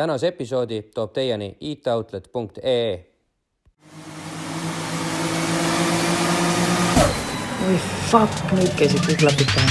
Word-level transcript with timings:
tänase 0.00 0.28
episoodi 0.28 0.82
toob 0.94 1.12
teieni 1.12 1.56
itoutlet.ee. 1.60 3.06
oi 7.68 7.76
fuck, 8.10 8.38
nüüd 8.56 8.72
käisid 8.78 9.02
kõik 9.04 9.20
klapid 9.20 9.52
pähe. 9.52 9.68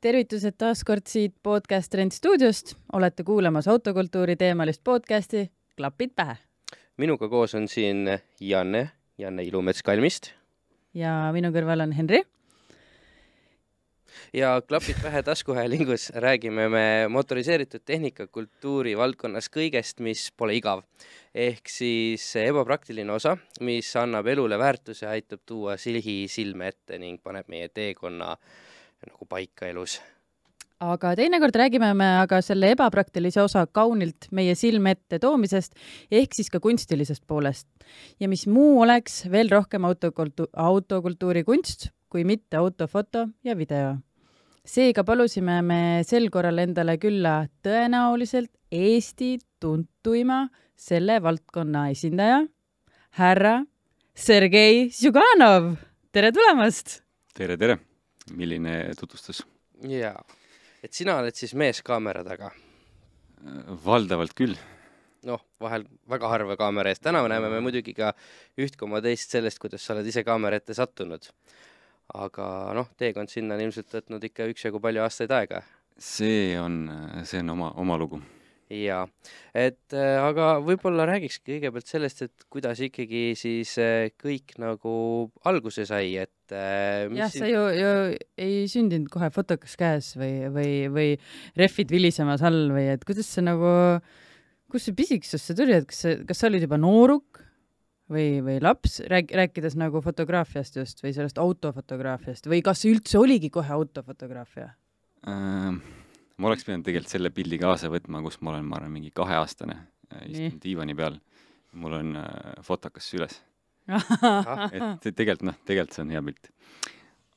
tervitused 0.00 0.56
taas 0.56 0.84
kord 0.88 1.04
siit 1.10 1.36
podcast 1.42 1.94
Rent 1.94 2.16
stuudiost, 2.16 2.76
olete 2.92 3.28
kuulamas 3.28 3.68
autokultuuri 3.68 4.40
teemalist 4.40 4.80
podcasti 4.84 5.50
Klapid 5.76 6.16
pähe 6.16 6.45
minuga 6.96 7.28
koos 7.28 7.54
on 7.54 7.68
siin 7.68 8.08
Janne, 8.40 8.90
Janne 9.18 9.44
Ilumets 9.44 9.82
Kalmist 9.84 10.32
ja 10.96 11.12
minu 11.36 11.52
kõrval 11.54 11.84
on 11.84 11.92
Henri. 11.96 12.22
ja 14.32 14.56
Klapid 14.68 14.98
pähe 15.02 15.22
taskuhäälingus 15.22 16.10
räägime 16.14 16.68
me 16.72 16.86
motoriseeritud 17.12 17.84
tehnika 17.84 18.26
kultuuri 18.26 18.96
valdkonnas 18.96 19.50
kõigest, 19.52 20.00
mis 20.00 20.30
pole 20.36 20.56
igav. 20.56 20.82
ehk 21.34 21.68
siis 21.68 22.24
ebapraktiline 22.36 23.12
osa, 23.12 23.36
mis 23.60 23.96
annab 23.96 24.26
elule 24.26 24.58
väärtuse, 24.58 25.06
aitab 25.06 25.40
tuua 25.46 25.76
silhi 25.76 26.28
silme 26.28 26.68
ette 26.68 26.98
ning 26.98 27.22
paneb 27.22 27.48
meie 27.48 27.68
teekonna 27.68 28.36
nagu 29.06 29.26
paika 29.28 29.66
elus 29.66 30.00
aga 30.80 31.14
teinekord 31.16 31.56
räägime 31.56 31.88
me 31.96 32.06
aga 32.20 32.42
selle 32.44 32.74
ebapraktilise 32.74 33.40
osa 33.40 33.62
kaunilt 33.66 34.28
meie 34.36 34.54
silme 34.54 34.92
ette 34.92 35.18
toomisest 35.18 35.72
ehk 36.12 36.34
siis 36.36 36.50
ka 36.52 36.60
kunstilisest 36.60 37.24
poolest. 37.26 37.66
ja 38.20 38.28
mis 38.28 38.46
muu 38.46 38.82
oleks 38.82 39.24
veel 39.30 39.48
rohkem 39.48 39.84
autokultu-, 39.88 40.50
autokultuuri 40.52 41.44
kunst 41.44 41.88
kui 42.10 42.24
mitte 42.24 42.56
autofoto 42.56 43.28
ja 43.44 43.56
video. 43.56 43.96
seega 44.64 45.04
palusime 45.04 45.62
me 45.62 46.02
sel 46.04 46.28
korral 46.30 46.58
endale 46.58 46.98
külla 46.98 47.48
tõenäoliselt 47.62 48.52
Eesti 48.70 49.38
tuntuima 49.60 50.48
selle 50.76 51.22
valdkonna 51.22 51.88
esindaja, 51.90 52.44
härra 53.16 53.64
Sergei 54.14 54.90
Žuganov. 54.90 55.76
tere 56.12 56.32
tulemast! 56.32 57.00
tere, 57.32 57.56
tere! 57.56 57.78
milline 58.30 58.92
tutvustus? 59.00 59.46
jaa 59.80 60.20
et 60.86 60.94
sina 60.94 61.18
oled 61.20 61.36
siis 61.36 61.54
mees 61.58 61.82
kaamera 61.86 62.24
taga? 62.26 62.52
valdavalt 63.84 64.34
küll. 64.38 64.56
noh, 65.26 65.42
vahel 65.60 65.84
väga 66.08 66.30
harva 66.30 66.56
kaamera 66.58 66.92
ees, 66.92 67.02
täna 67.02 67.24
näeme 67.28 67.50
me 67.52 67.60
muidugi 67.64 67.94
ka 67.96 68.12
üht 68.62 68.78
koma 68.80 69.02
teist 69.04 69.34
sellest, 69.34 69.60
kuidas 69.62 69.84
sa 69.84 69.96
oled 69.96 70.06
ise 70.06 70.22
kaamera 70.26 70.60
ette 70.60 70.74
sattunud. 70.78 71.26
aga 72.14 72.46
noh, 72.78 72.92
teekond 72.98 73.32
sinna 73.32 73.58
on 73.58 73.66
ilmselt 73.66 73.98
võtnud 73.98 74.30
ikka 74.30 74.48
üksjagu 74.52 74.80
palju 74.82 75.04
aastaid 75.04 75.34
aega. 75.34 75.62
see 75.98 76.54
on, 76.60 76.86
see 77.24 77.42
on 77.42 77.54
oma, 77.56 77.74
oma 77.82 77.98
lugu 77.98 78.22
jaa, 78.72 79.04
et 79.54 79.94
äh, 79.94 80.16
aga 80.18 80.56
võib-olla 80.64 81.06
räägiks 81.06 81.38
kõigepealt 81.46 81.86
sellest, 81.86 82.22
et 82.26 82.46
kuidas 82.50 82.80
ikkagi 82.82 83.28
siis 83.38 83.76
äh, 83.82 84.08
kõik 84.18 84.56
nagu 84.62 84.94
alguse 85.46 85.86
sai, 85.86 86.16
et 86.18 86.54
äh, 86.54 87.06
jah, 87.14 87.30
sa 87.30 87.46
ju, 87.50 87.62
ju 87.76 87.90
ei 88.42 88.64
sündinud 88.70 89.10
kohe 89.12 89.30
fotokas 89.34 89.76
käes 89.78 90.12
või, 90.18 90.48
või, 90.52 90.70
või 90.92 91.08
rehvid 91.58 91.94
vilisemas 91.94 92.42
all 92.46 92.72
või 92.74 92.88
et 92.96 93.06
kuidas 93.06 93.30
see 93.30 93.46
nagu, 93.46 93.70
kust 94.72 94.90
see 94.90 94.98
pisiksus 94.98 95.46
see 95.46 95.58
tuli, 95.58 95.76
et 95.78 95.86
kas 95.90 96.02
sa, 96.02 96.16
kas 96.26 96.42
sa 96.42 96.50
olid 96.50 96.66
juba 96.66 96.80
nooruk 96.82 97.44
või, 98.10 98.40
või 98.46 98.58
laps, 98.64 98.98
rääk-, 99.06 99.34
rääkides 99.44 99.78
nagu 99.78 100.02
fotograafiast 100.02 100.80
just 100.82 101.06
või 101.06 101.14
sellest 101.14 101.38
autofotograafiast 101.42 102.50
või 102.50 102.64
kas 102.66 102.82
üldse 102.90 103.22
oligi 103.22 103.52
kohe 103.54 103.78
autofotograafia 103.78 104.72
äh,? 105.30 105.95
Ma 106.36 106.50
oleks 106.50 106.66
pidanud 106.66 106.84
tegelikult 106.86 107.12
selle 107.12 107.32
pildi 107.34 107.58
kaasa 107.60 107.90
võtma, 107.92 108.20
kus 108.24 108.40
ma 108.42 108.52
olen, 108.52 108.66
ma 108.68 108.78
arvan, 108.80 108.92
mingi 108.92 109.12
kaheaastane, 109.14 109.76
istun 110.28 110.60
diivani 110.62 110.96
peal, 110.96 111.18
mul 111.80 111.96
on 111.98 112.16
äh, 112.20 112.56
fotokas 112.64 113.08
süles 113.12 113.40
et 114.76 115.06
tegelikult 115.06 115.46
noh, 115.50 115.58
tegelikult 115.66 115.96
see 115.96 116.04
on 116.04 116.12
hea 116.14 116.22
pilt. 116.26 116.50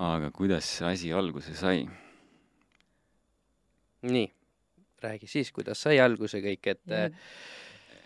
aga 0.02 0.32
kuidas 0.34 0.70
see 0.78 0.88
asi 0.90 1.14
alguse 1.14 1.54
sai? 1.58 1.84
nii, 4.10 4.28
räägi 5.04 5.30
siis, 5.30 5.52
kuidas 5.56 5.82
sai 5.86 6.00
alguse 6.02 6.42
kõik, 6.44 6.72
et 6.74 6.96
ja. 6.96 7.08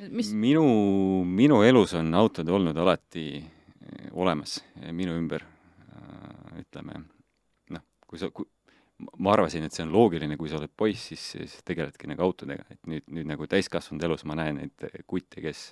mis 0.10 0.34
minu, 0.34 0.66
minu 1.26 1.62
elus 1.66 1.94
on 2.00 2.14
autod 2.18 2.50
olnud 2.50 2.78
alati 2.78 3.28
olemas 4.14 4.58
minu 4.96 5.16
ümber, 5.20 5.44
ütleme, 6.58 7.04
noh, 7.76 7.84
kui 8.08 8.22
sa, 8.22 8.30
kui 8.34 8.48
ma 9.18 9.34
arvasin, 9.36 9.66
et 9.68 9.76
see 9.76 9.86
on 9.86 9.94
loogiline, 9.94 10.38
kui 10.40 10.52
sa 10.52 10.60
oled 10.60 10.72
poiss, 10.76 11.10
siis, 11.12 11.26
siis 11.34 11.58
tegeledki 11.66 12.10
nagu 12.12 12.26
autodega, 12.26 12.66
et 12.74 12.82
nüüd, 12.90 13.06
nüüd 13.14 13.30
nagu 13.30 13.48
täiskasvanud 13.50 14.04
elus 14.10 14.26
ma 14.30 14.38
näen 14.40 14.62
neid 14.62 14.88
kutte, 15.10 15.42
kes, 15.44 15.72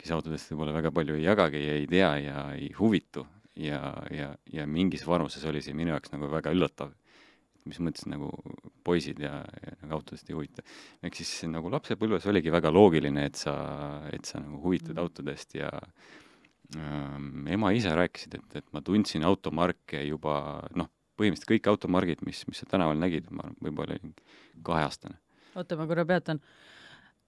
kes 0.00 0.14
autodest 0.16 0.52
võib-olla 0.52 0.76
väga 0.78 0.94
palju 0.94 1.18
ei 1.18 1.26
jagagi 1.26 1.60
ja 1.66 1.76
ei 1.80 1.90
tea 1.90 2.14
ja 2.24 2.46
ei 2.56 2.72
huvitu 2.78 3.26
ja, 3.60 3.80
ja, 4.10 4.30
ja 4.52 4.66
mingis 4.66 5.04
vanuses 5.06 5.44
oli 5.48 5.62
see 5.64 5.76
minu 5.76 5.94
jaoks 5.94 6.12
nagu 6.14 6.30
väga 6.30 6.54
üllatav. 6.54 6.96
mis 7.68 7.76
mõttes 7.76 8.06
nagu 8.08 8.30
poisid 8.82 9.18
ja, 9.20 9.42
ja 9.44 9.74
nagu 9.82 9.98
autodest 9.98 10.30
ei 10.30 10.34
huvita. 10.34 10.62
ehk 11.04 11.18
siis 11.18 11.44
nagu 11.50 11.68
lapsepõlves 11.70 12.24
oligi 12.30 12.52
väga 12.52 12.72
loogiline, 12.72 13.26
et 13.28 13.36
sa, 13.36 13.54
et 14.12 14.24
sa 14.24 14.40
nagu 14.40 14.62
huvitud 14.62 14.98
autodest 14.98 15.54
ja 15.54 15.68
ähm, 16.76 17.46
ema-isa 17.46 17.92
rääkisid, 17.98 18.38
et, 18.38 18.56
et 18.62 18.72
ma 18.72 18.80
tundsin 18.80 19.26
automarke 19.28 20.00
juba 20.08 20.64
noh, 20.74 20.88
põhimõtteliselt 21.20 21.52
kõik 21.52 21.70
automargid, 21.72 22.24
mis, 22.26 22.42
mis 22.48 22.62
sa 22.64 22.68
tänaval 22.70 22.98
nägid, 23.00 23.28
ma 23.34 23.52
võib-olla 23.60 23.98
olin 23.98 24.16
kaheaastane. 24.66 25.20
oota, 25.54 25.78
ma 25.78 25.88
korra 25.90 26.06
peatan 26.08 26.42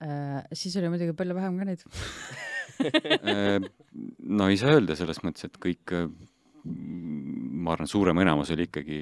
äh,. 0.02 0.42
siis 0.52 0.76
oli 0.80 0.90
muidugi 0.92 1.16
palju 1.18 1.36
vähem 1.38 1.60
ka 1.60 1.70
neid 1.70 1.86
no 4.38 4.48
ei 4.50 4.58
saa 4.60 4.76
öelda 4.76 4.96
selles 4.98 5.20
mõttes, 5.24 5.46
et 5.48 5.58
kõik, 5.62 5.94
ma 6.64 7.74
arvan, 7.74 7.90
suurem 7.90 8.22
enamus 8.24 8.52
oli 8.54 8.66
ikkagi 8.68 8.98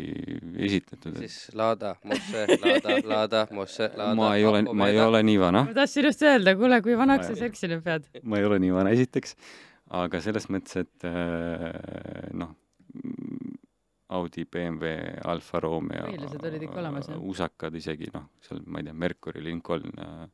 esitletud. 0.67 1.19
siis 1.23 1.51
Lada, 1.59 1.95
Mosse, 2.09 2.47
Lada, 2.65 2.97
Lada, 3.13 3.43
Mosse, 3.57 3.91
Lada. 3.95 4.15
ma 4.19 4.33
ei 4.37 4.47
ole, 4.49 4.63
ma 4.73 4.91
ei 4.93 5.01
ole 5.03 5.23
nii 5.27 5.41
vana. 5.41 5.65
ma 5.69 5.77
tahtsin 5.77 6.09
just 6.11 6.25
öelda, 6.27 6.57
kuule, 6.59 6.81
kui 6.85 6.97
vanaks 6.99 7.31
sa 7.31 7.39
seksinud 7.39 7.85
pead. 7.87 8.09
ma 8.23 8.41
ei 8.41 8.49
ole 8.49 8.61
nii 8.65 8.73
vana, 8.77 8.95
esiteks, 8.97 9.37
aga 10.03 10.23
selles 10.25 10.49
mõttes, 10.53 10.81
et 10.85 11.09
äh, 11.09 12.33
noh, 12.41 12.57
Audi, 14.11 14.45
BMW, 14.45 15.21
Alfa 15.31 15.61
Romeo, 15.63 16.09
usakad 17.31 17.75
isegi 17.79 18.09
noh, 18.15 18.27
seal 18.43 18.63
ma 18.67 18.81
ei 18.81 18.89
tea, 18.89 18.95
Mercury, 18.95 19.43
Lincoln 19.45 19.93
äh, 20.03 20.25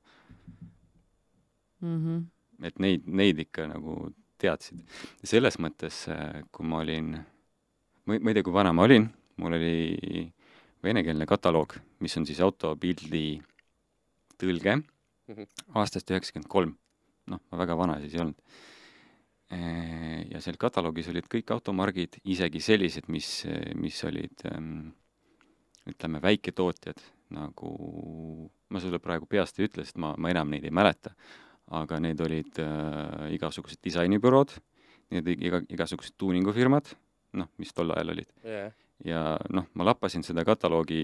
mm. 1.81 1.99
-hmm. 1.99 2.23
et 2.67 2.79
neid, 2.79 3.05
neid 3.07 3.43
ikka 3.45 3.67
nagu 3.69 3.99
teadsid. 4.41 4.81
selles 5.25 5.59
mõttes, 5.59 6.07
kui 6.53 6.67
ma 6.67 6.81
olin, 6.85 7.13
ma, 8.05 8.17
ma 8.19 8.31
ei 8.31 8.39
tea, 8.39 8.47
kui 8.47 8.55
vana 8.55 8.73
ma 8.73 8.87
olin, 8.89 9.09
mul 9.37 9.59
oli 9.59 10.33
venekeelne 10.85 11.27
kataloog, 11.27 11.77
mis 12.01 12.17
on 12.17 12.27
siis 12.29 12.41
autopildi 12.41 13.43
tõlge 14.41 14.77
mm 14.77 15.35
-hmm. 15.35 15.47
aastast 15.75 16.11
üheksakümmend 16.11 16.49
kolm. 16.49 16.77
noh, 17.27 17.41
ma 17.51 17.59
väga 17.59 17.77
vana 17.77 18.01
siis 18.01 18.15
ei 18.15 18.21
olnud 18.21 18.41
ja 19.51 20.41
seal 20.43 20.57
kataloogis 20.59 21.07
olid 21.13 21.29
kõik 21.31 21.53
automargid, 21.55 22.19
isegi 22.27 22.61
sellised, 22.61 23.07
mis, 23.13 23.45
mis 23.79 24.01
olid 24.09 24.43
ütleme, 25.87 26.21
väiketootjad, 26.23 27.03
nagu 27.37 27.71
ma 28.71 28.83
sulle 28.83 28.99
praegu 29.03 29.29
peast 29.31 29.61
ei 29.61 29.69
ütle, 29.69 29.85
sest 29.87 30.01
ma, 30.03 30.13
ma 30.19 30.33
enam 30.33 30.51
neid 30.51 30.67
ei 30.67 30.75
mäleta, 30.75 31.13
aga 31.77 31.99
need 32.03 32.21
olid 32.23 32.61
äh, 32.63 33.29
igasugused 33.37 33.83
disainibürood, 33.85 34.55
need 35.15 35.31
iga, 35.37 35.63
igasugused 35.71 36.17
tuuningufirmad, 36.19 36.91
noh, 37.39 37.51
mis 37.63 37.75
tol 37.75 37.95
ajal 37.95 38.15
olid. 38.17 38.31
Yeah.. 38.47 38.75
ja 39.05 39.23
noh, 39.53 39.67
ma 39.77 39.91
lappasin 39.91 40.25
seda 40.27 40.45
kataloogi 40.47 41.01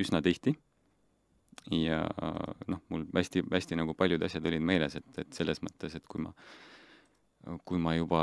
üsna 0.00 0.22
tihti 0.24 0.54
ja 1.70 2.02
noh, 2.70 2.80
mul 2.88 3.04
hästi, 3.14 3.44
hästi 3.52 3.78
nagu 3.78 3.94
paljud 3.98 4.22
asjad 4.24 4.46
olid 4.48 4.64
meeles, 4.64 4.96
et, 4.98 5.10
et 5.20 5.36
selles 5.36 5.60
mõttes, 5.64 5.94
et 5.94 6.06
kui 6.08 6.24
ma 6.24 6.32
kui 7.64 7.80
ma 7.80 7.94
juba 7.96 8.22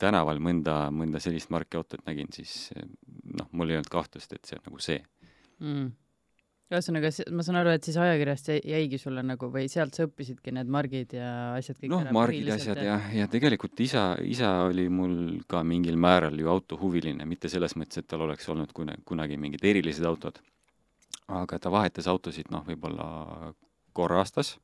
tänaval 0.00 0.40
mõnda, 0.42 0.88
mõnda 0.94 1.20
sellist 1.22 1.50
marki 1.54 1.78
autot 1.78 2.02
nägin, 2.06 2.28
siis 2.34 2.70
noh, 2.76 3.48
mul 3.52 3.72
ei 3.72 3.78
olnud 3.78 3.90
kahtlust, 3.92 4.34
et 4.34 4.44
see 4.48 4.58
on 4.58 4.68
nagu 4.68 4.82
see. 4.84 5.00
Mm.. 5.64 5.88
ühesõnaga, 6.68 7.10
ma 7.34 7.44
saan 7.46 7.58
aru, 7.62 7.72
et 7.74 7.86
siis 7.88 7.96
ajakirjast 7.98 8.50
jäigi 8.54 9.00
sulle 9.00 9.24
nagu 9.26 9.48
või 9.50 9.70
sealt 9.72 9.96
sa 9.96 10.04
õppisidki 10.06 10.52
need 10.54 10.68
margid 10.70 11.16
ja 11.16 11.30
asjad 11.56 11.80
kõik 11.80 11.94
noh, 11.94 12.04
margid, 12.14 12.50
asjad 12.54 12.82
ja, 12.84 12.98
ja 13.16 13.26
tegelikult 13.32 13.80
isa, 13.82 14.10
isa 14.22 14.52
oli 14.68 14.84
mul 14.92 15.16
ka 15.50 15.64
mingil 15.66 15.96
määral 15.98 16.36
ju 16.38 16.52
autohuviline, 16.52 17.24
mitte 17.26 17.50
selles 17.50 17.74
mõttes, 17.80 18.02
et 18.02 18.10
tal 18.10 18.26
oleks 18.28 18.48
olnud 18.52 18.76
kuna, 18.76 18.94
kunagi 19.08 19.40
mingid 19.40 19.64
erilised 19.64 20.06
autod, 20.06 20.38
aga 21.40 21.58
ta 21.58 21.72
vahetas 21.72 22.06
autosid 22.12 22.52
noh, 22.54 22.62
võib-olla 22.68 23.08
korra 23.96 24.20
aastas, 24.22 24.54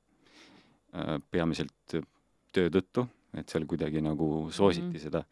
peamiselt 1.32 1.98
töö 2.54 2.70
tõttu 2.70 3.08
et 3.38 3.48
seal 3.50 3.66
kuidagi 3.70 4.02
nagu 4.04 4.48
soositi 4.50 4.86
mm 4.86 4.92
-hmm. 4.92 5.02
seda 5.02 5.24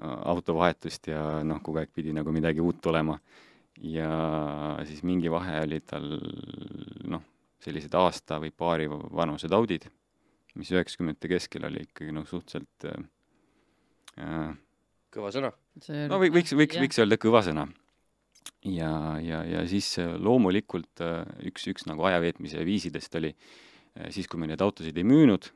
autovahetust 0.00 1.10
ja 1.12 1.42
noh, 1.44 1.60
kogu 1.62 1.78
aeg 1.78 1.90
pidi 1.92 2.12
nagu 2.16 2.32
midagi 2.32 2.60
uut 2.60 2.86
olema. 2.86 3.18
ja 3.80 4.76
siis 4.84 5.02
mingi 5.02 5.30
vahe 5.30 5.60
oli 5.60 5.80
tal 5.80 6.06
noh, 7.08 7.22
sellised 7.60 7.94
aasta 7.94 8.40
või 8.40 8.50
paari 8.50 8.88
vanused 8.90 9.52
Audid, 9.52 9.86
mis 10.54 10.70
üheksakümnendate 10.72 11.28
keskel 11.28 11.64
oli 11.64 11.84
ikkagi 11.86 12.12
noh, 12.12 12.26
suhteliselt 12.28 12.84
äh, 12.84 14.56
kõva 15.10 15.30
sõna. 15.34 15.52
no 16.08 16.18
või, 16.18 16.30
võiks, 16.30 16.54
võiks, 16.56 16.78
võiks 16.80 16.98
öelda 16.98 17.16
kõva 17.20 17.42
sõna 17.46 17.68
ja, 18.64 18.92
ja, 19.22 19.42
ja 19.44 19.64
siis 19.68 19.88
äh, 20.00 20.12
loomulikult 20.20 21.02
äh, 21.04 21.22
üks, 21.48 21.66
üks 21.70 21.86
nagu 21.88 22.04
ajaveetmise 22.08 22.64
viisidest 22.66 23.16
oli 23.20 23.32
äh, 23.32 24.10
siis, 24.14 24.28
kui 24.28 24.40
me 24.40 24.50
neid 24.50 24.62
autosid 24.64 24.96
ei 24.98 25.06
müünud, 25.06 25.50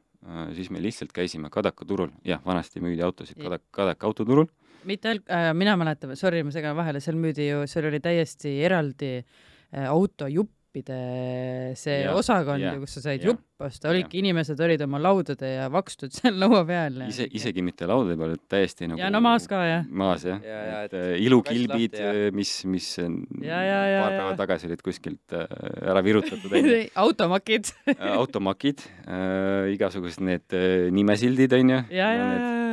siis 0.57 0.71
me 0.73 0.83
lihtsalt 0.83 1.13
käisime 1.13 1.51
Kadaka 1.53 1.85
turul, 1.89 2.13
jah, 2.25 2.41
vanasti 2.45 2.81
müüdi 2.85 3.05
autosid 3.05 3.41
Kadaka, 3.41 3.65
Kadaka 3.71 4.07
autoturul. 4.09 4.47
mitte 4.85 5.09
ainult 5.09 5.31
äh,, 5.33 5.53
mina 5.57 5.77
mäletan, 5.81 6.17
sorry, 6.17 6.43
ma 6.45 6.53
segan 6.53 6.77
vahele, 6.77 7.01
seal 7.01 7.17
müüdi 7.17 7.49
ju, 7.49 7.65
seal 7.71 7.89
oli 7.89 8.01
täiesti 8.05 8.59
eraldi 8.65 9.17
äh, 9.21 9.89
autojupp 9.89 10.53
juppide 10.75 11.75
see 11.79 12.03
ja, 12.03 12.15
osakond 12.19 12.63
ju, 12.63 12.73
kus 12.83 12.97
sa 12.97 13.03
said 13.05 13.23
ja, 13.23 13.31
jupp 13.31 13.65
osta, 13.65 13.91
olidki, 13.93 14.19
inimesed 14.19 14.59
olid 14.61 14.83
oma 14.85 14.99
laudade 14.99 15.47
ja 15.47 15.69
vakstud 15.73 16.13
seal 16.15 16.35
laua 16.41 16.65
peal. 16.67 17.05
ise, 17.07 17.29
isegi 17.31 17.63
mitte 17.63 17.87
laudade 17.87 18.19
peal, 18.19 18.35
täiesti 18.51 18.89
nagu 18.91 19.01
ja 19.01 19.11
no 19.15 19.21
maas 19.25 19.47
ka, 19.51 19.63
jah. 19.69 19.87
maas, 19.89 20.27
jah 20.27 20.43
ja,. 20.43 20.59
Ja, 20.65 20.81
et, 20.89 20.97
et 20.99 21.23
ilukilbid, 21.23 21.97
mis, 22.35 22.53
mis 22.71 22.91
ja, 22.99 23.61
ja, 23.63 23.79
ja, 23.93 24.03
paar 24.03 24.19
päeva 24.19 24.35
tagasi 24.43 24.69
olid 24.71 24.83
kuskilt 24.85 25.37
äh, 25.37 25.47
ära 25.93 26.03
virutatud 26.05 26.59
automakid 27.05 27.71
automakid 27.95 28.85
äh,, 29.07 29.71
igasugused 29.77 30.25
need 30.25 30.59
äh, 30.59 30.91
nimesildid, 30.95 31.55
onju. 31.61 31.83
ja, 31.95 32.11
ja, 32.11 32.29
ja, 32.35 32.37
ja 32.43 32.64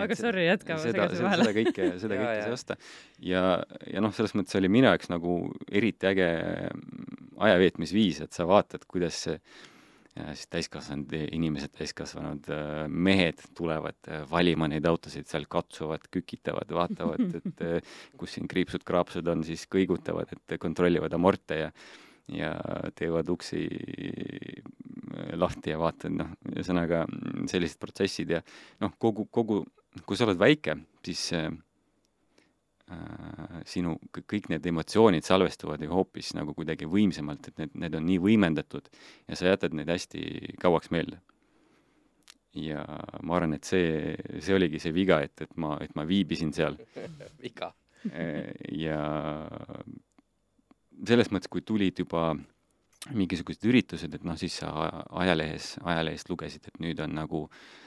aga 0.00 0.16
sorry, 0.18 0.46
jätka, 0.48 0.78
ma 0.78 0.82
segasin 0.82 1.26
vahele. 1.26 1.44
seda 1.44 1.56
kõike, 1.58 1.90
seda 2.02 2.18
kõike 2.20 2.40
sai 2.40 2.56
osta. 2.56 2.78
ja, 3.22 3.44
ja 3.90 4.02
noh, 4.04 4.14
selles 4.16 4.34
mõttes 4.38 4.58
oli 4.58 4.72
minu 4.72 4.90
jaoks 4.90 5.12
nagu 5.12 5.36
eriti 5.70 6.10
äge 6.10 6.32
ajaveetmisviis, 7.44 8.24
et 8.24 8.36
sa 8.36 8.48
vaatad, 8.48 8.86
kuidas 8.90 9.22
see 9.26 9.38
siis 10.14 10.46
täiskasvanud 10.46 11.10
inimesed, 11.34 11.72
täiskasvanud 11.74 12.46
äh, 12.54 12.84
mehed 12.86 13.40
tulevad 13.58 13.98
äh, 14.06 14.22
valima 14.30 14.68
neid 14.70 14.86
autosid, 14.86 15.26
seal 15.26 15.48
katsuvad, 15.50 16.06
kükitavad, 16.14 16.70
vaatavad, 16.70 17.24
et 17.40 17.64
äh, 17.66 17.96
kus 18.18 18.36
siin 18.36 18.46
kriipsud-kraapsud 18.50 19.26
on, 19.32 19.42
siis 19.46 19.66
kõigutavad, 19.70 20.30
et 20.36 20.58
kontrollivad 20.62 21.18
amorte 21.18 21.64
ja 21.66 21.76
ja 22.32 22.54
teevad 22.96 23.28
uksi 23.28 23.66
lahti 25.36 25.74
ja 25.74 25.76
vaatad, 25.76 26.14
noh, 26.16 26.30
ühesõnaga 26.54 27.02
sellised 27.50 27.76
protsessid 27.82 28.32
ja 28.32 28.40
noh, 28.80 28.94
kogu, 28.96 29.26
kogu, 29.28 29.58
kui 30.02 30.18
sa 30.18 30.26
oled 30.26 30.40
väike, 30.40 30.74
siis 31.06 31.22
äh, 31.36 31.50
äh, 32.90 33.60
sinu 33.68 33.94
kõik 34.16 34.48
need 34.50 34.66
emotsioonid 34.66 35.26
salvestuvad 35.26 35.84
ju 35.84 35.92
hoopis 35.92 36.32
nagu 36.38 36.54
kuidagi 36.56 36.88
võimsamalt, 36.90 37.50
et 37.50 37.62
need, 37.62 37.76
need 37.84 37.98
on 37.98 38.06
nii 38.08 38.18
võimendatud 38.24 38.90
ja 39.28 39.38
sa 39.38 39.52
jätad 39.52 39.76
neid 39.76 39.92
hästi 39.92 40.56
kauaks 40.62 40.90
meelde. 40.94 41.20
ja 42.54 42.84
ma 43.22 43.36
arvan, 43.36 43.56
et 43.56 43.66
see, 43.66 44.14
see 44.38 44.54
oligi 44.54 44.78
see 44.82 44.94
viga, 44.94 45.20
et, 45.22 45.40
et 45.42 45.56
ma, 45.58 45.76
et 45.82 45.94
ma 45.98 46.04
viibisin 46.06 46.52
seal 46.54 46.78
viga 47.44 47.72
äh, 48.10 48.50
ja 48.74 48.98
selles 51.04 51.30
mõttes, 51.30 51.50
kui 51.50 51.62
tulid 51.62 51.98
juba 51.98 52.32
mingisugused 53.14 53.66
üritused, 53.68 54.14
et 54.16 54.22
noh, 54.24 54.36
siis 54.40 54.54
sa 54.62 54.70
ajalehes, 55.20 55.74
ajalehest 55.84 56.30
lugesid, 56.30 56.70
et 56.70 56.78
nüüd 56.80 57.02
on 57.04 57.12
nagu 57.18 57.42
äh, 57.44 57.56
Äh, 57.58 57.83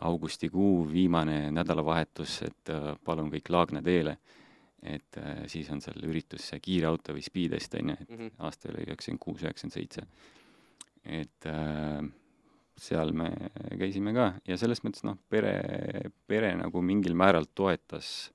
augustikuu 0.00 0.84
viimane 0.92 1.50
nädalavahetus, 1.50 2.42
et 2.44 2.72
äh, 2.72 2.92
palun 3.04 3.30
kõik 3.32 3.48
Laagna 3.48 3.82
teele. 3.82 4.18
et 4.82 5.16
äh, 5.20 5.42
siis 5.46 5.68
on 5.70 5.80
seal 5.80 6.00
üritus 6.08 6.46
see 6.48 6.60
kiire 6.60 6.86
auto 6.88 7.12
või 7.12 7.20
Speedest 7.20 7.74
on 7.74 7.90
ju, 7.90 7.96
et 8.00 8.08
mm 8.08 8.16
-hmm. 8.16 8.30
aasta 8.38 8.68
oli 8.68 8.84
üheksakümmend 8.86 9.20
kuus, 9.20 9.42
üheksakümmend 9.42 9.72
seitse. 9.72 10.02
et 11.04 11.46
seal 12.76 13.12
me 13.12 13.30
käisime 13.78 14.12
ka 14.12 14.34
ja 14.46 14.56
selles 14.56 14.82
mõttes 14.84 15.04
noh, 15.04 15.16
pere, 15.28 16.10
pere 16.26 16.54
nagu 16.56 16.82
mingil 16.82 17.14
määral 17.14 17.44
toetas 17.54 18.32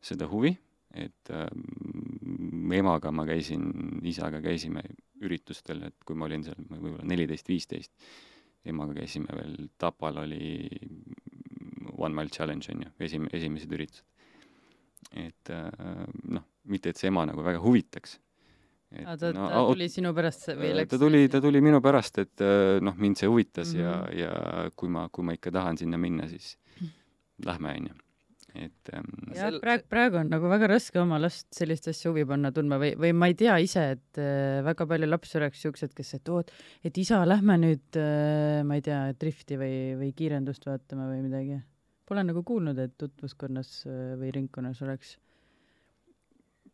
seda 0.00 0.28
huvi, 0.28 0.56
et 0.94 1.30
äh, 1.30 1.48
emaga 2.74 3.10
ma 3.10 3.26
käisin, 3.26 4.00
isaga 4.02 4.40
käisime 4.40 4.82
üritustel, 5.22 5.82
et 5.82 6.04
kui 6.04 6.16
ma 6.16 6.26
olin 6.26 6.44
seal 6.44 6.58
võib-olla 6.70 7.04
neliteist, 7.04 7.48
viisteist 7.48 7.92
emaga 8.64 8.96
käisime 8.98 9.36
veel, 9.36 9.56
Tapal 9.78 10.22
oli 10.24 10.68
One 11.94 12.14
Mile 12.14 12.32
Challenge 12.32 12.72
on 12.72 12.84
ju, 12.86 12.92
esim-, 13.06 13.30
esimesed 13.32 13.72
üritused. 13.72 14.04
et 15.14 15.50
äh, 15.52 16.06
noh, 16.32 16.44
mitte 16.64 16.90
et 16.90 16.98
see 16.98 17.10
ema 17.10 17.26
nagu 17.28 17.42
väga 17.44 17.60
huvitaks. 17.62 18.18
aga 18.94 19.16
ta, 19.20 19.32
no, 19.36 19.48
ta 19.50 19.64
tuli 19.68 19.88
sinu 19.92 20.14
pärast 20.16 20.48
või 20.54 20.72
läks? 20.78 20.90
ta 20.94 20.98
tuli, 21.02 21.26
ta 21.28 21.40
tuli 21.44 21.60
minu 21.64 21.80
pärast, 21.84 22.18
et 22.22 22.44
äh, 22.44 22.78
noh, 22.84 22.96
mind 22.96 23.20
see 23.20 23.28
huvitas 23.30 23.74
mm 23.74 23.80
-hmm. 23.80 24.18
ja, 24.20 24.28
ja 24.28 24.70
kui 24.76 24.88
ma, 24.88 25.08
kui 25.12 25.24
ma 25.24 25.36
ikka 25.36 25.52
tahan 25.52 25.78
sinna 25.78 25.98
minna, 25.98 26.28
siis 26.28 26.56
lähme, 27.48 27.76
on 27.78 27.92
ju 27.92 28.03
et 28.54 28.90
ähm, 28.94 29.08
jah 29.34 29.48
sel..., 29.48 29.58
praegu, 29.62 29.86
praegu 29.90 30.18
on 30.20 30.30
nagu 30.30 30.48
väga 30.50 30.68
raske 30.70 31.00
oma 31.00 31.18
last 31.18 31.48
sellist 31.54 31.88
asja 31.90 32.12
huvi 32.12 32.22
panna 32.28 32.52
tundma 32.54 32.78
või, 32.80 32.92
või 33.00 33.10
ma 33.16 33.28
ei 33.30 33.36
tea 33.38 33.56
ise, 33.62 33.84
et 33.96 34.20
äh, 34.22 34.60
väga 34.66 34.86
palju 34.90 35.08
lapsi 35.08 35.38
oleks 35.40 35.62
siuksed, 35.64 35.94
kes, 35.96 36.12
et 36.20 36.30
oot, 36.30 36.52
et 36.86 37.00
isa, 37.02 37.20
lähme 37.26 37.58
nüüd 37.60 37.98
äh,, 37.98 38.62
ma 38.66 38.78
ei 38.78 38.84
tea, 38.86 39.00
drifti 39.18 39.58
või, 39.60 39.76
või 39.98 40.12
kiirendust 40.16 40.68
vaatama 40.68 41.08
või 41.10 41.24
midagi. 41.26 41.58
Pole 42.06 42.22
nagu 42.26 42.44
kuulnud, 42.46 42.78
et 42.78 42.94
tutvuskonnas 43.00 43.72
äh, 43.88 44.14
või 44.20 44.30
ringkonnas 44.36 44.82
oleks. 44.86 45.16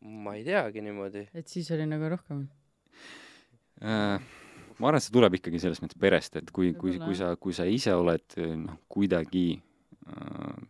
ma 0.00 0.34
ei 0.36 0.44
teagi 0.44 0.80
niimoodi. 0.84 1.26
et 1.36 1.48
siis 1.48 1.70
oli 1.76 1.88
nagu 1.88 2.12
rohkem 2.12 2.44
äh,? 3.80 4.20
ma 4.80 4.88
arvan, 4.88 5.00
et 5.00 5.04
see 5.04 5.16
tuleb 5.16 5.34
ikkagi 5.36 5.60
selles 5.60 5.80
mõttes 5.80 6.00
perest, 6.00 6.36
et 6.40 6.52
kui, 6.52 6.74
kui, 6.76 6.98
kui 7.00 7.16
sa, 7.16 7.34
kui 7.36 7.56
sa 7.56 7.64
ise 7.68 7.92
oled 7.96 8.36
noh, 8.66 8.78
kuidagi 8.88 9.46
äh, 9.56 10.68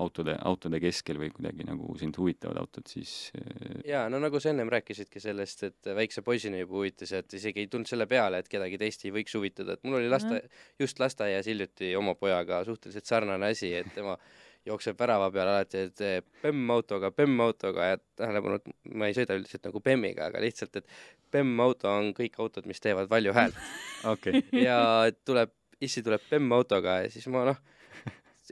autode, 0.00 0.34
autode 0.42 0.80
keskel 0.82 1.18
või 1.20 1.30
kuidagi 1.34 1.66
nagu 1.68 1.94
sind 1.98 2.16
huvitavad 2.18 2.58
autod, 2.62 2.86
siis 2.90 3.30
äh, 3.38 3.82
jaa, 3.88 4.06
no 4.12 4.18
nagu 4.22 4.40
sa 4.42 4.50
ennem 4.50 4.70
rääkisidki 4.72 5.22
sellest, 5.22 5.66
et 5.68 5.90
väikse 5.96 6.24
poisina 6.26 6.58
juba 6.60 6.80
huvitas 6.80 7.14
ja 7.14 7.22
et 7.22 7.36
isegi 7.38 7.64
ei 7.64 7.70
tulnud 7.70 7.90
selle 7.90 8.08
peale, 8.10 8.40
et 8.42 8.50
kedagi 8.50 8.80
teist 8.80 9.04
ei 9.06 9.14
võiks 9.14 9.36
huvitada, 9.38 9.76
et 9.76 9.86
mul 9.86 10.00
oli 10.00 10.10
laste 10.10 10.32
mm, 10.32 10.40
-hmm. 10.40 10.64
just 10.86 11.02
lasteaias 11.02 11.46
hiljuti 11.46 11.94
oma 11.96 12.14
pojaga 12.18 12.64
suhteliselt 12.64 13.06
sarnane 13.06 13.52
asi, 13.54 13.74
et 13.74 13.94
tema 13.94 14.18
jookseb 14.68 14.98
värava 14.98 15.28
peal 15.32 15.48
alati, 15.48 15.84
et 15.88 16.30
PEM 16.42 16.70
autoga, 16.72 17.10
PEM 17.10 17.40
autoga 17.44 17.90
ja 17.90 17.98
tähelepanu, 18.16 18.60
et 18.60 18.94
ma 18.94 19.08
ei 19.10 19.16
sõida 19.16 19.36
üldiselt 19.36 19.66
nagu 19.68 19.82
PEM-iga, 19.84 20.30
aga 20.30 20.40
lihtsalt, 20.40 20.80
et 20.80 20.88
PEM 21.30 21.52
auto 21.60 21.90
on 21.90 22.14
kõik 22.16 22.38
autod, 22.40 22.66
mis 22.66 22.80
teevad 22.80 23.10
valju 23.10 23.34
häält 23.36 23.60
okay. 24.14 24.42
ja 24.56 24.78
tuleb, 25.24 25.52
issi 25.84 26.02
tuleb 26.02 26.24
PEM 26.30 26.50
autoga 26.56 27.02
ja 27.04 27.12
siis 27.12 27.28
ma 27.32 27.44
noh, 27.50 27.60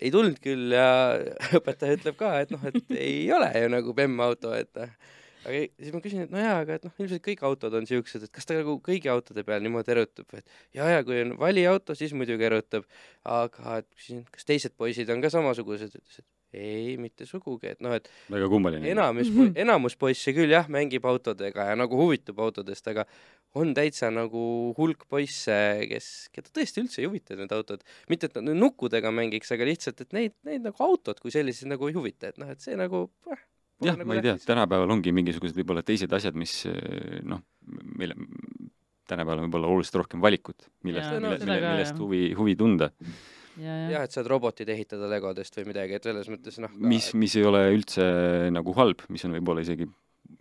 ei 0.01 0.13
tulnud 0.15 0.39
küll 0.43 0.73
ja 0.77 0.87
õpetaja 1.59 1.99
ütleb 1.99 2.19
ka, 2.21 2.35
et 2.45 2.55
noh, 2.55 2.63
et 2.69 2.95
ei 2.97 3.27
ole 3.35 3.51
ju 3.57 3.73
nagu 3.73 3.97
BEM 3.97 4.21
auto, 4.25 4.55
et 4.57 4.71
aga 4.79 5.63
siis 5.67 5.95
ma 5.95 6.03
küsin, 6.05 6.25
et 6.27 6.35
no 6.35 6.41
jaa, 6.43 6.61
aga 6.63 6.79
et 6.79 6.87
noh, 6.87 6.95
ilmselt 7.03 7.25
kõik 7.25 7.43
autod 7.49 7.75
on 7.79 7.89
siuksed, 7.89 8.27
et 8.27 8.35
kas 8.35 8.47
ta 8.49 8.57
nagu 8.59 8.77
kõigi 8.85 9.11
autode 9.13 9.45
peal 9.47 9.65
niimoodi 9.65 9.95
erutab, 9.97 10.29
et 10.39 10.47
ja, 10.79 10.87
ja 10.89 11.03
kui 11.07 11.19
on 11.25 11.35
valiauto, 11.41 11.97
siis 11.99 12.15
muidugi 12.17 12.47
erutab, 12.49 12.87
aga 13.29 13.81
küsin, 13.91 14.23
kas 14.33 14.49
teised 14.49 14.77
poisid 14.79 15.11
on 15.13 15.25
ka 15.25 15.33
samasugused, 15.35 15.99
ütles, 15.99 16.23
et 16.23 16.29
ei, 16.53 16.97
mitte 17.01 17.27
sugugi, 17.29 17.73
et 17.73 17.85
noh, 17.85 17.95
et 17.97 18.09
väga 18.33 18.49
kummaline. 18.53 18.89
enamus, 18.93 19.31
enamus 19.59 19.97
poisse 20.01 20.35
küll 20.37 20.53
jah, 20.53 20.69
mängib 20.73 21.07
autodega 21.09 21.71
ja 21.71 21.79
nagu 21.79 21.99
huvitub 21.99 22.43
autodest, 22.45 22.89
aga 22.93 23.07
on 23.59 23.73
täitsa 23.77 24.11
nagu 24.13 24.43
hulk 24.77 25.07
poisse, 25.13 25.57
kes, 25.91 26.11
keda 26.33 26.53
tõesti 26.57 26.85
üldse 26.85 27.03
ei 27.03 27.09
huvita 27.09 27.37
need 27.39 27.53
autod. 27.57 27.85
mitte, 28.13 28.29
et 28.29 28.39
nad 28.41 28.53
nukkudega 28.57 29.13
mängiks, 29.15 29.53
aga 29.57 29.69
lihtsalt, 29.69 30.05
et 30.05 30.17
neid, 30.17 30.37
neid 30.49 30.69
nagu 30.69 30.85
autod 30.85 31.21
kui 31.23 31.35
sellised 31.35 31.71
nagu 31.73 31.89
ei 31.89 31.97
huvita, 31.97 32.33
et 32.33 32.41
noh, 32.41 32.53
et 32.53 32.65
see 32.65 32.77
nagu 32.79 33.07
eh, 33.33 33.45
jah 33.89 33.99
nagu, 33.99 34.09
ma 34.09 34.21
ei 34.21 34.25
tea, 34.29 34.39
tänapäeval 34.47 34.97
ongi 34.97 35.13
mingisugused 35.17 35.57
võib-olla 35.59 35.85
teised 35.87 36.13
asjad, 36.13 36.37
mis 36.39 36.63
noh, 37.29 37.45
meile 37.97 38.17
tänapäeval 39.09 39.43
on 39.43 39.49
võib-olla 39.49 39.71
oluliselt 39.73 40.01
rohkem 40.01 40.23
valikut, 40.25 40.69
millest, 40.87 41.13
mille, 41.17 41.39
mille, 41.43 41.63
millest 41.69 42.01
huvi, 42.01 42.27
huvi 42.39 42.57
tunda 42.59 42.93
jah 43.61 43.91
ja, 43.93 44.05
et 44.07 44.15
saad 44.15 44.29
robotid 44.31 44.71
ehitada 44.73 45.09
legodest 45.11 45.57
või 45.59 45.73
midagi, 45.73 45.99
et 45.99 46.09
selles 46.09 46.31
mõttes 46.33 46.61
noh 46.63 46.73
mis, 46.79 47.13
mis 47.19 47.37
ei 47.41 47.45
ole 47.49 47.67
üldse 47.75 48.07
nagu 48.55 48.75
halb, 48.79 49.05
mis 49.13 49.25
on 49.29 49.37
võib-olla 49.37 49.65
isegi 49.65 49.89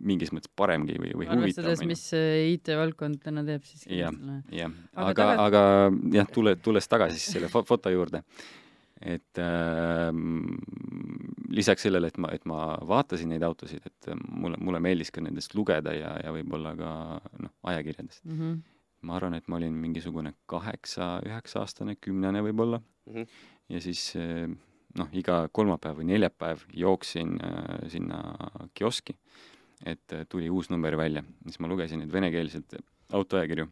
mingis 0.02 0.32
mõttes 0.34 0.50
paremgi 0.56 0.96
või, 0.98 1.12
või 1.14 1.28
huvitavam. 1.28 1.44
arvestades, 1.44 1.84
mis 1.86 2.02
IT-valdkond 2.56 3.20
täna 3.22 3.44
teeb, 3.46 3.62
siis 3.68 3.86
jah, 3.90 4.16
jah, 4.54 4.72
aga, 4.94 5.28
aga, 5.36 5.46
aga 5.46 5.62
jah, 6.16 6.32
tule, 6.32 6.56
tulles 6.62 6.88
tagasi 6.90 7.20
siis 7.20 7.36
selle 7.36 7.50
foto 7.52 7.92
juurde, 7.92 8.22
et 9.02 9.42
äh, 9.42 10.10
lisaks 11.54 11.86
sellele, 11.86 12.10
et 12.12 12.18
ma, 12.22 12.32
et 12.34 12.46
ma 12.48 12.60
vaatasin 12.88 13.30
neid 13.34 13.46
autosid, 13.46 13.86
et 13.86 14.12
mulle, 14.16 14.58
mulle 14.62 14.82
meeldis 14.82 15.12
ka 15.14 15.24
nendest 15.24 15.56
lugeda 15.58 15.94
ja, 15.96 16.16
ja 16.24 16.34
võib-olla 16.34 16.74
ka 16.78 16.92
noh, 17.42 17.56
ajakirjadest 17.72 18.24
mm. 18.26 18.38
-hmm 18.38 18.60
ma 19.02 19.16
arvan, 19.18 19.34
et 19.34 19.48
ma 19.50 19.58
olin 19.58 19.74
mingisugune 19.74 20.30
kaheksa, 20.46 21.16
üheksa-aastane, 21.26 21.96
kümnene 21.98 22.38
võib-olla 22.46 22.78
mm. 23.06 23.12
Mhm. 23.12 23.26
ja 23.68 23.80
siis 23.80 24.04
eh, 24.16 24.48
noh, 24.98 25.08
iga 25.16 25.46
kolmapäev 25.52 26.00
või 26.00 26.10
neljapäev 26.12 26.66
jooksin 26.76 27.36
äh, 27.40 27.88
sinna 27.92 28.20
kioski, 28.74 29.16
et 29.84 30.12
äh, 30.12 30.26
tuli 30.28 30.50
uus 30.50 30.70
number 30.70 30.96
välja, 30.96 31.24
siis 31.46 31.60
ma 31.60 31.70
lugesin 31.70 32.02
neid 32.02 32.12
venekeelseid 32.12 32.78
autoajakirju. 33.12 33.68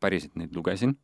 päriselt 0.00 0.34
neid 0.34 0.54
lugesin, 0.56 0.96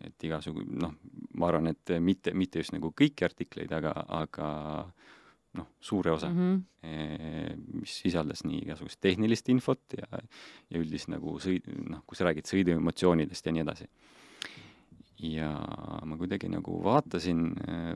et 0.00 0.24
igasugu, 0.24 0.62
noh, 0.64 0.94
ma 1.34 1.48
arvan, 1.50 1.66
et 1.68 1.90
mitte, 2.00 2.32
mitte 2.34 2.62
just 2.62 2.72
nagu 2.72 2.94
kõiki 2.96 3.26
artikleid, 3.26 3.72
aga, 3.76 3.92
aga 4.08 4.46
noh, 5.58 5.66
suure 5.80 6.12
osa 6.14 6.30
mm, 6.30 6.38
-hmm. 6.38 6.62
eh, 6.88 7.56
mis 7.80 7.98
sisaldas 8.02 8.44
nii 8.44 8.62
igasugust 8.64 9.00
tehnilist 9.00 9.48
infot 9.48 9.96
ja, 9.98 10.06
ja 10.70 10.80
üldist 10.80 11.10
nagu 11.10 11.36
sõid-, 11.42 11.66
noh, 11.90 12.02
kui 12.06 12.16
sa 12.16 12.24
räägid 12.28 12.46
sõiduemotsioonidest 12.46 13.46
ja 13.46 13.52
nii 13.52 13.66
edasi. 13.66 13.88
Ja 15.20 15.50
ma 16.06 16.16
kuidagi 16.16 16.48
nagu 16.48 16.78
vaatasin, 16.84 17.42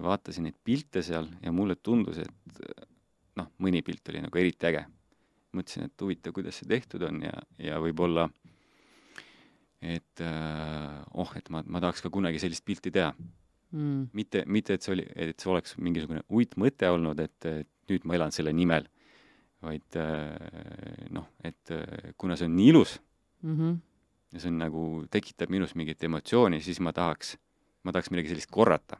vaatasin 0.05 0.49
neid 0.49 0.59
pilte 0.65 1.03
seal 1.03 1.29
ja 1.43 1.53
mulle 1.53 1.77
tundus, 1.77 2.19
et 2.21 2.61
noh, 3.41 3.49
mõni 3.65 3.83
pilt 3.87 4.13
oli 4.13 4.23
nagu 4.25 4.41
eriti 4.41 4.69
äge. 4.71 4.85
mõtlesin, 5.55 5.87
et 5.87 6.03
huvitav, 6.03 6.33
kuidas 6.35 6.57
see 6.59 6.67
tehtud 6.67 7.03
on 7.07 7.23
ja, 7.23 7.35
ja 7.63 7.79
võib-olla 7.79 8.27
et 9.85 10.21
äh, 10.21 11.05
oh, 11.13 11.31
et 11.37 11.51
ma, 11.53 11.63
ma 11.67 11.81
tahaks 11.83 12.03
ka 12.03 12.11
kunagi 12.13 12.41
sellist 12.43 12.65
pilti 12.67 12.91
teha 12.95 13.13
mm. 13.75 14.11
mitte, 14.17 14.45
mitte 14.47 14.77
et 14.77 14.85
see 14.85 14.95
oli, 14.97 15.05
et 15.15 15.41
see 15.41 15.51
oleks 15.53 15.77
mingisugune 15.83 16.25
uitmõte 16.33 16.91
olnud, 16.91 17.21
et, 17.21 17.49
nüüd 17.85 18.07
ma 18.09 18.15
elan 18.17 18.33
selle 18.33 18.55
nimel, 18.57 18.87
vaid 19.65 19.99
äh, 20.01 21.09
noh, 21.13 21.27
et 21.45 21.73
äh, 21.75 22.15
kuna 22.21 22.39
see 22.41 22.49
on 22.49 22.57
nii 22.57 22.71
ilus 22.73 22.95
mm. 23.43 23.57
-hmm. 23.59 23.75
Ja 24.35 24.43
see 24.43 24.51
on 24.51 24.61
nagu, 24.61 24.85
tekitab 25.15 25.53
minus 25.55 25.77
mingit 25.79 26.03
emotsiooni, 26.05 26.61
siis 26.65 26.81
ma 26.83 26.93
tahaks, 26.95 27.37
ma 27.87 27.95
tahaks 27.95 28.11
midagi 28.11 28.33
sellist 28.33 28.51
korrata. 28.51 28.99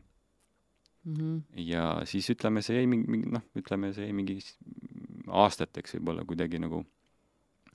Mm 1.05 1.15
-hmm. 1.15 1.41
ja 1.69 2.01
siis 2.09 2.31
ütleme, 2.31 2.63
see 2.63 2.79
jäi 2.79 2.87
mingi, 2.87 3.11
mingi 3.11 3.29
noh, 3.29 3.43
ütleme, 3.59 3.93
see 3.93 4.07
jäi 4.07 4.13
mingi 4.17 4.39
aastateks 5.29 5.99
võib-olla 5.99 6.25
kuidagi 6.25 6.59
nagu 6.59 6.79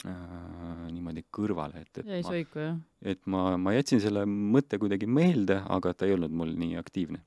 äh, 0.08 0.88
niimoodi 0.89 1.25
kõrvale, 1.38 1.84
et, 1.84 1.98
et 2.01 2.08
jäi 2.08 2.24
ma, 2.24 2.30
soiku, 2.30 2.60
jah? 2.63 2.80
et 3.01 3.28
ma, 3.28 3.58
ma 3.58 3.74
jätsin 3.75 4.01
selle 4.01 4.25
mõtte 4.25 4.80
kuidagi 4.82 5.06
meelde, 5.06 5.60
aga 5.70 5.94
ta 5.94 6.10
ei 6.10 6.16
olnud 6.18 6.32
mul 6.32 6.56
nii 6.58 6.80
aktiivne. 6.82 7.22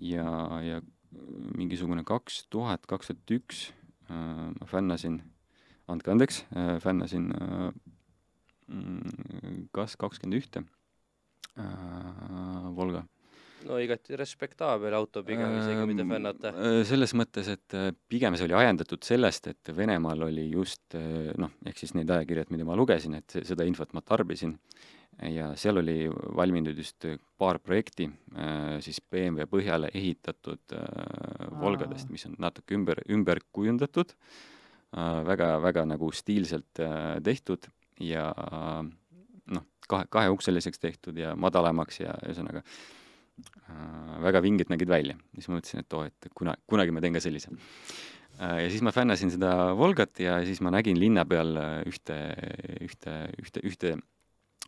ja, 0.00 0.30
ja 0.64 0.80
mingisugune 1.56 2.04
kaks 2.04 2.46
tuhat, 2.48 2.86
kaks 2.86 3.12
tuhat 3.12 3.36
üks 3.36 3.66
äh, 4.08 4.48
ma 4.54 4.66
fännasin, 4.66 5.20
andke 5.88 6.10
andeks 6.10 6.46
äh,, 6.56 6.78
fännasin 6.80 7.32
äh, 7.36 7.72
kas 9.72 9.96
kakskümmend 10.00 10.42
ühte? 10.42 10.64
Äh, 11.58 12.74
Volga. 12.76 13.04
No 13.66 13.80
igati 13.82 14.14
respektaabel 14.16 14.94
auto 14.94 15.24
pigem 15.26 15.56
isegi, 15.58 15.86
mida 15.90 16.04
Ähm, 16.04 16.12
fännata. 16.12 16.52
äh, 16.54 16.84
selles 16.86 17.14
mõttes, 17.18 17.48
et 17.50 17.74
äh, 17.74 17.90
pigem 18.08 18.36
see 18.36 18.46
oli 18.46 18.54
ajendatud 18.54 19.02
sellest, 19.02 19.48
et 19.48 19.72
Venemaal 19.74 20.22
oli 20.28 20.50
just 20.52 20.94
noh, 20.94 21.50
ehk 21.66 21.78
siis 21.78 21.94
need 21.94 22.10
ajakirjad, 22.10 22.52
mida 22.54 22.64
ma 22.64 22.76
lugesin, 22.76 23.14
et 23.18 23.40
seda 23.42 23.64
infot 23.66 23.92
ma 23.92 24.00
tarbisin. 24.00 24.58
Ja 25.18 25.56
seal 25.58 25.80
oli 25.80 26.06
valminud 26.06 26.78
just 26.78 27.04
paar 27.36 27.58
projekti 27.58 28.06
siis 28.84 29.00
BMW 29.00 29.48
põhjale 29.50 29.90
ehitatud 29.90 30.76
äh, 30.78 31.48
Volgadest, 31.58 32.12
mis 32.14 32.24
on 32.26 32.36
natuke 32.38 32.76
ümber, 32.78 33.02
ümber 33.10 33.40
kujundatud 33.50 34.14
väga, 35.26 35.58
väga 35.60 35.84
nagu 35.84 36.12
stiilselt 36.14 36.78
tehtud 37.24 37.66
ja 38.00 38.28
äh, 38.32 38.82
noh, 39.54 39.64
kahe, 39.88 40.06
kaheukseliseks 40.10 40.78
tehtud 40.82 41.18
ja 41.18 41.34
madalamaks 41.36 42.00
ja 42.02 42.14
ühesõnaga 42.26 42.62
äh, 42.62 44.18
väga 44.24 44.42
vinged 44.44 44.70
nägid 44.72 44.90
välja. 44.90 45.16
siis 45.34 45.48
ma 45.48 45.58
mõtlesin, 45.58 45.84
et 45.84 45.98
oo, 45.98 46.04
et 46.08 46.30
kuna, 46.34 46.56
kunagi 46.66 46.94
ma 46.94 47.02
teen 47.04 47.16
ka 47.16 47.22
sellise 47.24 47.50
äh,. 48.38 48.64
ja 48.64 48.68
siis 48.70 48.84
ma 48.86 48.92
fännasin 48.94 49.32
seda 49.34 49.74
Volgat 49.78 50.20
ja 50.20 50.38
siis 50.46 50.60
ma 50.64 50.72
nägin 50.74 51.00
linna 51.00 51.24
peal 51.28 51.56
äh, 51.56 51.82
ühte, 51.88 52.18
ühte, 52.84 53.18
ühte, 53.42 53.64
ühte, 53.64 53.94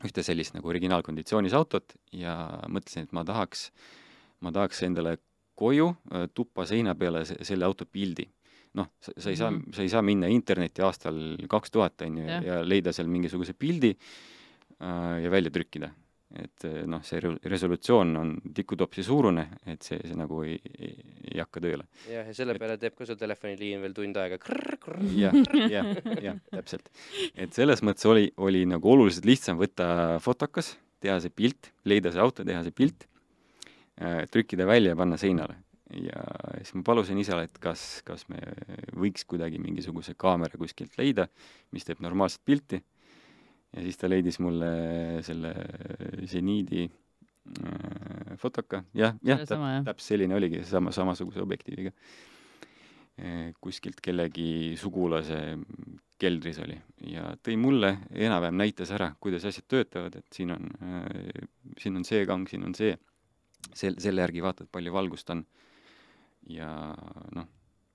ühte 0.05 0.23
sellist 0.27 0.55
nagu 0.57 0.69
originaalkonditsioonis 0.73 1.55
autot 1.55 1.97
ja 2.13 2.37
mõtlesin, 2.69 3.05
et 3.07 3.13
ma 3.13 3.25
tahaks, 3.29 3.69
ma 4.41 4.53
tahaks 4.55 4.83
endale 4.89 5.19
koju 5.61 5.91
äh, 6.15 6.27
tuppa 6.35 6.65
seina 6.69 6.95
peale 6.97 7.25
se- 7.29 7.39
selle 7.45 7.67
auto 7.69 7.87
pildi. 7.87 8.27
Noh, 8.79 8.87
sa, 9.03 9.13
sa 9.17 9.31
ei 9.33 9.37
saa 9.37 9.51
Mhm., 9.51 9.73
sa 9.75 9.83
ei 9.83 9.89
saa 9.91 10.03
minna 10.03 10.29
internetti 10.31 10.83
aastal 10.87 11.17
kaks 11.51 11.71
tuhat, 11.75 12.03
on 12.07 12.19
ju, 12.23 12.29
ja 12.47 12.61
leida 12.63 12.93
seal 12.93 13.09
mingisuguse 13.11 13.53
pildi 13.59 13.95
äh, 13.97 15.17
ja 15.25 15.31
välja 15.33 15.51
trükkida 15.51 15.91
et 16.31 16.63
eh, 16.63 16.85
noh, 16.87 17.01
see 17.03 17.19
re- 17.19 17.41
resolutsioon 17.51 18.13
on 18.17 18.29
tikutopsi 18.55 19.03
suurune, 19.03 19.49
et 19.67 19.83
see, 19.83 19.97
see 20.07 20.15
nagu 20.15 20.45
ei, 20.47 20.61
ei, 20.79 20.93
ei 21.33 21.41
hakka 21.43 21.59
tööle. 21.65 21.89
jah, 22.07 22.23
ja 22.29 22.35
selle 22.39 22.55
et- 22.55 22.61
peale 22.63 22.77
teeb 22.79 22.95
ka 22.95 23.09
su 23.09 23.17
telefoniliin 23.19 23.83
veel 23.83 23.97
tund 23.97 24.15
aega 24.23 24.39
jah, 25.19 25.35
jah, 25.67 25.91
jah, 26.23 26.39
täpselt. 26.55 26.87
et 27.35 27.51
selles 27.59 27.83
mõttes 27.83 28.07
oli, 28.07 28.29
oli 28.47 28.63
nagu 28.71 28.93
oluliselt 28.93 29.27
lihtsam 29.27 29.59
võtta 29.59 30.21
fotokas, 30.23 30.77
teha 31.03 31.19
see 31.19 31.35
pilt, 31.35 31.73
leida 31.91 32.13
see 32.15 32.23
auto, 32.23 32.47
teha 32.47 32.63
see 32.63 32.77
pilt, 32.79 33.09
trükkida 34.31 34.67
välja 34.71 34.95
ja 34.95 34.97
panna 35.03 35.19
seinale. 35.19 35.59
Ja 35.97 36.23
siis 36.61 36.75
ma 36.79 36.85
palusin 36.87 37.19
isale, 37.19 37.49
et 37.49 37.59
kas, 37.63 38.01
kas 38.07 38.27
me 38.31 38.41
võiks 38.95 39.27
kuidagi 39.29 39.61
mingisuguse 39.63 40.15
kaamera 40.19 40.59
kuskilt 40.61 40.97
leida, 41.01 41.27
mis 41.75 41.87
teeb 41.87 42.03
normaalset 42.05 42.43
pilti 42.47 42.81
ja 42.81 43.85
siis 43.85 43.99
ta 44.01 44.11
leidis 44.11 44.41
mulle 44.43 44.71
selle 45.27 45.55
seniidi 46.31 46.87
äh, 46.87 48.35
fotoka, 48.41 48.85
jah, 48.95 49.17
jah, 49.27 49.45
jah. 49.47 49.85
täpselt 49.87 50.07
selline 50.07 50.37
oligi, 50.39 50.65
sama, 50.69 50.95
samasuguse 50.95 51.43
objektiiviga. 51.43 51.95
kuskilt 53.61 53.99
kellegi 54.01 54.77
sugulase 54.81 55.37
keldris 56.21 56.59
oli 56.63 56.77
ja 57.11 57.31
tõi 57.45 57.57
mulle, 57.61 57.91
enam-vähem 58.13 58.57
näitas 58.61 58.93
ära, 58.97 59.11
kuidas 59.21 59.45
asjad 59.49 59.67
töötavad, 59.69 60.17
et 60.21 60.37
siin 60.37 60.53
on, 60.55 60.69
siin 61.81 61.97
on 62.01 62.07
see 62.07 62.25
kang, 62.29 62.49
siin 62.49 62.65
on 62.69 62.77
see, 62.77 62.95
sel-, 63.73 63.99
selle 64.01 64.25
järgi 64.25 64.45
vaatad, 64.45 64.71
palju 64.73 64.95
valgust 64.95 65.33
on. 65.35 65.45
Ja 66.49 66.71
noh, 67.37 67.49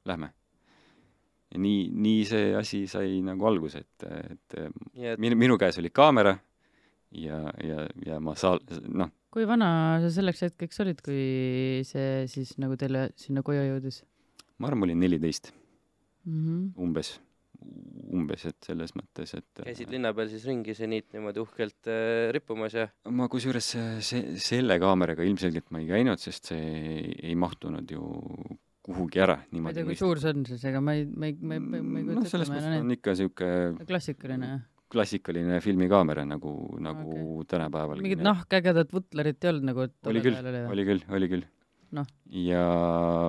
lähme 0.05 0.31
ja 1.51 1.61
nii, 1.61 1.89
nii 1.91 2.25
see 2.29 2.49
asi 2.57 2.85
sai 2.91 3.21
nagu 3.25 3.47
alguse, 3.47 3.83
et, 3.85 4.07
et 4.09 4.57
et 4.59 5.21
minu, 5.21 5.37
minu 5.39 5.57
käes 5.61 5.79
oli 5.81 5.91
kaamera 5.93 6.35
ja, 7.15 7.41
ja, 7.63 7.85
ja 8.05 8.19
ma 8.19 8.35
saa-, 8.39 8.59
noh, 8.87 9.11
kui 9.33 9.47
vana 9.47 9.99
sa 10.03 10.11
selleks 10.17 10.45
hetkeks 10.47 10.83
olid, 10.83 11.01
kui 11.05 11.83
see 11.87 12.25
siis 12.31 12.55
nagu 12.61 12.77
teile 12.79 13.09
sinna 13.19 13.43
koju 13.45 13.63
jõudis 13.69 14.01
ma 14.57 14.69
arvan, 14.69 14.83
ma 14.83 14.89
olin 14.89 15.01
neliteist 15.03 15.51
mm? 15.51 16.41
-hmm. 16.41 16.67
umbes, 16.81 17.15
umbes, 18.15 18.45
et 18.49 18.67
selles 18.67 18.93
mõttes, 18.97 19.33
et 19.37 19.63
käisid 19.63 19.91
linna 19.93 20.11
peal 20.15 20.29
siis 20.31 20.45
ringi 20.47 20.75
seniit 20.77 21.09
niimoodi 21.15 21.41
uhkelt 21.43 21.89
äh, 21.91 22.27
rippumas 22.35 22.75
ja 22.77 22.85
ma 23.13 23.27
kusjuures 23.31 23.71
see, 24.05 24.35
selle 24.41 24.77
kaameraga 24.81 25.25
ilmselgelt 25.27 25.71
ma 25.75 25.81
ei 25.83 25.89
käinud, 25.89 26.21
sest 26.21 26.53
see 26.53 26.69
ei, 26.69 27.17
ei 27.31 27.39
mahtunud 27.39 27.91
ju 27.91 28.05
kuhugi 28.85 29.23
ära 29.25 29.39
ma 29.39 29.47
ei 29.47 29.57
niimoodi 29.57 29.81
tea, 29.81 29.89
kui 29.89 29.99
suur 29.99 30.21
see 30.21 30.35
on 30.35 30.45
siis, 30.47 30.63
ega 30.69 30.83
ma 30.83 30.95
ei, 30.97 31.07
ma 31.09 31.31
ei, 31.31 31.35
ma 31.39 31.57
ei, 31.57 31.65
ma 31.65 31.79
ei, 31.79 31.83
ma 31.83 31.99
ei 31.99 32.07
noh, 32.07 32.21
kujuta 32.21 32.33
selles 32.35 32.49
ette, 32.49 32.55
mõttes 32.55 32.69
ma 32.69 32.71
on 32.71 32.79
olen 32.83 32.97
ikka 32.97 33.15
niisugune 33.15 33.89
klassikaline 33.89 34.53
jah? 34.53 34.63
klassikaline 34.95 35.59
filmikaamera 35.65 36.23
nagu, 36.29 36.53
nagu 36.83 37.09
okay. 37.09 37.49
tänapäeval. 37.55 38.01
mingit 38.05 38.23
nahkägedat 38.25 38.93
vutlerit 38.93 39.43
ei 39.43 39.51
olnud 39.51 39.69
nagu 39.71 39.87
oli 40.11 40.21
küll, 40.23 40.37
oli 40.69 40.85
küll, 40.87 41.05
oli 41.17 41.31
küll. 41.31 41.47
Noh. 41.93 42.07
ja 42.33 42.63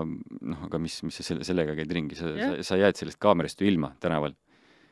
noh, 0.04 0.62
aga 0.66 0.78
mis, 0.80 0.96
mis 1.04 1.18
sa 1.20 1.22
selle, 1.26 1.44
sellega 1.46 1.74
käid 1.76 1.92
ringi, 1.92 2.16
sa, 2.18 2.32
sa, 2.34 2.54
sa 2.64 2.78
jääd 2.80 2.96
sellest 2.98 3.20
kaamerast 3.22 3.60
ju 3.60 3.68
ilma 3.68 3.92
tänaval. 4.00 4.32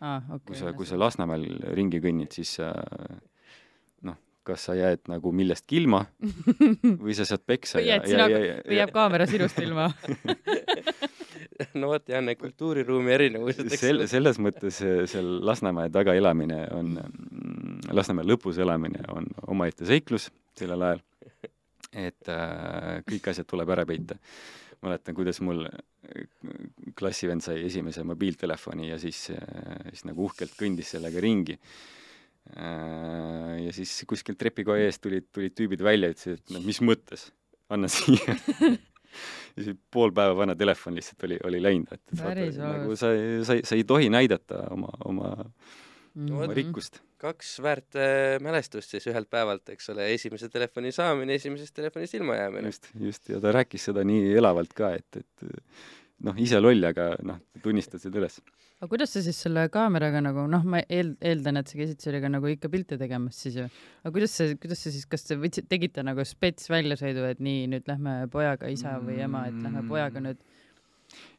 aa, 0.04 0.21
kui 0.44 0.52
okei 0.52 0.61
sa, 0.61 0.73
kui 0.76 0.87
sa 0.87 0.99
Lasnamäel 1.00 1.47
ringi 1.75 1.99
kõnnid, 2.04 2.30
siis 2.37 2.59
noh, 4.04 4.18
kas 4.44 4.68
sa 4.68 4.76
jääd 4.76 5.09
nagu 5.11 5.33
millestki 5.33 5.80
ilma 5.80 6.04
või 7.04 7.16
sa 7.16 7.25
saad 7.28 7.42
peksa 7.49 7.80
Või 7.80 7.88
jääd 7.88 8.06
sina- 8.12 8.28
või 8.28 8.78
jääb 8.83 8.92
kaamera 8.94 9.26
sinust 9.30 9.59
ilma 9.64 9.88
no 11.80 11.88
vot 11.92 12.09
jah, 12.11 12.23
need 12.25 12.38
kultuuriruumi 12.40 13.12
erinevused, 13.14 13.66
eks 13.73 13.83
sel-, 13.85 14.02
ole. 14.02 14.09
selles 14.11 14.40
mõttes 14.42 14.80
eh, 14.85 15.04
seal 15.11 15.28
Lasnamäe 15.47 15.90
taga 15.94 16.14
elamine 16.18 16.64
on, 16.75 16.94
Lasnamäe 17.94 18.26
lõpus 18.28 18.59
elamine 18.62 19.04
on 19.14 19.28
omaette 19.50 19.87
seiklus 19.88 20.30
sellel 20.59 20.83
ajal. 20.87 21.02
Et 21.94 22.30
äh, 22.32 23.00
kõik 23.08 23.30
asjad 23.32 23.48
tuleb 23.50 23.72
ära 23.74 23.86
peita. 23.88 24.18
mäletan, 24.84 25.14
kuidas 25.16 25.40
mul 25.40 25.64
äh, 25.66 26.24
klassivend 26.98 27.44
sai 27.44 27.62
esimese 27.66 28.04
mobiiltelefoni 28.04 28.90
ja 28.90 28.98
siis, 29.00 29.30
siis 29.30 30.04
nagu 30.04 30.26
uhkelt 30.26 30.56
kõndis 30.58 30.94
sellega 30.96 31.20
ringi. 31.20 31.58
ja 32.44 33.70
siis 33.72 34.02
kuskilt 34.06 34.36
trepikoja 34.36 34.84
eest 34.84 35.00
tulid, 35.00 35.30
tulid 35.32 35.54
tüübid 35.56 35.80
välja, 35.80 36.10
ütlesid, 36.12 36.42
et 36.42 36.50
no 36.52 36.60
mis 36.60 36.82
mõttes, 36.84 37.30
anna 37.72 37.88
siia 37.88 38.36
ja 39.56 39.64
siis 39.64 39.78
pool 39.90 40.12
päeva 40.14 40.36
vana 40.36 40.56
telefon 40.58 40.98
lihtsalt 40.98 41.24
oli, 41.28 41.38
oli 41.48 41.62
läinud, 41.62 41.94
et, 41.94 42.02
et 42.12 42.20
vaata, 42.20 42.50
nagu 42.60 42.98
sa, 42.98 43.14
sa, 43.46 43.56
sa 43.64 43.78
ei 43.78 43.86
tohi 43.88 44.10
näidata 44.12 44.66
oma, 44.74 44.90
oma 45.08 45.32
oma 46.16 46.47
Mhm. 46.47 46.54
rikkust. 46.61 47.00
kaks 47.25 47.56
väärt 47.64 47.97
äh, 47.97 48.37
mälestust 48.44 48.90
siis 48.92 49.06
ühelt 49.09 49.30
päevalt, 49.33 49.68
eks 49.73 49.88
ole, 49.94 50.11
esimese 50.12 50.49
telefoni 50.52 50.92
saamine, 50.92 51.35
esimesest 51.40 51.75
telefonist 51.75 52.14
ilmajäämine. 52.14 52.68
just, 52.68 52.90
just, 53.00 53.28
ja 53.28 53.40
ta 53.40 53.52
rääkis 53.52 53.87
seda 53.90 54.04
nii 54.04 54.35
elavalt 54.37 54.75
ka, 54.76 54.92
et, 54.99 55.16
et 55.16 55.47
noh, 56.25 56.37
ise 56.38 56.61
loll, 56.61 56.85
aga 56.85 57.14
noh, 57.25 57.40
tunnistas 57.64 58.04
seda 58.04 58.21
üles. 58.21 58.38
aga 58.80 58.88
kuidas 58.92 59.14
sa 59.16 59.23
siis 59.25 59.38
selle 59.47 59.64
kaameraga 59.73 60.21
nagu 60.21 60.44
noh, 60.50 60.64
ma 60.68 60.83
eel-, 60.92 61.14
eeldan, 61.25 61.56
et 61.62 61.71
sa 61.73 61.78
käisid 61.80 62.02
sellega 62.04 62.28
nagu 62.28 62.47
ikka 62.52 62.68
pilte 62.68 62.99
tegemas 63.00 63.40
siis 63.40 63.56
ju. 63.62 63.64
aga 64.04 64.12
kuidas 64.12 64.37
see, 64.37 64.59
kuidas 64.61 64.85
sa 64.85 64.92
siis, 64.92 65.06
kas 65.09 65.25
te 65.25 65.38
võtsite, 65.40 65.66
tegite 65.71 66.04
nagu 66.04 66.25
spets 66.28 66.68
väljasõidu, 66.68 67.25
et 67.30 67.40
nii, 67.40 67.66
nüüd 67.73 67.88
lähme 67.88 68.18
pojaga 68.30 68.68
isa 68.68 68.99
või 69.00 69.23
ema, 69.25 69.47
et 69.49 69.56
lähme 69.64 69.87
pojaga 69.88 70.21
nüüd 70.21 70.44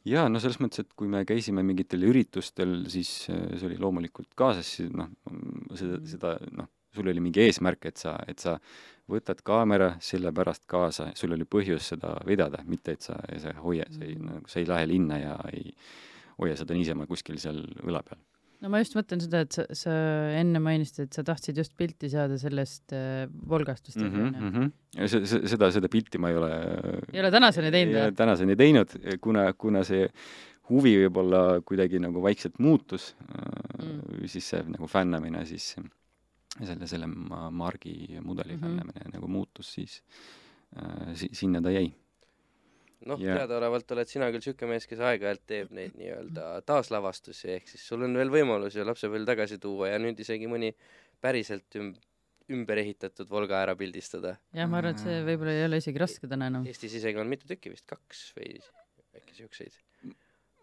jaa, 0.06 0.28
no 0.28 0.40
selles 0.42 0.58
mõttes, 0.62 0.84
et 0.84 0.92
kui 0.96 1.08
me 1.10 1.24
käisime 1.28 1.62
mingitel 1.66 2.04
üritustel, 2.08 2.84
siis 2.92 3.28
äh, 3.30 3.46
see 3.58 3.66
oli 3.70 3.78
loomulikult 3.82 4.32
kaasas, 4.38 4.66
siis 4.78 4.92
noh, 4.94 5.10
seda, 5.74 6.00
seda 6.06 6.34
noh, 6.56 6.68
sul 6.96 7.08
oli 7.12 7.20
mingi 7.20 7.42
eesmärk, 7.44 7.86
et 7.90 8.00
sa, 8.00 8.16
et 8.28 8.40
sa 8.40 8.56
võtad 9.10 9.42
kaamera 9.46 9.92
sellepärast 10.02 10.64
kaasa, 10.66 11.10
sul 11.14 11.34
oli 11.36 11.44
põhjus 11.44 11.92
seda 11.92 12.16
vedada, 12.26 12.62
mitte 12.66 12.96
et 12.96 13.02
sa, 13.06 13.18
sa 13.38 13.52
ei 13.52 13.60
hoia, 13.62 13.84
sa 13.92 14.04
ei 14.04 14.14
Mhm. 14.16 14.24
nagu, 14.30 14.48
sa 14.48 14.60
ei 14.60 14.66
lähe 14.66 14.86
linna 14.88 15.18
ja 15.18 15.36
ei 15.52 15.74
hoia 16.38 16.56
seda 16.56 16.74
niisama 16.74 17.06
kuskil 17.06 17.38
seal 17.38 17.62
õla 17.84 18.02
peal. 18.02 18.18
No 18.62 18.70
ma 18.72 18.80
just 18.82 18.96
mõtlen 18.98 19.22
seda, 19.22 19.42
et 19.46 19.56
sa, 19.56 19.66
sa 19.76 19.94
enne 20.38 20.60
mainisid, 20.62 21.06
et 21.06 21.18
sa 21.18 21.24
tahtsid 21.26 21.58
just 21.60 21.76
pilti 21.76 22.10
saada 22.12 22.38
sellest 22.40 22.94
äh, 22.96 23.26
Volgast 23.48 23.88
vist 23.88 24.00
mm. 24.00 24.10
-hmm, 24.10 24.40
mm 24.40 24.52
-hmm. 24.56 25.06
see, 25.06 25.26
see, 25.26 25.48
seda, 25.54 25.70
seda 25.74 25.88
pilti 25.92 26.18
ma 26.18 26.30
ei 26.32 26.36
ole 26.36 26.52
ei 27.12 27.20
ole 27.20 27.30
tänaseni 27.30 27.70
teinud 27.70 27.94
või? 28.00 28.14
tänaseni 28.16 28.56
teinud, 28.56 28.96
kuna, 29.20 29.52
kuna 29.52 29.84
see 29.84 30.08
huvi 30.70 30.96
võib-olla 31.04 31.60
kuidagi 31.62 32.00
nagu 32.02 32.22
vaikselt 32.22 32.58
muutus 32.58 33.14
Mm. 33.76 34.00
mm., 34.00 34.26
siis 34.26 34.48
see 34.48 34.62
nagu 34.72 34.86
fännamine 34.88 35.44
siis 35.46 35.74
selle, 36.64 36.86
selle 36.88 37.06
ma- 37.06 37.50
Margi 37.50 38.18
mudeli 38.22 38.56
mm. 38.56 38.58
-hmm. 38.58 38.64
fännamine 38.64 39.10
nagu 39.12 39.28
muutus, 39.28 39.74
siis 39.74 40.02
äh, 40.76 41.14
si-, 41.14 41.30
sinna 41.32 41.60
ta 41.62 41.70
jäi. 41.70 41.92
Noh 43.04 43.20
Ja- 43.20 43.36
teadaolevalt 43.42 43.92
oled 43.92 44.08
sina 44.08 44.30
küll 44.32 44.44
siuke 44.44 44.68
mees, 44.70 44.86
kes 44.88 45.00
aeg-ajalt 45.04 45.44
teeb 45.46 45.72
neid 45.76 45.96
nii-öelda 45.98 46.62
taaslavastusi, 46.66 47.50
ehk 47.58 47.68
siis 47.68 47.84
sul 47.86 48.06
on 48.06 48.16
veel 48.16 48.32
võimalus 48.32 48.76
ju 48.78 48.86
lapsepõlv 48.86 49.28
tagasi 49.28 49.58
tuua 49.62 49.92
ja 49.92 49.98
nüüd 50.02 50.20
isegi 50.24 50.48
mõni 50.48 50.72
päriselt 51.20 51.76
üm-, 51.76 51.94
ümber 52.52 52.80
ehitatud 52.80 53.28
Volga 53.30 53.60
ära 53.64 53.76
pildistada. 53.76 54.36
jah, 54.54 54.68
ma 54.70 54.80
arvan, 54.80 54.96
et 54.96 55.04
see 55.04 55.20
võib-olla 55.26 55.54
ei 55.56 55.64
ole 55.68 55.80
isegi 55.82 56.02
raske 56.02 56.30
täna 56.30 56.48
enam. 56.52 56.66
Eestis 56.66 56.96
isegi 57.00 57.20
on 57.20 57.28
mitu 57.28 57.48
tükki 57.50 57.72
vist, 57.74 57.86
kaks 57.90 58.30
või 58.38 58.56
äkki 59.16 59.40
siukseid. 59.42 59.76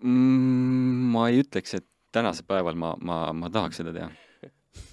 mm,. 0.01 1.09
ma 1.13 1.27
ei 1.29 1.43
ütleks, 1.43 1.77
et 1.79 1.87
tänasel 2.13 2.45
päeval 2.49 2.77
ma, 2.77 2.93
ma, 3.01 3.17
ma 3.35 3.49
tahaks 3.53 3.81
seda 3.81 3.93
teha. 3.95 4.11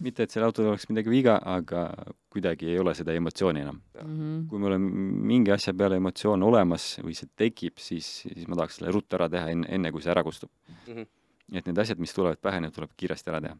mitte, 0.04 0.24
et 0.24 0.32
sellel 0.32 0.50
autol 0.50 0.68
oleks 0.70 0.86
midagi 0.90 1.12
viga, 1.12 1.36
aga 1.46 1.86
kuidagi 2.32 2.68
ei 2.72 2.78
ole 2.80 2.92
seda 2.96 3.14
emotsiooni 3.16 3.62
enam. 3.64 3.80
Mhm. 4.00 4.44
kui 4.50 4.60
mul 4.62 4.76
on 4.76 4.84
mingi 5.30 5.52
asja 5.54 5.74
peale 5.76 5.98
emotsioon 6.00 6.42
olemas 6.42 6.92
või 7.04 7.16
see 7.16 7.30
tekib, 7.36 7.80
siis, 7.80 8.08
siis 8.26 8.46
ma 8.48 8.58
tahaks 8.60 8.80
selle 8.80 8.92
ruttu 8.94 9.18
ära 9.18 9.28
teha 9.32 9.50
enne, 9.54 9.68
enne 9.68 9.92
kui 9.92 10.04
see 10.04 10.12
ära 10.12 10.24
kustub 10.26 10.50
mm. 10.68 10.92
Mhm. 10.92 11.10
et 11.58 11.66
need 11.66 11.82
asjad, 11.82 12.00
mis 12.00 12.14
tulevad 12.16 12.40
pähe, 12.40 12.60
need 12.60 12.76
tuleb 12.76 12.92
kiiresti 12.96 13.32
ära 13.32 13.42
teha 13.44 13.56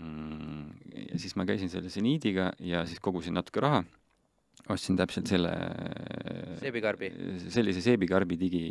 mm,. 0.00 0.64
ja 1.12 1.20
siis 1.22 1.36
ma 1.36 1.46
käisin 1.48 1.70
selle 1.72 1.92
seniidiga 1.92 2.52
ja 2.58 2.86
siis 2.86 3.02
kogusin 3.02 3.36
natuke 3.36 3.62
raha, 3.64 3.84
ostsin 4.72 4.96
täpselt 4.98 5.30
selle 5.30 5.52
Seebikarbi. 6.62 7.12
sellise 7.52 7.84
seebikarbi 7.84 8.38
digi, 8.40 8.64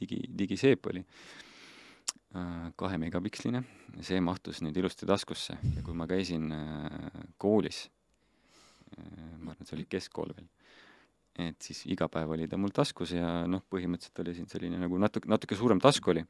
digi, 0.00 0.22
digiseep 0.38 0.92
oli 0.92 1.04
kahe 2.76 2.98
megapiksline, 3.00 3.62
see 4.04 4.18
mahtus 4.20 4.60
nüüd 4.64 4.76
ilusti 4.76 5.06
taskusse 5.08 5.56
ja 5.76 5.84
kui 5.84 5.94
ma 5.96 6.08
käisin 6.10 6.50
äh, 6.52 7.22
koolis, 7.40 7.86
ma 8.96 9.52
arvan, 9.52 9.60
et 9.60 9.68
see 9.68 9.76
oli 9.78 9.86
keskkool 9.90 10.34
veel, 10.36 10.48
et 11.46 11.62
siis 11.62 11.84
iga 11.92 12.08
päev 12.12 12.34
oli 12.36 12.48
ta 12.48 12.58
mul 12.60 12.74
taskus 12.74 13.14
ja 13.16 13.44
noh, 13.48 13.64
põhimõtteliselt 13.70 14.24
oli 14.24 14.34
siin 14.36 14.50
selline 14.50 14.80
nagu 14.82 14.98
natuke, 15.00 15.28
natuke 15.30 15.58
suurem 15.58 15.80
task 15.82 16.08
oli. 16.12 16.24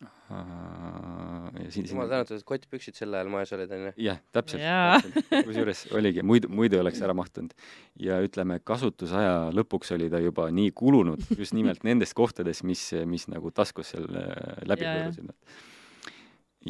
Ja 0.00 1.70
siin, 1.72 1.88
jumal 1.90 2.08
tänatud, 2.08 2.38
et 2.38 2.46
kottpüksid 2.48 2.96
sel 2.96 3.12
ajal 3.16 3.30
moes 3.32 3.50
olid 3.52 3.72
onju. 3.76 3.90
jah, 4.00 4.20
täpselt, 4.32 4.62
täpselt., 4.64 5.48
kusjuures 5.48 5.82
oligi, 5.98 6.24
muidu, 6.26 6.48
muidu 6.56 6.78
oleks 6.80 7.02
ära 7.04 7.16
mahtunud. 7.16 7.52
ja 8.00 8.20
ütleme, 8.24 8.60
kasutusaja 8.64 9.50
lõpuks 9.56 9.92
oli 9.96 10.08
ta 10.12 10.22
juba 10.22 10.48
nii 10.54 10.72
kulunud 10.76 11.26
just 11.36 11.56
nimelt 11.56 11.84
nendes 11.84 12.14
kohtades, 12.16 12.62
mis, 12.64 12.86
mis 13.10 13.26
nagu 13.32 13.52
taskus 13.52 13.92
seal 13.92 14.08
äh, 14.22 14.62
läbi 14.70 14.88
pöörasid. 14.88 15.34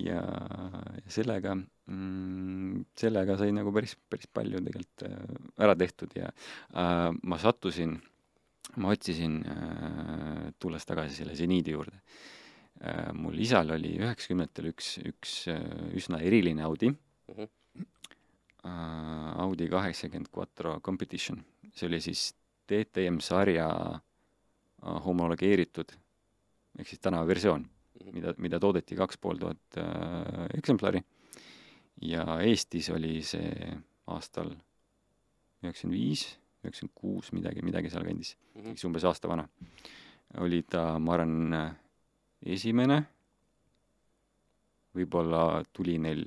ja 0.00 0.24
ja 0.24 1.14
sellega 1.20 1.54
mm,, 1.54 2.82
sellega 2.98 3.38
sai 3.38 3.52
nagu 3.54 3.74
päris, 3.76 3.94
päris 4.10 4.30
palju 4.34 4.64
tegelikult 4.66 5.06
äh, 5.06 5.38
ära 5.68 5.78
tehtud 5.78 6.18
ja 6.18 6.32
äh, 6.32 7.06
ma 7.22 7.38
sattusin, 7.38 7.94
ma 8.80 8.90
otsisin 8.96 9.40
äh,, 9.46 10.44
tulles 10.58 10.86
tagasi 10.86 11.22
selle 11.22 11.38
seniidi 11.38 11.78
juurde 11.78 11.98
äh,, 12.00 12.28
mul 13.14 13.36
isal 13.38 13.70
oli 13.74 13.90
üheksakümnendatel 14.00 14.70
üks, 14.72 14.94
üks 15.04 15.32
äh, 15.52 15.60
üsna 15.96 16.20
eriline 16.24 16.62
Audi 16.64 16.88
Mhm. 17.28 17.48
äh, 18.64 19.40
Audi 19.40 19.68
kaheksakümmend 19.68 20.30
Quattro 20.34 20.80
Competition, 20.80 21.42
see 21.74 21.86
oli 21.88 22.00
siis 22.00 22.34
DTM 22.70 23.18
sarja 23.20 23.68
äh, 23.68 25.04
homologeeritud 25.04 25.92
ehk 26.78 26.88
siis 26.88 27.00
tänavaversioon, 27.04 27.66
Mhm. 28.00 28.14
mida, 28.14 28.34
mida 28.38 28.58
toodeti 28.60 28.96
kaks 28.96 29.18
pool 29.20 29.36
tuhat 29.36 29.76
äh, 29.76 30.46
eksemplari 30.56 31.02
ja 32.00 32.24
Eestis 32.40 32.88
oli 32.90 33.20
see 33.22 33.76
aastal 34.08 34.54
üheksakümmend 35.62 35.98
viis, 35.98 36.22
üheksakümmend 36.64 36.94
kuus, 36.96 37.32
midagi, 37.36 37.60
midagi 37.62 37.90
sealkandis, 37.92 38.36
Mhm. 38.54 38.70
eks 38.72 38.84
umbes 38.88 39.04
aasta 39.04 39.28
vana. 39.28 39.48
oli 40.38 40.62
ta, 40.62 40.98
ma 40.98 41.12
arvan, 41.14 41.76
esimene, 42.46 43.02
võib-olla 44.96 45.62
tuli 45.72 45.98
neil 46.02 46.24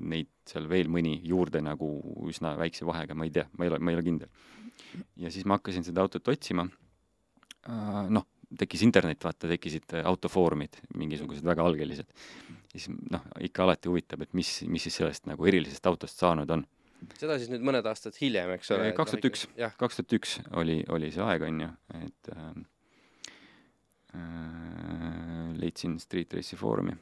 neid 0.00 0.30
seal 0.46 0.68
veel 0.70 0.88
mõni 0.92 1.18
juurde 1.26 1.60
nagu 1.64 1.88
üsna 2.30 2.54
väikse 2.58 2.86
vahega, 2.88 3.16
ma 3.18 3.26
ei 3.26 3.34
tea, 3.34 3.44
ma 3.58 3.66
ei 3.66 3.72
ole, 3.72 3.80
ma 3.82 3.92
ei 3.92 3.98
ole 3.98 4.06
kindel. 4.06 4.30
ja 5.20 5.30
siis 5.32 5.44
ma 5.44 5.58
hakkasin 5.58 5.84
seda 5.84 6.04
autot 6.04 6.28
otsima, 6.32 6.64
noh, 8.14 8.26
tekkis 8.58 8.84
internet, 8.86 9.24
vaata, 9.24 9.50
tekkisid 9.50 9.96
autofoorumid, 10.04 10.78
mingisugused 10.94 11.44
väga 11.46 11.66
algelised. 11.66 12.08
siis 12.70 12.88
noh, 13.10 13.26
ikka 13.40 13.64
alati 13.64 13.90
huvitab, 13.90 14.22
et 14.22 14.32
mis, 14.36 14.62
mis 14.68 14.86
siis 14.86 14.98
sellest 15.00 15.26
nagu 15.26 15.46
erilisest 15.48 15.86
autost 15.86 16.22
saanud 16.22 16.50
on. 16.50 16.64
seda 17.18 17.38
siis 17.40 17.50
nüüd 17.52 17.64
mõned 17.66 17.86
aastad 17.86 18.16
hiljem, 18.20 18.54
eks 18.56 18.72
ole. 18.76 18.92
kaks 18.96 19.16
tuhat 19.16 19.28
üks, 19.30 19.44
jah, 19.58 19.74
kaks 19.76 20.00
tuhat 20.00 20.16
üks 20.20 20.38
oli, 20.62 20.80
oli 20.88 21.12
see 21.12 21.24
aeg, 21.26 21.44
on 21.48 21.60
ju, 21.66 21.70
et 22.00 22.32
äh, 22.32 22.48
äh, 22.54 22.64
leidsin 25.56 25.98
Street 26.00 26.32
Race'i 26.34 26.58
foorumi, 26.58 26.94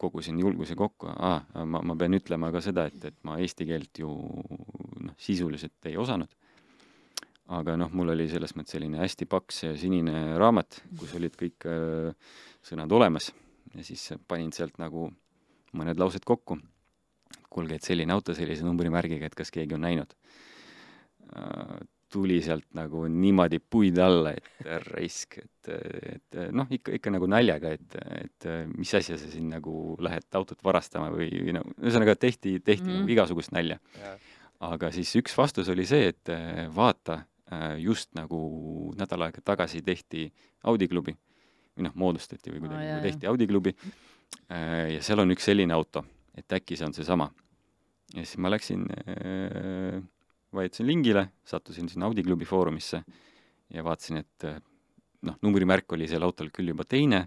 kogusin 0.00 0.38
julguse 0.40 0.76
kokku. 0.78 1.10
Ah,, 1.12 1.42
ma, 1.64 1.82
ma 1.82 1.96
pean 1.98 2.16
ütlema 2.18 2.50
ka 2.54 2.62
seda, 2.64 2.86
et, 2.90 3.04
et 3.10 3.18
ma 3.26 3.38
eesti 3.42 3.66
keelt 3.68 4.02
ju 4.02 4.10
noh, 5.06 5.14
sisuliselt 5.18 5.90
ei 5.90 5.98
osanud. 6.00 6.30
aga 7.52 7.74
noh, 7.76 7.90
mul 7.92 8.14
oli 8.14 8.28
selles 8.30 8.54
mõttes 8.56 8.78
selline 8.78 9.00
hästi 9.02 9.26
paks 9.28 9.58
sinine 9.76 10.38
raamat, 10.40 10.78
kus 10.98 11.10
olid 11.18 11.34
kõik 11.36 11.66
äh, 11.68 12.36
sõnad 12.64 12.92
olemas. 12.96 13.32
Ja 13.74 13.84
siis 13.84 14.12
panin 14.28 14.52
sealt 14.56 14.78
nagu 14.80 15.10
mõned 15.76 16.00
laused 16.00 16.24
kokku. 16.24 16.56
Kuulge, 17.52 17.76
et 17.76 17.84
selline 17.84 18.14
auto 18.14 18.32
sellise 18.36 18.64
numbrimärgiga, 18.64 19.28
et 19.28 19.36
kas 19.36 19.52
keegi 19.52 19.76
on 19.76 19.84
näinud? 19.84 20.14
Äh, 21.36 21.76
tuli 22.12 22.36
sealt 22.44 22.66
nagu 22.76 23.06
niimoodi 23.08 23.58
puid 23.72 23.96
alla, 24.04 24.34
et 24.36 24.44
raisk, 24.92 25.38
et, 25.40 25.70
et 26.12 26.38
noh, 26.52 26.68
ikka, 26.70 26.92
ikka 26.98 27.12
nagu 27.14 27.26
naljaga, 27.30 27.72
et, 27.78 27.96
et 28.20 28.46
mis 28.76 28.92
asja 28.98 29.16
sa 29.18 29.30
siin 29.32 29.48
nagu 29.52 29.96
lähed 30.04 30.28
autot 30.38 30.60
varastama 30.64 31.08
või, 31.14 31.30
või 31.32 31.56
no 31.56 31.64
ühesõnaga 31.80 32.14
tehti, 32.20 32.58
tehti 32.60 32.84
mm 32.84 32.88
Mhm. 32.88 32.94
-hmm. 32.94 33.00
nagu 33.06 33.12
igasugust 33.16 33.52
nalja. 33.56 33.78
aga 34.62 34.92
siis 34.94 35.10
üks 35.18 35.34
vastus 35.36 35.68
oli 35.68 35.84
see, 35.86 36.08
et 36.12 36.28
äh, 36.30 36.68
vaata, 36.74 37.24
just 37.78 38.14
nagu 38.14 38.94
nädal 38.96 39.22
aega 39.26 39.40
tagasi 39.44 39.82
tehti 39.82 40.32
Audi 40.64 40.86
klubi 40.88 41.12
või 41.76 41.82
noh, 41.84 41.92
moodustati 41.94 42.50
või 42.50 42.60
kuidagi 42.62 42.86
nagu 42.86 43.02
tehti 43.02 43.26
Audi 43.26 43.46
klubi 43.46 43.74
ja 44.94 45.02
seal 45.02 45.20
on 45.20 45.30
üks 45.34 45.44
selline 45.44 45.74
auto, 45.74 46.04
et 46.36 46.48
äkki 46.52 46.76
see 46.76 46.86
on 46.86 46.94
seesama. 46.96 47.30
ja 48.14 48.24
siis 48.24 48.38
ma 48.38 48.48
läksin 48.50 48.86
äh, 49.08 50.02
vajutasin 50.56 50.88
lingile, 50.88 51.26
sattusin 51.48 51.88
sinna 51.88 52.08
Audi 52.08 52.24
klubi 52.26 52.46
foorumisse 52.48 53.02
ja 53.72 53.84
vaatasin, 53.84 54.20
et 54.22 54.48
eh, 54.48 54.58
noh, 55.28 55.38
numbrimärk 55.44 55.94
oli 55.96 56.08
seal 56.10 56.24
autol 56.26 56.50
küll 56.54 56.72
juba 56.72 56.86
teine, 56.88 57.24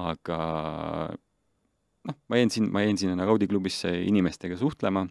aga 0.00 0.40
noh, 2.08 2.18
ma 2.30 2.40
jäin 2.40 2.52
siin, 2.54 2.70
ma 2.72 2.84
jäin 2.84 3.00
sinna 3.00 3.18
nagu 3.18 3.34
Audi 3.34 3.48
klubisse 3.50 3.92
inimestega 4.06 4.58
suhtlema 4.60 5.06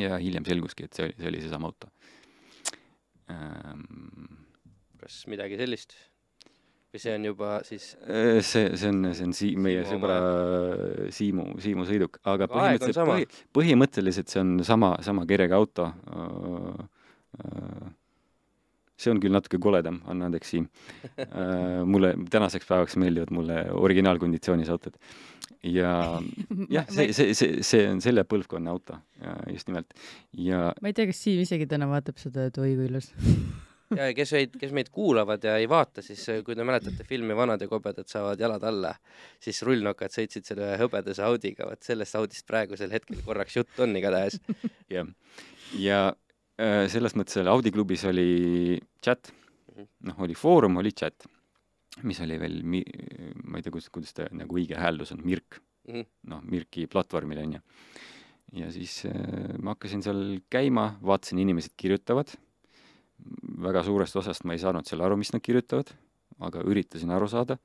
ja 0.00 0.18
hiljem 0.20 0.46
selguski, 0.48 0.86
et 0.86 0.96
see 0.96 1.08
oli, 1.08 1.18
see 1.18 1.30
oli 1.32 1.44
seesama 1.44 1.70
auto 1.70 1.90
ähm,. 3.32 3.86
kas 5.00 5.24
midagi 5.28 5.58
sellist? 5.60 5.96
Või 6.94 7.02
see 7.02 7.14
on 7.18 7.24
juba 7.26 7.50
siis 7.66 7.88
Äh, 8.06 8.38
see, 8.46 8.70
see 8.78 8.90
on, 8.92 9.08
see 9.16 9.26
on 9.26 9.34
sii-, 9.34 9.54
meie 9.58 9.82
Siimu 9.82 9.98
sõbra 9.98 10.18
Siimu, 11.14 11.46
Siimu 11.62 11.86
sõiduk, 11.88 12.20
aga 12.30 12.48
põhimõtteliselt, 12.50 13.08
põhi, 13.10 13.28
põhimõtteliselt 13.58 14.30
see 14.30 14.42
on 14.42 14.56
sama, 14.66 14.94
sama 15.04 15.26
kirjaga 15.26 15.58
auto. 15.58 15.88
see 18.94 19.10
on 19.10 19.18
küll 19.20 19.34
natuke 19.34 19.58
koledam, 19.58 19.98
anna 20.06 20.28
andeks, 20.30 20.54
Siim. 20.54 20.68
mulle 21.90 22.14
tänaseks 22.30 22.68
päevaks 22.68 22.96
meeldivad 23.02 23.34
mulle 23.34 23.64
originaalkonditsioonis 23.74 24.70
autod. 24.70 24.94
ja 25.66 26.20
jah, 26.76 26.86
see, 26.88 27.10
see, 27.12 27.34
see, 27.34 27.62
see 27.66 27.88
on 27.90 28.00
selle 28.04 28.22
põlvkonna 28.28 28.70
auto, 28.70 29.00
just 29.50 29.70
nimelt. 29.72 29.90
ja 30.38 30.70
ma 30.80 30.92
ei 30.92 30.96
tea, 30.96 31.10
kas 31.10 31.26
Siim 31.26 31.42
isegi 31.42 31.66
täna 31.66 31.90
vaatab 31.90 32.22
seda, 32.22 32.46
et 32.52 32.62
oi 32.62 32.76
kui 32.78 32.92
ilus. 32.92 33.10
ja 34.00 34.08
kes 34.16 34.32
meid, 34.36 34.56
kes 34.60 34.72
meid 34.76 34.90
kuulavad 34.94 35.44
ja 35.44 35.56
ei 35.60 35.68
vaata, 35.70 36.02
siis 36.02 36.22
äh, 36.32 36.42
kui 36.46 36.56
te 36.58 36.64
mäletate 36.66 37.04
filmi 37.08 37.36
Vanad 37.36 37.60
ja 37.62 37.68
kobedad 37.70 38.08
saavad 38.10 38.40
jalad 38.40 38.64
alla, 38.68 38.94
siis 39.42 39.62
rullnokad 39.66 40.12
sõitsid 40.14 40.44
selle 40.48 40.74
hõbedase 40.80 41.22
Audiga, 41.26 41.68
vot 41.70 41.82
sellest 41.86 42.16
Audist 42.20 42.46
praegusel 42.50 42.92
hetkel 42.94 43.22
korraks 43.26 43.56
jutt 43.60 43.80
on 43.84 43.96
igatahes. 43.96 44.40
jah, 44.96 45.06
ja 45.78 46.02
äh, 46.60 46.84
selles 46.92 47.16
mõttes 47.18 47.38
seal 47.38 47.48
Audi 47.52 47.72
klubis 47.74 48.04
oli 48.10 48.80
chat, 49.04 49.32
Mhm. 49.74 49.86
noh, 50.06 50.18
oli 50.22 50.34
foorum, 50.38 50.76
oli 50.78 50.92
chat, 50.94 51.24
mis 52.06 52.20
oli 52.22 52.36
veel 52.38 52.60
ma 52.62 52.78
ei 53.58 53.62
tea, 53.64 53.72
kuidas, 53.74 53.88
kuidas 53.90 54.12
ta 54.14 54.28
nagu 54.30 54.54
õige 54.54 54.76
hääldus 54.78 55.10
on, 55.16 55.24
Mirk, 55.26 55.58
Mhm. 55.88 56.04
noh, 56.30 56.44
Mirki 56.46 56.86
platvormil 56.86 57.40
on 57.42 57.52
ju. 57.56 57.60
ja 58.60 58.68
siis 58.70 59.00
äh, 59.10 59.58
ma 59.58 59.74
hakkasin 59.74 60.02
seal 60.06 60.20
käima, 60.48 60.92
vaatasin, 61.02 61.40
inimesed 61.42 61.74
kirjutavad, 61.76 62.30
väga 63.64 63.84
suurest 63.86 64.16
osast 64.20 64.44
ma 64.44 64.56
ei 64.56 64.62
saanud 64.62 64.86
seal 64.88 65.04
aru, 65.04 65.16
mis 65.20 65.32
nad 65.34 65.42
kirjutavad, 65.44 65.92
aga 66.44 66.64
üritasin 66.66 67.12
aru 67.14 67.28
saada, 67.30 67.58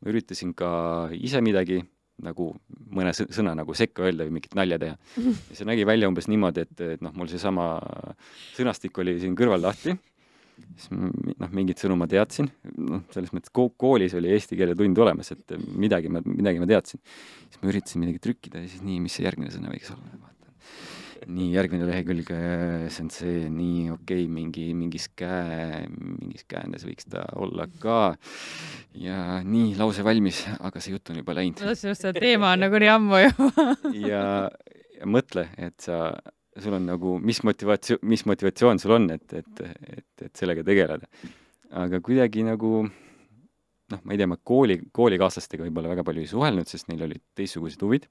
ma 0.00 0.12
üritasin 0.12 0.54
ka 0.56 0.70
ise 1.18 1.42
midagi 1.44 1.82
nagu 2.22 2.52
mõne 2.94 3.10
sõ- 3.16 3.28
sõna 3.34 3.54
nagu 3.58 3.74
sekka 3.74 4.04
öelda 4.06 4.26
või 4.28 4.36
mingit 4.38 4.54
nalja 4.54 4.78
teha. 4.78 4.96
ja 5.50 5.58
see 5.58 5.66
nägi 5.68 5.86
välja 5.88 6.08
umbes 6.10 6.28
niimoodi, 6.30 6.66
et, 6.66 6.80
et 6.96 7.04
noh, 7.04 7.14
mul 7.18 7.30
seesama 7.30 7.74
sõnastik 8.54 8.98
oli 9.02 9.16
siin 9.22 9.34
kõrval 9.38 9.64
lahti, 9.64 9.96
siis 10.76 10.92
noh, 10.92 11.50
mingit 11.56 11.82
sõnu 11.82 11.96
ma 11.98 12.06
teadsin, 12.10 12.50
noh, 12.78 13.02
selles 13.14 13.32
mõttes 13.34 13.52
ko- 13.54 13.72
koolis 13.76 14.14
oli 14.18 14.30
eesti 14.36 14.58
keele 14.60 14.76
tund 14.78 15.00
olemas, 15.02 15.32
et 15.34 15.56
midagi 15.58 16.12
ma, 16.12 16.22
midagi 16.28 16.62
ma 16.62 16.68
teadsin. 16.70 17.02
siis 17.48 17.62
ma 17.62 17.72
üritasin 17.72 18.04
midagi 18.04 18.22
trükkida 18.28 18.62
ja 18.62 18.70
siis 18.70 18.84
nii, 18.86 19.00
mis 19.02 19.18
see 19.18 19.26
järgmine 19.26 19.50
sõna 19.54 19.72
võiks 19.72 19.90
olla. 19.96 20.31
nii, 21.28 21.48
järgmine 21.54 21.86
lehekülg, 21.88 22.30
see 22.90 23.04
on 23.04 23.10
see, 23.12 23.46
nii 23.52 23.90
okei 23.94 24.24
okay,, 24.24 24.28
mingi, 24.32 24.66
mingis 24.76 25.08
käe, 25.18 25.84
mingis 25.92 26.46
käändes 26.50 26.86
võiks 26.88 27.08
ta 27.10 27.24
olla 27.38 27.68
ka. 27.82 28.14
ja 28.98 29.40
nii, 29.46 29.74
lause 29.80 30.04
valmis, 30.06 30.42
aga 30.60 30.82
see 30.82 30.94
jutt 30.96 31.12
on 31.12 31.22
juba 31.22 31.36
läinud 31.38 31.62
ma 31.62 31.72
tahtsin 31.72 31.92
just 31.92 32.06
öelda, 32.08 32.22
teema 32.22 32.52
on 32.56 32.64
nagunii 32.66 32.90
ammu 32.92 33.22
juba. 33.24 33.66
ja, 34.10 34.24
ja 34.98 35.10
mõtle, 35.18 35.46
et 35.60 35.78
sa, 35.84 36.08
sul 36.58 36.78
on 36.78 36.88
nagu, 36.90 37.16
mis 37.22 37.42
motivatsioon, 37.46 38.02
mis 38.12 38.26
motivatsioon 38.28 38.82
sul 38.82 38.96
on, 38.98 39.10
et, 39.14 39.38
et, 39.38 39.64
et, 39.96 40.26
et 40.28 40.34
sellega 40.38 40.66
tegeleda. 40.66 41.08
aga 41.82 42.02
kuidagi 42.04 42.44
nagu 42.44 42.82
noh, 43.92 44.00
ma 44.02 44.14
ei 44.14 44.20
tea, 44.20 44.28
ma 44.30 44.38
kooli, 44.40 44.78
koolikaaslastega 44.94 45.66
võib-olla 45.66 45.92
väga 45.92 46.04
palju 46.06 46.24
ei 46.24 46.30
suhelnud, 46.30 46.68
sest 46.68 46.88
neil 46.90 47.06
olid 47.08 47.22
teistsugused 47.38 47.82
huvid. 47.84 48.08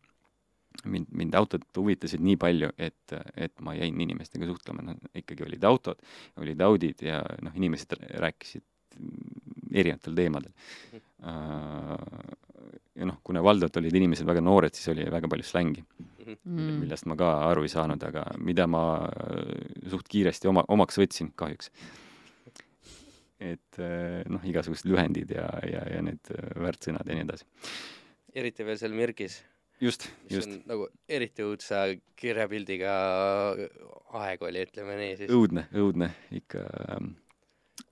mind, 0.85 1.07
mind 1.17 1.37
autod 1.39 1.65
huvitasid 1.77 2.23
nii 2.23 2.37
palju, 2.41 2.71
et, 2.77 3.15
et 3.35 3.53
ma 3.65 3.75
jäin 3.77 3.99
inimestega 4.07 4.49
suhtlema, 4.49 4.85
noh 4.89 5.21
ikkagi 5.21 5.45
olid 5.47 5.63
autod, 5.69 6.01
olid 6.41 6.61
Audid 6.67 7.03
ja 7.05 7.21
noh, 7.41 7.55
inimesed 7.57 7.97
rääkisid 8.21 8.65
erinevatel 9.71 10.15
teemadel. 10.15 10.51
ja 12.95 13.07
noh, 13.07 13.19
kuna 13.23 13.43
valdavalt 13.43 13.77
olid 13.79 13.95
inimesed 14.01 14.27
väga 14.27 14.43
noored, 14.43 14.75
siis 14.75 14.91
oli 14.91 15.05
väga 15.11 15.29
palju 15.31 15.47
slängi, 15.47 15.85
Mm. 16.45 16.79
millest 16.81 17.07
ma 17.09 17.15
ka 17.17 17.27
aru 17.49 17.65
ei 17.65 17.71
saanud, 17.71 18.03
aga 18.07 18.23
mida 18.39 18.67
ma 18.69 18.83
äh, 19.09 19.89
suht 19.91 20.09
kiiresti 20.11 20.49
oma, 20.51 20.63
omaks 20.71 20.99
võtsin 21.01 21.31
kahjuks. 21.35 21.71
et 23.41 23.79
äh, 23.81 24.21
noh, 24.29 24.43
igasugused 24.45 24.85
lühendid 24.85 25.33
ja, 25.33 25.47
ja, 25.65 25.81
ja 25.95 26.01
need 26.05 26.29
väärtsõnad 26.61 27.07
ja 27.09 27.17
nii 27.17 27.25
edasi. 27.25 27.47
eriti 28.37 28.67
veel 28.67 28.77
seal 28.77 28.93
Mirgis, 28.93 29.41
just, 29.81 30.05
just, 30.29 30.51
nagu 30.69 30.87
eriti 31.09 31.43
õudsa 31.45 31.83
kirjapildiga 32.19 32.93
aeg 34.21 34.43
oli, 34.45 34.65
ütleme 34.67 34.97
nii 34.99 35.17
siis. 35.19 35.33
õudne, 35.33 35.65
õudne 35.81 36.11
ikka 36.37 36.65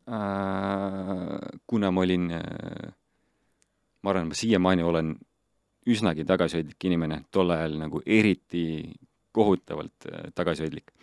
äh,. 0.06 1.50
kuna 1.70 1.92
ma 1.96 2.06
olin 2.06 2.30
äh,, 2.38 2.94
ma 4.04 4.14
arvan, 4.14 4.30
ma 4.30 4.38
siiamaani 4.38 4.86
olen 4.86 5.16
üsnagi 5.90 6.26
tagasihoidlik 6.28 6.90
inimene, 6.90 7.24
tol 7.34 7.56
ajal 7.56 7.80
nagu 7.82 8.04
eriti 8.06 8.66
kohutavalt 9.36 10.10
äh, 10.12 10.30
tagasihoidlik 10.38 10.94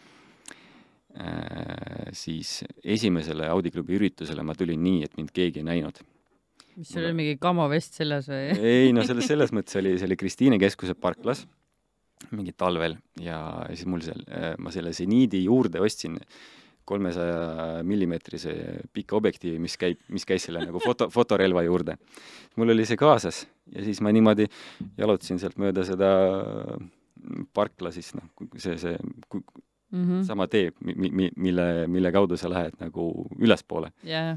äh,. 1.18 2.12
siis 2.12 2.60
esimesele 2.84 3.50
Audi 3.50 3.74
klubi 3.74 3.98
üritusele 3.98 4.42
ma 4.46 4.54
tulin 4.54 4.82
nii, 4.82 5.02
et 5.08 5.16
mind 5.18 5.34
keegi 5.34 5.64
ei 5.64 5.70
näinud. 5.74 6.04
Mis 6.76 6.88
sul 6.92 7.04
oli 7.04 7.14
mingi 7.16 7.36
kamovest 7.40 7.94
seljas 8.00 8.28
või? 8.28 8.50
ei 8.72 8.92
no 8.92 9.04
selles, 9.06 9.26
selles 9.30 9.52
mõttes 9.56 9.78
oli, 9.80 9.94
see 9.98 10.06
oli 10.08 10.16
Kristiine 10.20 10.58
keskuse 10.60 10.94
parklas, 10.94 11.46
mingi 12.32 12.52
talvel 12.56 12.96
ja 13.20 13.38
siis 13.72 13.86
mul 13.88 14.00
seal, 14.04 14.22
ma 14.58 14.72
selle 14.74 14.92
seniidi 14.96 15.44
juurde 15.46 15.80
ostsin 15.84 16.18
kolmesaja 16.86 17.82
millimeetrise 17.82 18.52
pika 18.94 19.16
objektiivi, 19.18 19.58
mis 19.58 19.74
käib, 19.80 19.98
mis 20.14 20.22
käis 20.28 20.44
selle 20.46 20.60
nagu 20.62 20.78
foto, 20.84 21.08
fotorelva 21.16 21.64
juurde. 21.66 21.96
mul 22.56 22.70
oli 22.76 22.84
see 22.86 22.96
kaasas 23.00 23.42
ja 23.74 23.82
siis 23.84 23.98
ma 24.00 24.12
niimoodi 24.14 24.46
jalutasin 24.98 25.40
sealt 25.42 25.58
mööda 25.58 25.82
seda 25.84 26.10
parkla 27.56 27.90
siis 27.94 28.12
noh, 28.16 28.28
see, 28.60 28.76
see 28.78 28.96
ku- 29.28 29.44
Mhm. 29.92 30.24
sama 30.26 30.48
tee, 30.50 30.72
mi-, 30.82 31.10
mi-, 31.14 31.30
mille, 31.38 31.86
mille 31.86 32.10
kaudu 32.12 32.34
sa 32.36 32.48
lähed 32.50 32.74
nagu 32.80 33.04
ülespoole. 33.38 33.92
jaa, 34.04 34.36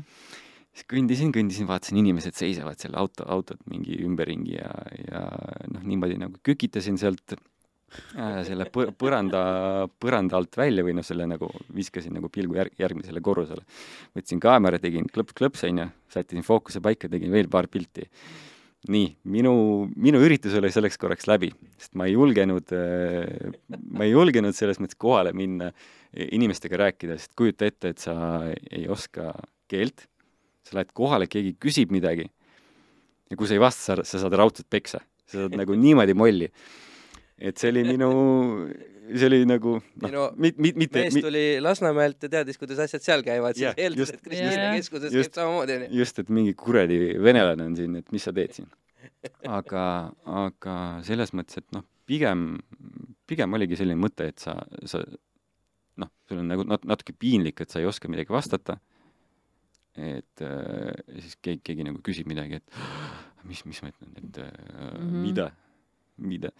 siis 0.74 0.88
kõndisin, 0.90 1.32
kõndisin, 1.36 1.68
vaatasin, 1.70 2.00
inimesed 2.02 2.38
seisavad 2.38 2.80
seal 2.82 2.98
auto, 3.00 3.26
autod 3.32 3.62
mingi 3.70 4.00
ümberringi 4.06 4.58
ja, 4.58 4.74
ja 5.06 5.24
noh, 5.74 5.86
niimoodi 5.86 6.20
nagu 6.22 6.40
kükitasin 6.46 7.00
sealt 7.02 7.34
äh, 7.36 8.42
selle 8.48 8.70
põ-, 8.74 8.92
põranda, 8.98 9.42
põranda 10.02 10.38
alt 10.40 10.60
välja 10.60 10.86
või 10.86 10.96
noh, 11.00 11.06
selle 11.06 11.28
nagu 11.30 11.50
viskasin 11.76 12.16
nagu 12.18 12.30
pilgu 12.34 12.60
järg-, 12.60 12.78
järgmisele 12.80 13.24
korrusele. 13.26 13.66
võtsin 14.18 14.42
kaamera, 14.44 14.82
tegin 14.82 15.10
klõps-klõps, 15.10 15.66
onju, 15.70 15.90
sättisin 16.14 16.46
fookuse 16.46 16.84
paika, 16.86 17.10
tegin 17.12 17.34
veel 17.34 17.50
paar 17.52 17.68
pilti. 17.72 18.06
nii, 18.88 19.08
minu, 19.28 19.54
minu 20.00 20.22
üritus 20.24 20.54
oli 20.56 20.70
selleks 20.72 20.96
korraks 20.98 21.28
läbi, 21.28 21.50
sest 21.82 21.98
ma 22.00 22.06
ei 22.08 22.14
julgenud, 22.14 22.72
ma 23.92 24.06
ei 24.06 24.14
julgenud 24.14 24.56
selles 24.56 24.80
mõttes 24.80 24.96
kohale 24.96 25.34
minna 25.36 25.74
inimestega 26.14 26.80
rääkida, 26.80 27.18
sest 27.20 27.36
kujuta 27.38 27.68
ette, 27.68 27.92
et 27.92 28.00
sa 28.00 28.16
ei 28.72 28.88
oska 28.88 29.34
keelt 29.70 30.08
sa 30.70 30.78
lähed 30.78 30.94
kohale, 30.96 31.28
keegi 31.32 31.56
küsib 31.62 31.94
midagi 31.96 32.30
ja 33.30 33.38
kui 33.38 33.50
sa 33.50 33.58
ei 33.58 33.62
vasta, 33.62 33.82
sa, 33.84 34.06
sa 34.06 34.22
saad 34.24 34.38
raudselt 34.40 34.70
peksa, 34.72 35.02
sa 35.30 35.44
saad 35.44 35.58
nagu 35.58 35.78
niimoodi 35.78 36.16
molli. 36.18 36.50
et 37.40 37.58
see 37.58 37.70
oli 37.72 37.86
minu, 37.88 38.10
see 39.14 39.28
oli 39.30 39.46
nagu 39.48 39.78
noh, 39.80 40.34
mit-, 40.36 40.58
mit-, 40.60 40.80
mitte, 40.80 41.06
mees 41.06 41.16
tuli 41.24 41.44
Lasnamäelt 41.64 42.26
ja 42.26 42.32
teadis, 42.34 42.60
kuidas 42.60 42.82
asjad 42.84 43.06
seal 43.06 43.24
käivad, 43.24 43.56
siis 43.56 43.70
Jah, 43.70 43.78
eeldas, 43.80 44.12
et 44.16 44.26
Kristiine 44.26 44.58
Jaa. 44.58 44.74
keskuses 44.76 45.16
käib 45.16 45.38
samamoodi, 45.38 45.78
onju. 45.78 46.02
just, 46.02 46.20
et 46.20 46.34
mingi 46.34 46.56
kuradi 46.60 47.00
venelane 47.22 47.70
on 47.70 47.78
siin, 47.80 47.96
et 48.02 48.12
mis 48.16 48.28
sa 48.28 48.36
teed 48.36 48.58
siin. 48.58 48.68
aga, 49.48 49.86
aga 50.44 50.76
selles 51.08 51.32
mõttes, 51.38 51.62
et 51.62 51.70
noh, 51.76 51.86
pigem, 52.10 52.52
pigem 53.30 53.56
oligi 53.56 53.80
selline 53.80 54.02
mõte, 54.02 54.32
et 54.34 54.42
sa, 54.42 54.58
sa 54.90 55.04
noh, 56.02 56.12
sul 56.28 56.42
on 56.42 56.50
nagu 56.50 56.66
nat-, 56.68 56.88
natuke 56.90 57.16
piinlik, 57.16 57.62
et 57.64 57.72
sa 57.72 57.82
ei 57.82 57.88
oska 57.90 58.12
midagi 58.12 58.34
vastata. 58.34 58.80
Et 59.98 60.44
äh, 60.46 60.94
siis 61.20 61.38
keegi, 61.42 61.64
keegi 61.66 61.88
nagu 61.88 62.02
küsib 62.06 62.30
midagi, 62.30 62.60
et 62.60 63.48
mis, 63.48 63.64
mis 63.68 63.82
ma 63.84 63.92
ütlen, 63.92 64.14
et 64.20 64.38
äh, 64.44 64.52
mm. 64.52 65.00
-hmm. 65.00 65.26
mida, 65.26 65.50
mida. 66.18 66.52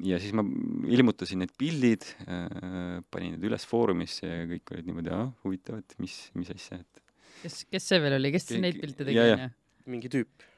ja 0.00 0.18
siis 0.18 0.32
ma 0.32 0.42
ilmutasin 0.88 1.42
need 1.44 1.52
pildid 1.58 2.06
äh,, 2.26 3.02
panin 3.10 3.36
need 3.36 3.44
üles 3.46 3.66
Foorumisse 3.68 4.26
ja 4.26 4.46
kõik 4.48 4.72
olid 4.74 4.88
niimoodi, 4.88 5.12
ah 5.14 5.28
huvitav, 5.44 5.82
et 5.82 5.94
mis, 5.98 6.16
mis 6.34 6.50
asja, 6.50 6.80
et 6.80 7.02
kes, 7.42 7.64
kes 7.70 7.90
see 7.92 8.00
veel 8.02 8.16
oli, 8.18 8.32
kes 8.32 8.48
Keegi- 8.48 8.62
neid 8.64 8.80
pilte 8.80 9.04
tegi, 9.04 9.20
onju? 9.20 9.50
mingi 9.90 10.08
tüüp. 10.12 10.48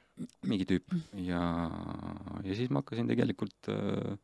mingi 0.46 0.68
tüüp 0.68 0.94
ja, 1.24 1.42
ja 2.44 2.54
siis 2.54 2.70
ma 2.70 2.82
hakkasin 2.82 3.08
tegelikult 3.10 3.72
äh, 3.72 4.16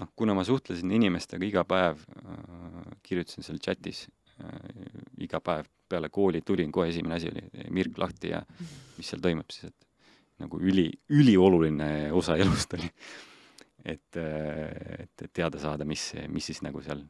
noh, 0.00 0.12
kuna 0.16 0.34
ma 0.34 0.44
suhtlesin 0.44 0.90
inimestega 0.98 1.46
iga 1.46 1.64
päev 1.64 2.02
äh,, 2.02 2.92
kirjutasin 3.06 3.46
seal 3.46 3.62
chatis 3.62 4.06
äh, 4.40 5.24
iga 5.28 5.40
päev 5.40 5.70
peale 5.88 6.10
kooli 6.12 6.42
tulin, 6.46 6.72
kohe 6.72 6.90
esimene 6.92 7.18
asi 7.18 7.30
oli 7.30 7.42
Mirk 7.74 7.98
lahti 7.98 8.32
ja 8.32 8.42
mis 8.96 9.10
seal 9.10 9.22
toimub 9.24 9.50
siis, 9.52 9.70
et 9.70 10.42
nagu 10.42 10.60
üli, 10.60 10.88
ülioluline 11.12 12.12
osa 12.16 12.36
elust 12.42 12.76
oli. 12.78 12.88
et, 13.84 14.18
et, 14.18 15.22
et 15.22 15.30
teada 15.32 15.60
saada, 15.62 15.86
mis, 15.88 16.10
mis 16.32 16.50
siis 16.50 16.62
nagu 16.66 16.82
seal 16.84 17.04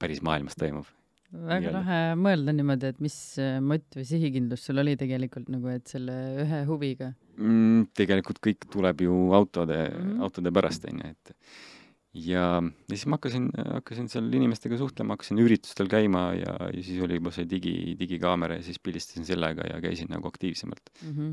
päris 0.00 0.22
maailmas 0.24 0.56
toimub. 0.58 0.86
väga 1.34 1.72
lahe 1.74 2.00
mõelda 2.20 2.54
niimoodi, 2.54 2.92
et 2.94 3.00
mis 3.02 3.16
äh, 3.42 3.58
mott 3.64 3.96
või 3.96 4.06
sihikindlus 4.06 4.66
sul 4.68 4.78
oli 4.82 4.94
tegelikult 5.00 5.48
nagu, 5.50 5.70
et 5.72 5.90
selle 5.90 6.14
ühe 6.44 6.60
huviga 6.68 7.10
mm,. 7.36 7.88
tegelikult 7.98 8.38
kõik 8.44 8.68
tuleb 8.70 9.06
ju 9.06 9.16
autode 9.34 9.80
mm. 9.88 10.02
-hmm. 10.02 10.26
autode 10.28 10.52
pärast, 10.54 10.86
on 10.90 11.02
ju, 11.02 11.14
et 11.16 11.34
ja, 12.14 12.62
ja 12.62 12.94
siis 12.94 13.06
ma 13.10 13.18
hakkasin, 13.18 13.48
hakkasin 13.58 14.08
seal 14.12 14.28
inimestega 14.38 14.78
suhtlema, 14.78 15.16
hakkasin 15.16 15.40
üritustel 15.42 15.88
käima 15.90 16.24
ja, 16.38 16.54
ja 16.70 16.82
siis 16.84 17.00
oli 17.02 17.18
juba 17.18 17.32
see 17.34 17.48
digi, 17.50 17.74
digikaamera 17.98 18.58
ja 18.60 18.66
siis 18.66 18.78
pildistasin 18.82 19.26
sellega 19.26 19.66
ja 19.66 19.80
käisin 19.82 20.10
nagu 20.12 20.30
aktiivsemalt. 20.30 20.92
mm. 21.02 21.16
-hmm. 21.16 21.32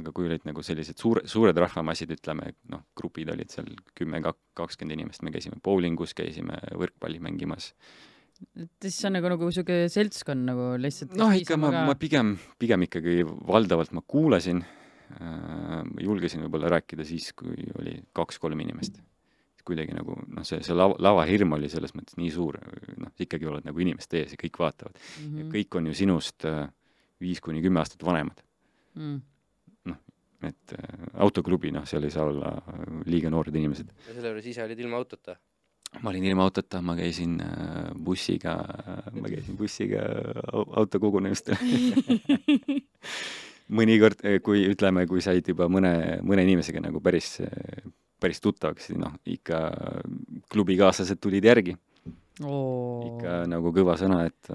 aga 0.00 0.12
kui 0.12 0.26
olid 0.26 0.48
nagu 0.48 0.62
sellised 0.66 0.98
suure, 0.98 1.22
suured 1.30 1.56
rahvamassid, 1.56 2.10
ütleme, 2.18 2.54
noh, 2.70 2.82
grupid 2.98 3.30
olid 3.30 3.54
seal 3.54 3.70
kümme, 3.94 4.22
kakskümmend 4.54 4.98
inimest, 4.98 5.22
me 5.22 5.30
käisime 5.34 5.60
bowlingus, 5.62 6.14
käisime 6.14 6.58
võrkpalli 6.74 7.22
mängimas. 7.22 7.72
et 8.58 8.70
siis 8.82 9.04
on 9.06 9.14
nagu, 9.14 9.28
nagu 9.30 9.50
sihuke 9.54 9.86
seltskond 9.88 10.42
nagu 10.44 10.74
lihtsalt 10.78 11.14
noh, 11.14 11.30
ikka 11.30 11.56
ma, 11.56 11.70
ma 11.86 11.94
pigem, 11.94 12.36
pigem 12.58 12.82
ikkagi 12.82 13.22
valdavalt 13.24 13.92
ma 13.94 14.02
kuulasin 14.02 14.64
äh,, 15.14 15.82
julgesin 16.02 16.42
võib-olla 16.42 16.74
rääkida 16.74 17.06
siis, 17.06 17.32
kui 17.32 17.54
oli 17.78 18.00
kaks-kolm 18.12 18.60
inimest. 18.60 18.98
Kuidagi 19.66 19.96
nagu 19.96 20.16
noh, 20.26 20.46
see, 20.46 20.60
see 20.64 20.76
lava, 20.76 20.96
lavahirm 21.02 21.56
oli 21.56 21.70
selles 21.72 21.94
mõttes 21.96 22.18
nii 22.20 22.30
suur, 22.34 22.58
noh, 23.00 23.12
ikkagi 23.20 23.48
oled 23.50 23.66
nagu 23.66 23.84
inimeste 23.84 24.20
ees 24.22 24.34
ja 24.34 24.40
kõik 24.40 24.60
vaatavad 24.60 24.98
mm. 24.98 25.28
mm. 25.28 25.38
ja 25.40 25.46
kõik 25.56 25.78
on 25.80 25.88
ju 25.90 25.96
sinust 26.04 26.48
äh, 26.48 26.66
viis 27.22 27.40
kuni 27.44 27.62
kümme 27.64 27.82
aastat 27.82 28.04
vanemad. 28.06 28.42
mm. 28.94 29.22
et 30.44 30.76
äh, 30.76 31.08
autoklubi, 31.24 31.72
noh, 31.74 31.86
seal 31.88 32.04
ei 32.04 32.14
saa 32.14 32.28
olla 32.28 32.54
äh, 32.60 32.84
liiga 33.08 33.32
noored 33.32 33.54
inimesed. 33.56 33.90
ja 34.08 34.14
selle 34.14 34.34
juures 34.34 34.52
ise 34.52 34.64
olid 34.66 34.84
ilma 34.84 35.00
autota? 35.00 35.38
ma 36.02 36.10
olin 36.10 36.26
ilma 36.26 36.44
autota, 36.48 36.82
ma 36.82 36.96
käisin 36.98 37.38
äh, 37.40 37.94
bussiga, 37.94 38.58
ma 39.14 39.30
käisin 39.30 39.56
bussiga 39.56 40.04
au- 40.52 40.68
autokogunemistel 40.82 41.56
mõnikord, 43.74 44.20
kui 44.44 44.66
ütleme, 44.68 45.06
kui 45.08 45.22
said 45.24 45.46
juba 45.48 45.68
mõne, 45.72 46.20
mõne 46.26 46.44
inimesega 46.44 46.82
nagu 46.84 47.00
päris, 47.04 47.38
päris 48.24 48.40
tuttavaks, 48.44 48.90
noh, 48.98 49.18
ikka 49.28 49.60
klubikaaslased 50.52 51.20
tulid 51.22 51.44
järgi. 51.44 51.76
Oo. 52.42 53.12
ikka 53.12 53.44
nagu 53.46 53.70
kõva 53.70 53.94
sõna, 53.94 54.24
et 54.26 54.48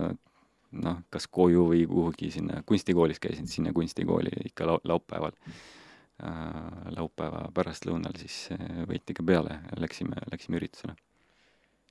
noh, 0.77 1.01
kas 1.11 1.27
koju 1.31 1.67
või 1.71 1.83
kuhugi 1.89 2.31
sinna, 2.33 2.61
kunstikoolis 2.67 3.21
käisin, 3.21 3.47
sinna 3.49 3.73
kunstikooli 3.75 4.33
ikka 4.49 4.67
lau-, 4.69 4.81
laupäeval 4.89 5.35
äh,, 5.35 6.55
laupäeva 6.97 7.45
pärastlõunal 7.55 8.17
siis 8.19 8.49
äh, 8.55 8.83
võeti 8.89 9.15
ikka 9.15 9.25
peale 9.25 9.61
ja 9.61 9.79
läksime, 9.81 10.19
läksime 10.31 10.59
üritusele 10.61 10.95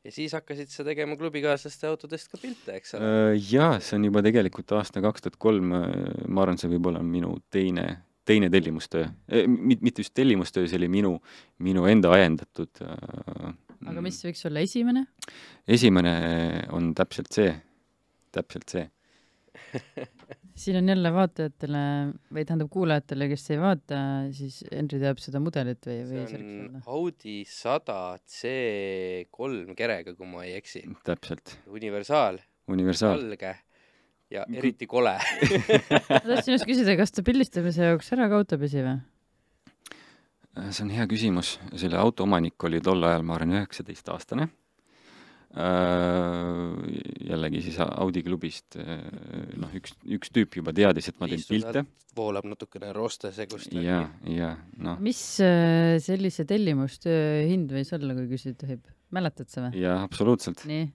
ja 0.04 0.14
siis 0.14 0.32
hakkasid 0.36 0.70
sa 0.72 0.86
tegema 0.86 1.16
klubikaaslaste 1.18 1.88
autodest 1.88 2.30
ka 2.32 2.38
pilte, 2.40 2.76
eks 2.78 2.94
ole? 2.96 3.08
Äh, 3.08 3.32
jaa, 3.50 3.78
see 3.82 3.98
on 3.98 4.06
juba 4.08 4.22
tegelikult 4.24 4.76
aasta 4.78 5.02
kaks 5.04 5.24
tuhat 5.24 5.40
kolm, 5.42 5.72
ma 5.74 6.44
arvan, 6.44 6.60
see 6.60 6.70
võib 6.76 6.92
olla 6.92 7.02
minu 7.04 7.34
teine, 7.52 7.88
teine 8.28 8.50
tellimustöö 8.52 9.08
mitte 9.48 10.04
just 10.04 10.14
tellimustöö, 10.14 10.68
see 10.68 10.78
oli 10.80 10.90
minu, 10.92 11.16
minu 11.64 11.86
enda 11.88 12.12
ajendatud 12.12 12.84
äh, 12.84 13.56
aga 13.86 14.02
mis 14.04 14.18
võiks 14.26 14.44
olla 14.48 14.62
esimene? 14.64 15.04
esimene 15.68 16.14
on 16.74 16.92
täpselt 16.98 17.30
see, 17.34 17.50
täpselt 18.34 18.74
see. 18.74 18.86
siin 20.58 20.78
on 20.80 20.90
jälle 20.90 21.12
vaatajatele 21.14 21.82
või 22.34 22.44
tähendab 22.48 22.70
kuulajatele, 22.72 23.28
kes 23.30 23.46
ei 23.54 23.60
vaata, 23.62 24.00
siis 24.34 24.60
Henri 24.72 25.00
teab 25.02 25.22
seda 25.22 25.42
mudelit 25.42 25.86
või, 25.86 26.00
või 26.08 26.26
see 26.30 26.40
on? 26.40 26.82
Audi 26.98 27.38
sada 27.48 28.00
C3 28.18 29.78
kerega, 29.78 30.16
kui 30.18 30.30
ma 30.30 30.44
ei 30.46 30.56
eksi. 30.58 30.84
täpselt, 31.06 31.58
universaal, 31.78 32.40
universaal. 32.74 33.18
valge 33.18 33.54
ja 34.32 34.44
eriti 34.52 34.88
kole 34.88 35.14
ma 35.16 36.24
tahtsin 36.24 36.56
just 36.56 36.68
küsida, 36.68 36.96
kas 37.00 37.14
ta 37.14 37.24
pildistamise 37.26 37.92
jaoks 37.92 38.12
ära 38.16 38.28
ka 38.30 38.42
auto 38.42 38.58
pesi 38.60 38.84
või? 38.84 38.98
see 40.68 40.84
on 40.84 40.94
hea 40.94 41.06
küsimus, 41.10 41.56
selle 41.78 41.98
auto 42.00 42.26
omanik 42.26 42.64
oli 42.66 42.80
tol 42.84 43.04
ajal, 43.06 43.22
ma 43.26 43.36
arvan, 43.36 43.60
üheksateistaastane. 43.60 44.48
jällegi 47.28 47.62
siis 47.64 47.78
Audi 47.84 48.22
klubist, 48.26 48.76
noh, 48.76 49.70
üks, 49.78 49.94
üks 50.18 50.34
tüüp 50.34 50.58
juba 50.60 50.74
teadis, 50.76 51.08
et 51.08 51.22
ma 51.22 51.30
teen 51.30 51.46
pilte. 51.46 51.84
voolab 52.18 52.50
natukene 52.50 52.90
roostesegust. 52.96 53.72
ja, 53.72 54.02
ja 54.26 54.52
noh. 54.76 54.98
mis 55.00 55.22
äh, 55.44 55.96
sellise 56.04 56.44
tellimustöö 56.48 57.46
hind 57.48 57.72
võis 57.72 57.94
olla, 57.96 58.18
kui 58.18 58.28
küsida 58.34 58.66
tohib? 58.66 58.84
mäletad 59.14 59.48
sa 59.48 59.68
või? 59.68 59.80
jaa, 59.86 60.02
absoluutselt. 60.04 60.66
nii 60.68 60.90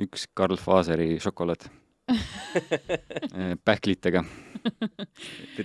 üks 0.00 0.26
Karl 0.34 0.56
Faseri 0.60 1.16
šokolaad 1.20 1.68
pähklitega 3.66 4.24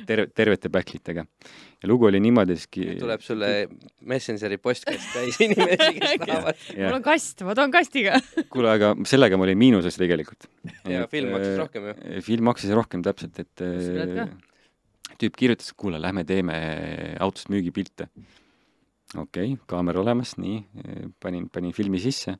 terve, 0.07 0.27
tervete 0.35 0.69
pähklitega. 0.73 1.25
ja 1.83 1.89
lugu 1.89 2.07
oli 2.09 2.19
niimoodi, 2.23 2.57
siis 2.59 2.99
tuleb 2.99 3.23
sulle 3.25 3.49
Messengeri 4.09 4.57
postkast 4.61 5.13
täis 5.13 5.39
inimesi, 5.43 5.89
kes 5.99 6.15
tahavad. 6.23 6.61
mul 6.77 6.97
on 6.99 7.05
kast, 7.05 7.43
ma 7.47 7.55
toon 7.57 7.73
kastiga 7.73 8.19
kuule, 8.53 8.71
aga 8.73 8.93
sellega 9.09 9.39
ma 9.39 9.47
olin 9.47 9.59
miinuses 9.59 9.99
tegelikult. 9.99 10.49
ja 10.89 11.07
film 11.11 11.33
maksis 11.35 11.59
rohkem 11.61 11.91
ju. 11.91 11.97
film 12.29 12.49
maksis 12.51 12.73
rohkem 12.77 13.05
täpselt, 13.05 13.43
et 13.43 13.65
tüüp 15.17 15.37
kirjutas, 15.37 15.73
kuule, 15.77 16.01
lähme 16.01 16.25
teeme 16.27 16.57
autost 17.23 17.51
müügipilte. 17.53 18.09
okei 19.15 19.53
okay,, 19.53 19.59
kaamera 19.69 20.01
olemas, 20.03 20.35
nii, 20.41 20.63
panin, 21.23 21.49
panin 21.53 21.75
filmi 21.75 22.01
sisse 22.01 22.37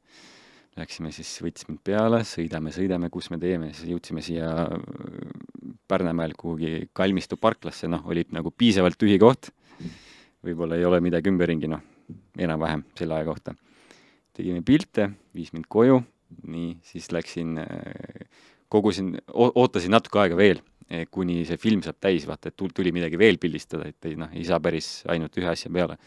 Läksime 0.78 1.10
siis, 1.10 1.30
võttis 1.42 1.66
mind 1.66 1.80
peale, 1.86 2.20
sõidame, 2.28 2.70
sõidame, 2.74 3.08
kus 3.10 3.32
me 3.34 3.40
teeme, 3.42 3.72
siis 3.74 3.90
jõudsime 3.90 4.22
siia 4.22 4.52
Pärnamäel 5.90 6.36
kuhugi 6.38 6.90
Kalmistu 6.94 7.40
parklasse, 7.42 7.90
noh, 7.90 8.04
oli 8.06 8.28
nagu 8.36 8.52
piisavalt 8.54 9.00
tühi 9.02 9.16
koht. 9.22 9.50
võib-olla 10.46 10.78
ei 10.78 10.86
ole 10.86 11.00
midagi 11.02 11.32
ümberringi, 11.32 11.70
noh, 11.72 11.82
enam-vähem 12.38 12.84
selle 13.00 13.18
aja 13.18 13.26
kohta. 13.26 13.56
tegime 14.38 14.62
pilte, 14.62 15.10
viis 15.34 15.50
mind 15.56 15.66
koju, 15.68 15.98
nii, 16.46 16.76
siis 16.86 17.10
läksin, 17.12 17.58
kogusin, 18.70 19.16
ootasin 19.34 19.92
natuke 19.92 20.20
aega 20.22 20.38
veel, 20.38 20.62
kuni 21.10 21.40
see 21.46 21.58
film 21.58 21.82
saab 21.82 21.98
täis, 22.00 22.28
vaata, 22.30 22.52
et 22.54 22.56
tuli 22.76 22.94
midagi 22.94 23.18
veel 23.18 23.42
pildistada, 23.42 23.90
et 23.90 24.06
ei 24.06 24.14
noh, 24.16 24.30
ei 24.30 24.46
saa 24.46 24.62
päris 24.62 25.02
ainult 25.10 25.42
ühe 25.42 25.50
asja 25.50 25.74
peale 25.74 25.98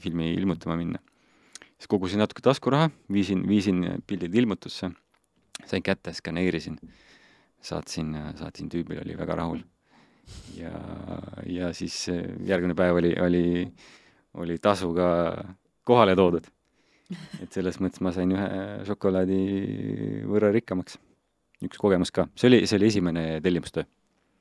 filmi 0.00 0.32
ilmutama 0.32 0.80
minna 0.80 1.02
siis 1.76 1.90
kogusin 1.92 2.22
natuke 2.22 2.42
taskuraha, 2.44 2.90
viisin, 3.12 3.44
viisin 3.48 3.84
pildid 4.06 4.34
ilmutusse, 4.34 4.90
sain 5.66 5.84
kätte, 5.84 6.12
skaneerisin, 6.16 6.78
saatsin, 7.60 8.14
saatsin 8.40 8.70
tüübile, 8.72 9.02
oli 9.04 9.16
väga 9.18 9.36
rahul. 9.42 9.62
ja, 10.56 10.72
ja 11.46 11.72
siis 11.76 12.08
järgmine 12.44 12.74
päev 12.74 12.96
oli, 12.98 13.12
oli, 13.22 13.72
oli 14.34 14.58
tasu 14.58 14.92
ka 14.94 15.08
kohale 15.84 16.16
toodud. 16.16 16.46
et 17.38 17.52
selles 17.54 17.76
mõttes 17.78 18.02
ma 18.02 18.10
sain 18.10 18.32
ühe 18.34 18.48
šokolaadi 18.88 19.42
võrra 20.26 20.50
rikkamaks. 20.54 20.98
üks 21.62 21.78
kogemus 21.78 22.10
ka, 22.10 22.26
see 22.34 22.48
oli, 22.50 22.64
see 22.66 22.80
oli 22.80 22.90
esimene 22.90 23.26
tellimustöö. 23.44 23.84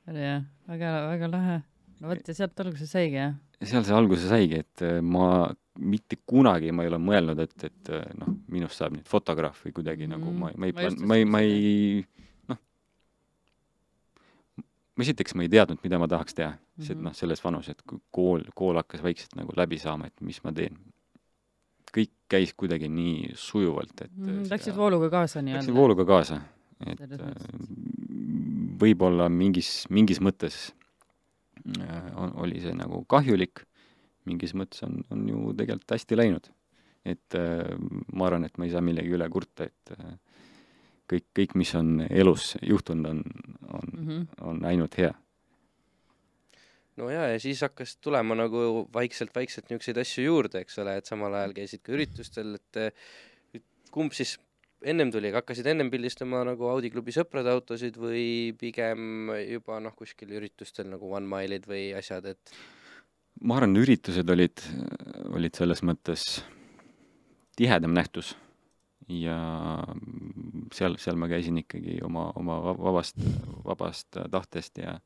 oli 0.09 0.23
jah, 0.23 0.41
väga, 0.71 0.95
väga 1.11 1.31
lahe. 1.35 1.59
no 1.99 2.09
vot, 2.09 2.27
ja 2.27 2.33
sealt 2.33 2.65
alguse 2.65 2.87
saigi, 2.87 3.19
jah? 3.19 3.37
seal 3.61 3.85
see 3.85 3.99
alguse 3.99 4.31
saigi, 4.31 4.63
et 4.63 4.87
ma 5.03 5.51
mitte 5.79 6.17
kunagi 6.27 6.71
ma 6.71 6.85
ei 6.85 6.91
ole 6.91 6.99
mõelnud, 7.01 7.39
et, 7.43 7.55
et 7.67 7.91
noh, 8.19 8.31
minust 8.51 8.79
saab 8.79 8.95
nüüd 8.95 9.07
fotograaf 9.09 9.61
või 9.65 9.75
kuidagi 9.75 10.07
mm, 10.07 10.13
nagu 10.15 10.33
ma, 10.35 10.51
ma 10.55 10.69
ei 10.69 10.75
ma 10.75 11.17
ei, 11.19 11.27
ma 11.27 11.41
ei 11.43 12.05
noh, 12.51 12.59
esiteks 15.03 15.35
ma 15.35 15.45
ei 15.45 15.51
teadnud, 15.51 15.81
mida 15.83 15.99
ma 16.01 16.09
tahaks 16.11 16.37
teha 16.37 16.53
mm, 16.53 16.59
-hmm. 16.61 16.87
sest 16.87 17.03
noh, 17.07 17.15
selles 17.17 17.43
vanus, 17.43 17.69
et 17.73 17.81
kui 17.83 17.99
kool, 18.11 18.47
kool 18.55 18.79
hakkas 18.79 19.03
vaikselt 19.03 19.35
nagu 19.39 19.55
läbi 19.57 19.79
saama, 19.81 20.07
et 20.07 20.21
mis 20.21 20.41
ma 20.43 20.53
teen. 20.55 20.77
kõik 21.95 22.11
käis 22.27 22.51
kuidagi 22.53 22.89
nii 22.91 23.35
sujuvalt, 23.39 24.01
et 24.01 24.11
mm, 24.15 24.27
-hmm. 24.27 24.49
Läksid 24.51 24.75
vooluga 24.75 25.09
kaasa 25.09 25.41
nii-öelda? 25.41 25.61
Läksin 25.61 25.75
vooluga 25.75 26.05
kaasa, 26.05 26.41
et 26.87 26.99
võib-olla 28.79 29.29
mingis, 29.29 29.85
mingis 29.89 30.19
mõttes 30.19 30.73
on, 32.15 32.33
oli 32.35 32.59
see 32.61 32.73
nagu 32.75 33.03
kahjulik 33.07 33.63
mingis 34.29 34.55
mõttes 34.57 34.83
on, 34.87 35.01
on 35.13 35.25
ju 35.29 35.41
tegelikult 35.57 35.95
hästi 35.95 36.19
läinud. 36.19 36.51
et 37.05 37.37
äh, 37.37 37.75
ma 38.17 38.25
arvan, 38.25 38.47
et 38.47 38.55
ma 38.57 38.65
ei 38.65 38.71
saa 38.73 38.81
millegi 38.81 39.13
üle 39.13 39.27
kurta, 39.29 39.67
et 39.69 39.91
äh, 39.93 40.15
kõik, 41.11 41.27
kõik, 41.37 41.53
mis 41.61 41.73
on 41.77 41.99
elus 42.09 42.55
juhtunud, 42.65 43.11
on, 43.11 43.21
on 43.69 43.91
mm, 43.91 44.07
-hmm. 44.07 44.25
on 44.41 44.65
ainult 44.65 44.97
hea. 44.97 45.13
no 46.97 47.09
jaa, 47.09 47.27
ja 47.27 47.39
siis 47.39 47.61
hakkas 47.61 47.97
tulema 47.97 48.35
nagu 48.35 48.87
vaikselt-vaikselt 48.93 49.69
niisuguseid 49.69 50.01
asju 50.01 50.25
juurde, 50.25 50.65
eks 50.65 50.79
ole, 50.79 50.97
et 50.97 51.05
samal 51.05 51.33
ajal 51.33 51.53
käisid 51.53 51.83
ka 51.83 51.93
üritustel, 51.93 52.55
et 52.55 53.61
kumb 53.91 54.11
siis 54.11 54.37
ennem 54.85 55.11
tuli, 55.11 55.31
hakkasid 55.33 55.67
ennem 55.71 55.89
pildistama 55.91 56.43
nagu 56.47 56.67
Audi 56.69 56.91
klubi 56.93 57.13
sõprade 57.15 57.51
autosid 57.53 57.97
või 57.99 58.53
pigem 58.59 59.31
juba 59.47 59.79
noh, 59.83 59.95
kuskil 59.97 60.33
üritustel 60.37 60.89
nagu 60.91 61.09
One 61.15 61.29
Mile'id 61.29 61.67
või 61.69 61.89
asjad, 61.97 62.27
et 62.33 62.55
ma 63.41 63.57
arvan, 63.59 63.75
üritused 63.81 64.29
olid, 64.31 64.63
olid 65.35 65.55
selles 65.57 65.83
mõttes 65.83 66.25
tihedam 67.55 67.93
nähtus 67.95 68.33
ja 69.11 69.37
seal, 70.73 70.97
seal 71.01 71.19
ma 71.19 71.29
käisin 71.29 71.59
ikkagi 71.61 71.99
oma, 72.05 72.29
oma 72.39 72.59
va- 72.63 72.77
vabast, 72.79 73.19
vabast 73.65 74.21
tahtest 74.31 74.81
ja 74.81 74.99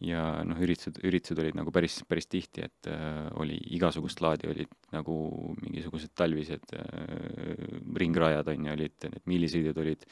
ja 0.00 0.20
noh, 0.48 0.56
üritused, 0.64 0.96
üritused 1.04 1.40
olid 1.42 1.56
nagu 1.58 1.72
päris, 1.74 1.98
päris 2.08 2.28
tihti, 2.30 2.64
et 2.64 2.88
äh, 2.88 3.26
oli 3.40 3.58
igasugust 3.76 4.22
laadi, 4.24 4.48
olid 4.48 4.72
nagu 4.94 5.16
mingisugused 5.60 6.14
talvised 6.16 6.72
äh, 6.72 7.66
ringrajad, 8.00 8.48
on 8.48 8.70
ju, 8.70 8.76
olid 8.78 9.08
need 9.10 9.28
millisõidud 9.28 9.82
olid, 9.84 10.06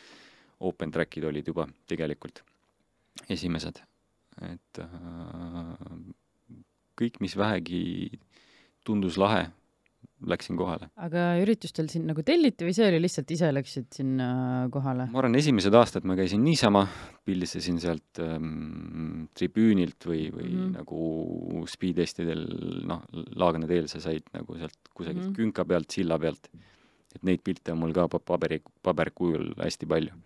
open 0.68 0.92
track'id 0.92 1.24
olid 1.31 1.48
juba 1.48 1.64
tegelikult 1.88 2.42
esimesed. 3.33 3.81
et 4.44 4.83
äh, 4.85 5.72
kõik, 6.98 7.20
mis 7.24 7.37
vähegi 7.38 8.11
tundus 8.87 9.18
lahe, 9.20 9.46
läksin 10.26 10.56
kohale. 10.58 10.88
aga 10.98 11.24
üritustel 11.38 11.88
sind 11.90 12.08
nagu 12.11 12.22
telliti 12.26 12.66
või 12.66 12.74
see 12.74 12.87
oli 12.90 12.98
lihtsalt 13.02 13.30
ise 13.34 13.50
läksid 13.54 13.87
sinna 13.94 14.30
kohale? 14.74 15.06
ma 15.12 15.20
arvan, 15.22 15.38
esimesed 15.38 15.74
aastad 15.78 16.06
ma 16.08 16.16
käisin 16.18 16.42
niisama, 16.42 16.84
pildistasin 17.26 17.78
sealt 17.82 18.22
ähm, 18.24 19.28
tribüünilt 19.38 20.08
või, 20.08 20.24
või 20.34 20.48
mm. 20.48 20.56
-hmm. 20.58 20.72
nagu 20.80 21.66
speed-testidel, 21.70 22.42
noh, 22.88 23.04
Laagna 23.38 23.70
teel 23.70 23.87
sa 23.90 24.02
said 24.02 24.26
nagu 24.34 24.58
sealt 24.58 24.90
kusagilt 24.90 25.22
mm. 25.22 25.28
-hmm. 25.30 25.38
künka 25.38 25.64
pealt, 25.68 25.90
silla 25.94 26.18
pealt. 26.18 26.50
et 27.14 27.22
neid 27.24 27.40
pilte 27.44 27.72
on 27.72 27.78
mul 27.84 27.94
ka 27.96 28.08
pa- 28.08 28.20
paberi, 28.20 28.61
paberkujul 28.82 29.54
hästi 29.62 29.87
palju. 29.87 30.18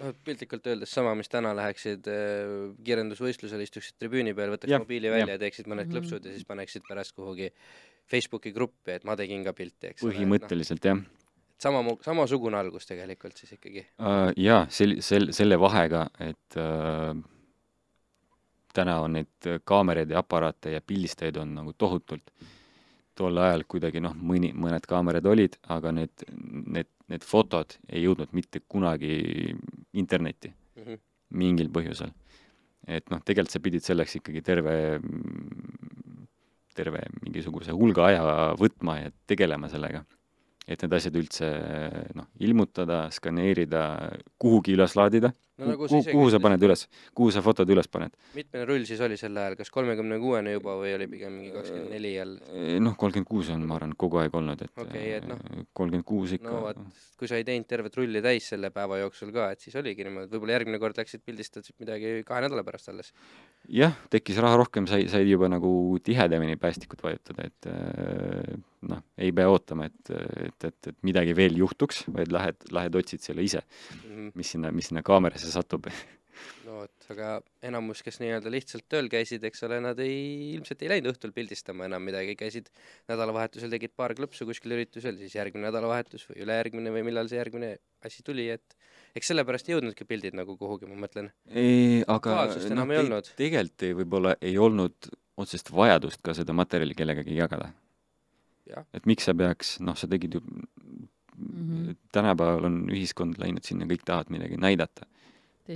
Noh, 0.00 0.14
piltlikult 0.26 0.66
öeldes 0.70 0.92
sama, 0.94 1.14
mis 1.18 1.28
täna 1.32 1.54
läheksid 1.56 2.08
äh, 2.10 2.54
kirjandusvõistlusel, 2.86 3.62
istuksid 3.66 3.98
tribüüni 3.98 4.34
peal, 4.36 4.54
võtaks 4.54 4.72
Jah, 4.74 4.82
mobiili 4.84 5.10
välja 5.12 5.26
jah. 5.34 5.36
ja 5.36 5.42
teeksid 5.46 5.68
mõned 5.70 5.86
Mhm. 5.88 5.96
klõpsud 5.96 6.24
ja 6.26 6.32
siis 6.32 6.46
paneksid 6.48 6.86
pärast 6.88 7.14
kuhugi 7.16 7.50
Facebooki 8.10 8.52
gruppi, 8.52 8.92
et 8.98 9.04
ma 9.04 9.16
tegin 9.16 9.44
ka 9.44 9.52
pilti, 9.56 9.92
eks 9.92 10.02
ole. 10.04 10.12
põhimõtteliselt 10.12 10.84
jah 10.84 10.98
sama, 11.64 11.84
samasugune 12.04 12.58
algus 12.58 12.86
tegelikult 12.86 13.36
siis 13.38 13.54
ikkagi. 13.56 13.86
uh,. 13.98 14.32
jaa, 14.36 14.66
sel-, 14.68 14.98
sel-, 15.00 15.30
selle 15.32 15.56
vahega, 15.60 16.08
et 16.20 16.58
uh, 16.60 17.14
täna 18.74 18.98
on 19.04 19.14
neid 19.18 19.48
kaameraid 19.64 20.10
ja 20.10 20.20
aparaate 20.24 20.74
ja 20.74 20.82
pildistajaid 20.84 21.36
on 21.40 21.54
nagu 21.60 21.72
tohutult. 21.78 22.30
tol 23.14 23.36
ajal 23.38 23.62
kuidagi 23.70 24.00
noh, 24.02 24.10
mõni, 24.18 24.48
mõned 24.58 24.82
kaamerad 24.90 25.26
olid, 25.30 25.54
aga 25.70 25.92
need, 25.94 26.24
need, 26.66 26.88
need 27.12 27.24
fotod 27.24 27.76
ei 27.88 28.04
jõudnud 28.04 28.32
mitte 28.32 28.60
kunagi 28.68 29.14
internetti 29.92 30.52
Mm 30.74 30.82
-hmm. 30.82 30.98
mingil 31.30 31.68
põhjusel. 31.70 32.12
et 32.86 33.08
noh, 33.10 33.20
tegelikult 33.24 33.52
sa 33.52 33.60
pidid 33.60 33.82
selleks 33.82 34.16
ikkagi 34.16 34.42
terve, 34.42 35.00
terve 36.74 37.00
mingisuguse 37.22 37.72
hulga 37.72 38.06
aja 38.10 38.24
võtma 38.60 38.98
ja 39.00 39.12
tegelema 39.26 39.68
sellega. 39.68 40.04
Et 40.64 40.80
need 40.80 40.96
asjad 40.96 41.16
üldse 41.20 41.48
noh, 42.16 42.30
ilmutada, 42.40 43.04
skaneerida, 43.12 43.84
kuhugi 44.40 44.76
üles 44.78 44.96
laadida 44.96 45.34
no 45.60 45.68
nagu 45.70 45.86
kuhu, 45.86 46.00
kuhu 46.08 46.30
sa 46.32 46.40
paned 46.42 46.62
üles, 46.66 46.86
kuhu 47.14 47.30
sa 47.34 47.42
fotod 47.44 47.70
üles 47.70 47.86
paned? 47.90 48.14
mitmene 48.34 48.64
rull 48.66 48.86
siis 48.88 49.02
oli 49.04 49.18
sel 49.20 49.36
ajal, 49.38 49.54
kas 49.58 49.70
kolmekümne 49.74 50.18
kuuene 50.22 50.54
juba 50.56 50.74
või 50.80 50.94
oli 50.96 51.06
pigem 51.10 51.36
mingi 51.36 51.52
kakskümmend 51.54 51.94
neli 51.94 52.14
jälle? 52.14 52.56
noh, 52.82 52.96
kolmkümmend 52.98 53.28
kuus 53.28 53.52
on, 53.54 53.62
ma 53.68 53.78
arvan, 53.78 53.94
kogu 54.00 54.22
aeg 54.22 54.34
olnud, 54.40 54.64
et 54.66 54.96
et 54.98 55.28
noh. 55.30 55.44
kolmkümmend 55.76 56.08
kuus 56.08 56.34
ikka 56.38 56.50
no 56.50 56.64
vot, 56.66 56.82
kui 57.20 57.30
sa 57.30 57.38
ei 57.38 57.46
teinud 57.46 57.68
tervet 57.70 58.00
rulli 58.00 58.24
täis 58.24 58.50
selle 58.54 58.72
päeva 58.74 58.98
jooksul 59.04 59.30
ka, 59.36 59.52
et 59.54 59.62
siis 59.62 59.76
oligi 59.78 60.06
niimoodi, 60.06 60.30
et 60.30 60.34
võib-olla 60.34 60.58
järgmine 60.58 60.82
kord 60.82 60.98
läksid 60.98 61.22
pildistasid 61.26 61.76
midagi 61.84 62.16
kahe 62.26 62.46
nädala 62.48 62.66
pärast 62.66 62.90
alles. 62.90 63.14
jah, 63.68 63.94
tekkis 64.10 64.42
raha 64.42 64.58
rohkem, 64.64 64.90
sai, 64.90 65.06
sai 65.12 65.28
juba 65.28 65.52
nagu 65.52 65.70
tihedamini 66.02 66.58
päästikut 66.58 67.04
vajutada, 67.04 67.46
et 67.46 67.70
äh, 67.70 68.56
noh, 68.88 69.04
ei 69.18 69.32
pea 69.36 69.46
ootama, 69.50 69.88
et, 69.90 70.10
et, 70.48 70.66
et, 70.70 70.90
et 70.92 70.98
midagi 71.06 71.36
veel 71.36 71.56
juhtuks, 71.60 72.04
vaid 72.14 72.32
lähed, 72.34 72.60
lähed 72.74 73.00
otsid 73.00 73.24
selle 73.24 73.44
ise, 73.46 73.62
Mhm. 74.04 74.30
mis 74.34 74.50
sinna, 74.54 74.70
mis 74.74 74.90
sinna 74.90 75.02
kaamerasse 75.06 75.50
satub. 75.52 75.88
no 76.66 76.80
vot, 76.80 77.06
aga 77.12 77.28
enamus, 77.62 78.02
kes 78.02 78.18
nii-öelda 78.22 78.50
lihtsalt 78.50 78.86
tööl 78.90 79.08
käisid, 79.12 79.44
eks 79.46 79.62
ole, 79.66 79.78
nad 79.84 79.98
ei, 80.02 80.54
ilmselt 80.56 80.82
ei 80.82 80.90
läinud 80.90 81.12
õhtul 81.12 81.32
pildistama 81.36 81.86
enam 81.88 82.02
midagi, 82.02 82.34
käisid 82.38 82.70
nädalavahetusel, 83.10 83.70
tegid 83.70 83.94
paar 83.96 84.16
klõpsu 84.18 84.46
kuskil 84.48 84.74
üritusel, 84.76 85.18
siis 85.20 85.36
järgmine 85.36 85.68
nädalavahetus 85.68 86.26
või 86.30 86.42
ülejärgmine 86.46 86.94
või 86.94 87.04
millal 87.06 87.30
see 87.30 87.38
järgmine 87.38 87.76
asi 88.04 88.24
tuli, 88.26 88.48
et 88.50 88.76
eks 89.14 89.30
sellepärast 89.30 89.68
ei 89.70 89.76
jõudnudki 89.76 90.06
pildid 90.08 90.34
nagu 90.36 90.56
kuhugi, 90.58 90.90
ma 90.90 90.98
mõtlen. 91.06 91.30
ei, 91.54 92.02
aga 92.08 92.40
olnud. 92.50 93.30
tegelikult 93.38 93.88
võib-olla 94.02 94.34
ei 94.42 94.58
olnud 94.58 95.12
otsest 95.40 95.70
vajadust 95.74 96.22
ka 96.22 96.34
seda 96.36 96.54
materjali 96.56 96.94
kellegagi 96.98 97.36
jagada. 97.38 97.72
Et 98.94 99.06
miks 99.06 99.24
sa 99.24 99.34
peaks, 99.34 99.80
noh, 99.80 99.96
sa 99.96 100.06
tegid 100.06 100.34
ju 100.34 100.40
Mhm. 101.36 101.96
tänapäeval 102.12 102.64
on 102.64 102.76
ühiskond 102.94 103.34
läinud 103.42 103.64
sinna, 103.66 103.86
kõik 103.90 104.04
tahavad 104.06 104.30
midagi 104.30 104.56
näidata. 104.56 105.06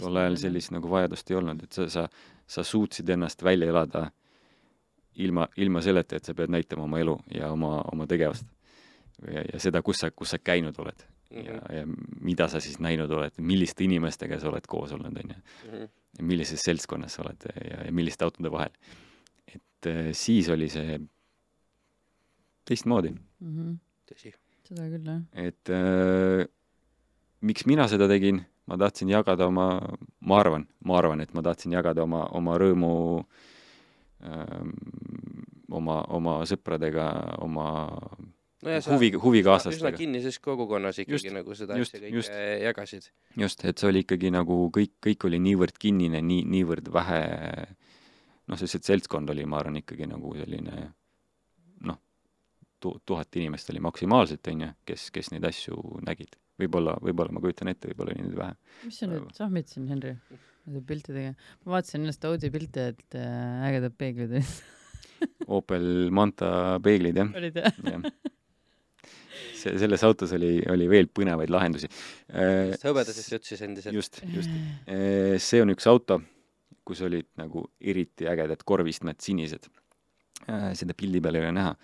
tol 0.01 0.17
ajal 0.17 0.37
sellist 0.37 0.71
nagu 0.71 0.89
vajadust 0.91 1.31
ei 1.31 1.37
olnud, 1.37 1.63
et 1.65 1.73
sa, 1.73 1.89
sa, 1.89 2.09
sa 2.47 2.63
suutsid 2.63 3.09
ennast 3.09 3.43
välja 3.43 3.69
elada 3.69 4.11
ilma, 5.17 5.49
ilma 5.57 5.81
selleta, 5.81 6.17
et 6.17 6.25
sa 6.25 6.35
pead 6.35 6.51
näitama 6.53 6.85
oma 6.85 6.99
elu 7.01 7.15
ja 7.35 7.51
oma, 7.53 7.83
oma 7.93 8.07
tegevust. 8.07 8.45
ja, 9.33 9.43
ja 9.53 9.59
seda, 9.59 9.83
kus 9.83 9.97
sa, 10.05 10.11
kus 10.11 10.31
sa 10.31 10.39
käinud 10.39 10.79
oled 10.79 11.03
ja, 11.31 11.43
Mhm. 11.43 11.75
ja 11.77 11.85
mida 12.21 12.49
sa 12.49 12.61
siis 12.61 12.79
näinud 12.79 13.11
oled, 13.11 13.33
milliste 13.39 13.85
inimestega 13.85 14.39
sa 14.41 14.49
oled 14.49 14.67
koos 14.67 14.93
olnud, 14.93 15.17
on 15.25 15.31
ju. 15.35 15.71
Mhm. 15.73 15.89
ja 16.19 16.25
millises 16.25 16.61
seltskonnas 16.63 17.13
sa 17.15 17.23
oled 17.23 17.49
ja, 17.65 17.85
ja 17.85 17.93
milliste 17.93 18.25
autode 18.25 18.51
vahel. 18.51 18.71
et 19.47 19.87
äh, 19.87 20.13
siis 20.13 20.49
oli 20.49 20.69
see 20.69 21.01
teistmoodi 22.69 23.15
tõsi. 24.09 24.33
Mhm. 24.33 24.39
seda 24.69 24.87
küll, 24.93 25.09
jah. 25.09 25.21
et 25.49 25.73
äh, 25.73 26.47
miks 27.41 27.67
mina 27.69 27.89
seda 27.89 28.09
tegin, 28.11 28.43
ma 28.69 28.77
tahtsin 28.81 29.11
jagada 29.13 29.49
oma, 29.49 29.69
ma 30.21 30.41
arvan, 30.43 30.67
ma 30.85 30.99
arvan, 31.01 31.23
et 31.25 31.33
ma 31.35 31.45
tahtsin 31.47 31.73
jagada 31.73 32.05
oma, 32.05 32.27
oma 32.37 32.59
rõõmu 32.61 32.93
ähm, 34.25 34.75
oma, 35.73 36.03
oma 36.15 36.41
sõpradega, 36.49 37.09
oma 37.45 37.69
no 38.63 38.73
ja 38.73 38.81
sa 38.83 38.95
huvi, 38.95 39.13
üsna 39.13 39.23
huvikaaslastega. 39.25 39.97
kinnises 40.01 40.39
kogukonnas 40.43 41.01
ikkagi 41.03 41.17
Just, 41.17 41.33
nagu 41.35 41.57
seda 41.57 41.79
just, 41.79 41.95
asja 41.95 42.05
kõike 42.05 42.17
just. 42.17 42.39
jagasid. 42.65 43.11
just, 43.45 43.65
et 43.69 43.81
see 43.81 43.91
oli 43.91 44.05
ikkagi 44.07 44.33
nagu 44.35 44.61
kõik, 44.75 44.97
kõik 45.05 45.29
oli 45.31 45.41
niivõrd 45.43 45.79
kinnine, 45.81 46.23
nii, 46.25 46.45
niivõrd 46.57 46.91
vähe, 46.95 47.23
noh, 48.49 48.61
see 48.61 48.81
seltskond 48.81 49.31
oli, 49.35 49.47
ma 49.49 49.63
arvan, 49.63 49.81
ikkagi 49.83 50.09
nagu 50.11 50.35
selline 50.39 50.89
tu-, 52.83 52.97
tuhat 53.07 53.41
inimest 53.41 53.71
oli 53.73 53.83
maksimaalselt, 53.85 54.53
on 54.53 54.67
ju, 54.67 54.71
kes, 54.89 55.09
kes 55.15 55.33
neid 55.35 55.47
asju 55.49 55.79
nägid. 56.07 56.39
võib-olla, 56.59 56.97
võib-olla 57.03 57.35
ma 57.35 57.43
kujutan 57.43 57.71
ette, 57.71 57.91
võib-olla 57.91 58.15
oli 58.15 58.27
neid 58.27 58.39
vähe. 58.39 58.57
mis 58.87 59.03
sa 59.03 59.11
nüüd 59.11 59.29
sahmid 59.37 59.71
siin, 59.71 59.89
Henri? 59.91 60.17
nende 60.69 60.85
piltidega. 60.89 61.35
ma 61.65 61.77
vaatasin 61.77 62.03
ennast 62.03 62.27
Audi 62.29 62.51
pilte, 62.53 62.91
et 62.95 63.19
äh, 63.19 63.69
ägedad 63.69 63.95
peeglid 63.99 64.35
olid. 64.39 64.57
Opel 65.59 65.87
Manta 66.15 66.51
peeglid, 66.85 67.19
jah 67.19 67.39
olid 67.41 67.57
jah? 67.59 67.79
jah. 67.89 68.05
see, 69.59 69.75
selles 69.81 70.05
autos 70.07 70.35
oli, 70.37 70.59
oli 70.71 70.89
veel 70.91 71.09
põnevaid 71.15 71.51
lahendusi. 71.53 71.91
sest 71.91 72.87
hõbedasest 72.87 73.35
jutt 73.35 73.49
siis 73.49 73.65
endiselt. 73.67 73.97
just, 73.97 74.21
just. 74.35 74.53
see 75.45 75.65
on 75.65 75.75
üks 75.75 75.89
auto, 75.91 76.21
kus 76.87 77.03
olid 77.07 77.29
nagu 77.41 77.67
eriti 77.81 78.29
ägedad 78.31 78.63
korvistmed, 78.69 79.19
sinised. 79.25 79.67
seda 80.47 80.95
pildi 80.97 81.21
peal 81.25 81.41
ei 81.41 81.47
ole 81.47 81.57
näha. 81.57 81.75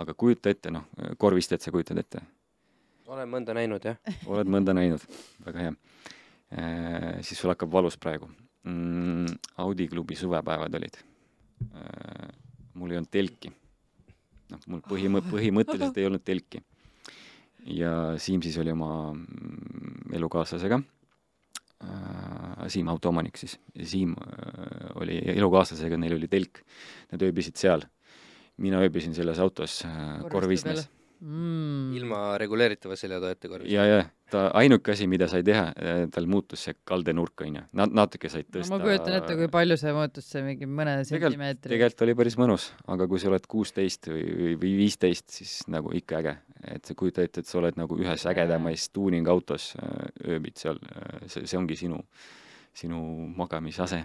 Aga 0.00 0.14
kujuta 0.14 0.50
ette, 0.50 0.72
noh, 0.74 0.88
korvistajat 1.18 1.66
sa 1.66 1.74
kujutad 1.74 2.00
ette? 2.02 2.22
olen 3.06 3.28
mõnda 3.28 3.54
näinud, 3.56 3.84
jah. 3.84 3.98
oled 4.26 4.48
mõnda 4.50 4.74
näinud, 4.76 5.02
väga 5.44 5.66
hea. 5.66 5.74
siis 7.22 7.40
sul 7.40 7.52
hakkab 7.52 7.72
valus 7.72 7.98
praegu 8.00 8.28
mm,. 8.64 9.26
Audi 9.64 9.88
klubi 9.88 10.16
suvepäevad 10.16 10.74
olid. 10.74 10.96
mul 12.74 12.90
ei 12.90 12.98
olnud 12.98 13.10
telki. 13.10 13.52
noh, 14.50 14.64
mul 14.66 14.82
põhimõ-, 14.88 15.24
põhimõtteliselt 15.30 16.00
ei 16.00 16.08
olnud 16.08 16.24
telki. 16.24 16.62
ja 17.66 18.14
Siim 18.18 18.42
siis 18.42 18.58
oli 18.58 18.74
oma 18.74 19.12
mm, 19.12 20.12
elukaaslasega. 20.16 20.82
Siim 22.72 22.88
autoomanik 22.88 23.36
siis, 23.36 23.58
Siim 23.84 24.14
äh, 24.16 24.86
oli 24.96 25.18
elukaaslasega, 25.34 25.98
neil 26.00 26.14
oli 26.16 26.28
telk. 26.32 26.62
Nad 27.12 27.24
ööbisid 27.26 27.60
seal. 27.60 27.84
Mina 28.62 28.82
ööbisin 28.84 29.14
selles 29.16 29.40
autos 29.42 29.80
äh, 29.88 30.20
korvistmes 30.30 30.86
mm. 31.24 31.94
ilma 31.98 32.20
reguleeritava 32.38 32.96
seljatoeta 32.98 33.48
korvis. 33.48 33.72
ja, 33.72 33.86
ja 33.88 34.04
ta 34.30 34.46
ainuke 34.58 34.94
asi, 34.94 35.06
mida 35.10 35.28
sai 35.30 35.44
teha, 35.46 35.66
tal 36.14 36.26
muutus 36.30 36.64
see 36.66 36.76
kaldenurk, 36.88 37.44
onju. 37.44 37.64
Nad 37.78 37.94
natuke 37.94 38.30
said 38.32 38.48
no 38.48 38.56
tõsta 38.56 38.72
ma 38.74 38.80
kujutan 38.82 39.18
ette, 39.18 39.36
kui 39.38 39.50
palju 39.52 39.76
see 39.80 39.92
muutus, 39.94 40.26
see 40.32 40.42
mingi 40.46 40.68
mõne 40.68 40.96
sentimeetri. 41.06 41.70
tegelikult 41.74 42.04
oli 42.06 42.16
päris 42.18 42.38
mõnus, 42.40 42.70
aga 42.90 43.06
kui 43.10 43.22
sa 43.22 43.30
oled 43.30 43.46
kuusteist 43.50 44.10
või, 44.10 44.24
või, 44.40 44.56
või 44.64 44.72
viisteist, 44.82 45.28
siis 45.38 45.54
nagu 45.72 45.92
ikka 45.94 46.20
äge. 46.22 46.34
et 46.74 46.88
sa 46.88 46.96
kujuta 46.98 47.22
ette, 47.26 47.44
et 47.44 47.50
sa 47.50 47.60
oled 47.60 47.78
nagu 47.78 47.98
ühes 48.00 48.26
ägedamais 48.30 48.88
tuuningautos, 48.96 49.74
ööbid 50.24 50.58
seal, 50.60 50.80
see, 51.26 51.44
see 51.44 51.60
ongi 51.60 51.78
sinu, 51.78 52.00
sinu 52.74 53.00
magamisase. 53.36 54.04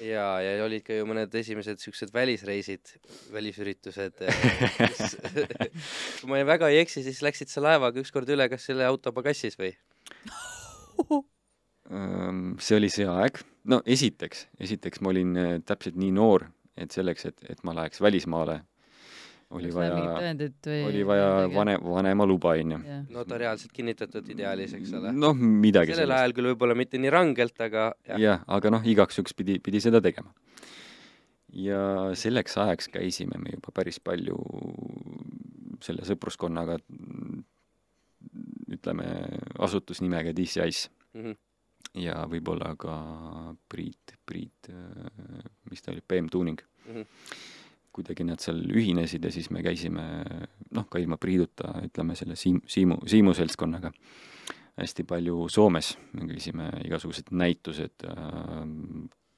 ja, 0.00 0.26
ja 0.40 0.54
olid 0.64 0.84
ka 0.86 0.96
ju 0.96 1.06
mõned 1.08 1.34
esimesed 1.42 1.82
siuksed 1.82 2.12
välisreisid, 2.14 2.94
välisüritused. 3.34 4.22
kui 6.20 6.30
ma 6.30 6.40
väga 6.48 6.70
ei 6.72 6.80
eksi, 6.82 7.04
siis 7.04 7.22
läksid 7.24 7.52
sa 7.52 7.64
laevaga 7.64 8.00
ükskord 8.02 8.30
üle, 8.32 8.48
kas 8.52 8.68
selle 8.70 8.86
auto 8.88 9.12
pagassis 9.16 9.58
või? 9.60 9.74
Ehm, 11.92 12.54
see 12.62 12.78
oli 12.78 12.90
see 12.92 13.06
aeg, 13.10 13.42
no 13.68 13.82
esiteks, 13.84 14.46
esiteks 14.62 15.02
ma 15.02 15.12
olin 15.12 15.38
äh, 15.38 15.54
täpselt 15.66 15.98
nii 16.00 16.12
noor, 16.16 16.46
et 16.78 16.94
selleks, 16.94 17.26
et, 17.28 17.42
et 17.52 17.64
ma 17.66 17.74
läheks 17.76 18.00
välismaale, 18.00 18.62
oli 19.52 19.70
vaja, 19.74 19.96
tõendit 20.16 20.68
või? 20.70 20.78
oli 20.88 21.02
vaja 21.06 21.26
vanem, 21.52 21.82
vanema 21.84 22.26
luba, 22.26 22.54
onju. 22.58 22.78
notariaalselt 23.12 23.72
kinnitatud 23.76 24.28
ideaalis, 24.34 24.72
eks 24.78 24.92
ole. 24.98 25.12
noh, 25.12 25.34
midagi 25.36 25.92
sellel 25.96 26.16
ajal 26.18 26.32
küll 26.36 26.50
võib-olla 26.52 26.76
mitte 26.78 26.98
nii 27.02 27.10
rangelt, 27.12 27.58
aga 27.60 27.90
jah, 28.08 28.18
jah, 28.22 28.44
aga 28.46 28.70
noh, 28.76 28.82
igaks 28.88 29.18
juhuks 29.20 29.34
pidi, 29.36 29.58
pidi 29.60 29.80
seda 29.84 30.00
tegema. 30.04 30.32
ja 31.52 32.10
selleks 32.16 32.56
ajaks 32.56 32.88
käisime 32.94 33.36
me 33.38 33.50
juba 33.58 33.72
päris 33.76 33.98
palju 34.00 34.38
selle 35.82 36.04
sõpruskonnaga, 36.08 36.78
ütleme, 38.72 39.06
asutusnimega 39.58 40.32
DCI-s 40.36 40.88
Mhm. 41.14 41.32
ja 42.00 42.22
võib-olla 42.30 42.72
ka 42.78 42.94
Priit, 43.68 44.14
Priit, 44.24 44.70
mis 45.70 45.82
ta 45.82 45.92
oli, 45.92 46.00
BM 46.08 46.28
Tuning 46.32 46.60
Mhm. 46.88 47.02
Kuidagi 47.92 48.24
nad 48.26 48.40
seal 48.42 48.60
ühinesid 48.72 49.24
ja 49.24 49.32
siis 49.34 49.50
me 49.52 49.62
käisime 49.64 50.04
noh, 50.72 50.86
ka 50.90 51.00
ilma 51.02 51.18
Priiduta, 51.20 51.74
ütleme 51.86 52.16
selle 52.18 52.36
Siim-, 52.38 52.62
Siimu, 52.68 53.02
Siimu 53.08 53.34
seltskonnaga 53.36 53.92
hästi 54.80 55.04
palju 55.08 55.48
Soomes, 55.52 55.92
me 56.16 56.26
käisime 56.30 56.70
igasugused 56.86 57.32
näitused 57.36 58.06
äh,, 58.08 58.62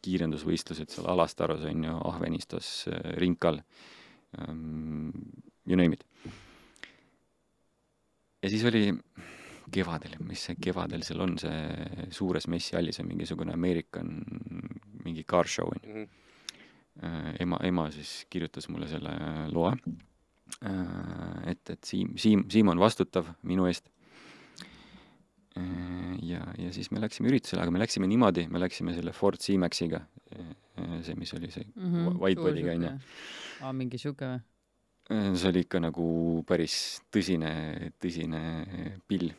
kiirendusvõistlused 0.05 0.93
seal 0.93 1.09
Alastaros 1.11 1.65
on 1.67 1.87
ju, 1.89 1.95
Ahvenistos, 2.11 2.73
Rinkal 3.19 3.61
ähm,, 4.39 5.11
you 5.67 5.79
name 5.81 5.97
it. 5.97 6.05
ja 8.45 8.51
siis 8.53 8.65
oli 8.69 8.91
kevadel, 9.75 10.19
mis 10.29 10.45
see 10.47 10.59
kevadel 10.61 11.03
seal 11.07 11.25
on, 11.25 11.39
see 11.41 12.09
suures 12.15 12.47
messihallis 12.53 13.01
on 13.01 13.09
mingisugune 13.11 13.55
American 13.57 14.21
mingi 15.05 15.25
car 15.25 15.49
show 15.49 15.73
on 15.73 15.81
ju. 15.83 15.95
Mhm. 15.95 16.05
Äh, 16.05 16.24
ema, 17.41 17.59
ema 17.67 17.89
siis 17.95 18.25
kirjutas 18.31 18.69
mulle 18.71 18.87
selle 18.89 19.11
loe, 19.53 19.73
et, 21.51 21.71
et 21.71 21.85
Siim, 21.85 22.13
Siim, 22.21 22.45
Siim 22.53 22.69
on 22.71 22.79
vastutav 22.79 23.27
minu 23.43 23.67
eest. 23.67 23.89
ja, 26.23 26.41
ja 26.59 26.73
siis 26.75 26.91
me 26.91 27.01
läksime 27.03 27.29
üritusele, 27.31 27.63
aga 27.63 27.71
me 27.75 27.79
läksime 27.83 28.09
niimoodi, 28.11 28.47
me 28.51 28.59
läksime 28.63 28.95
selle 28.97 29.13
Ford 29.15 29.39
C-Maxiga, 29.43 30.01
see, 31.07 31.15
mis 31.19 31.35
oli 31.37 31.51
see 31.55 31.65
Mhm, 31.77 32.19
whitebody'ga 32.23 32.75
onju. 32.75 32.91
aa, 33.63 33.73
mingi 33.73 33.99
sihuke 33.99 34.27
või? 34.33 34.43
see 35.37 35.49
oli 35.51 35.63
ikka 35.67 35.81
nagu 35.85 36.07
päris 36.49 37.01
tõsine, 37.13 37.93
tõsine 38.01 38.41
pill. 39.07 39.31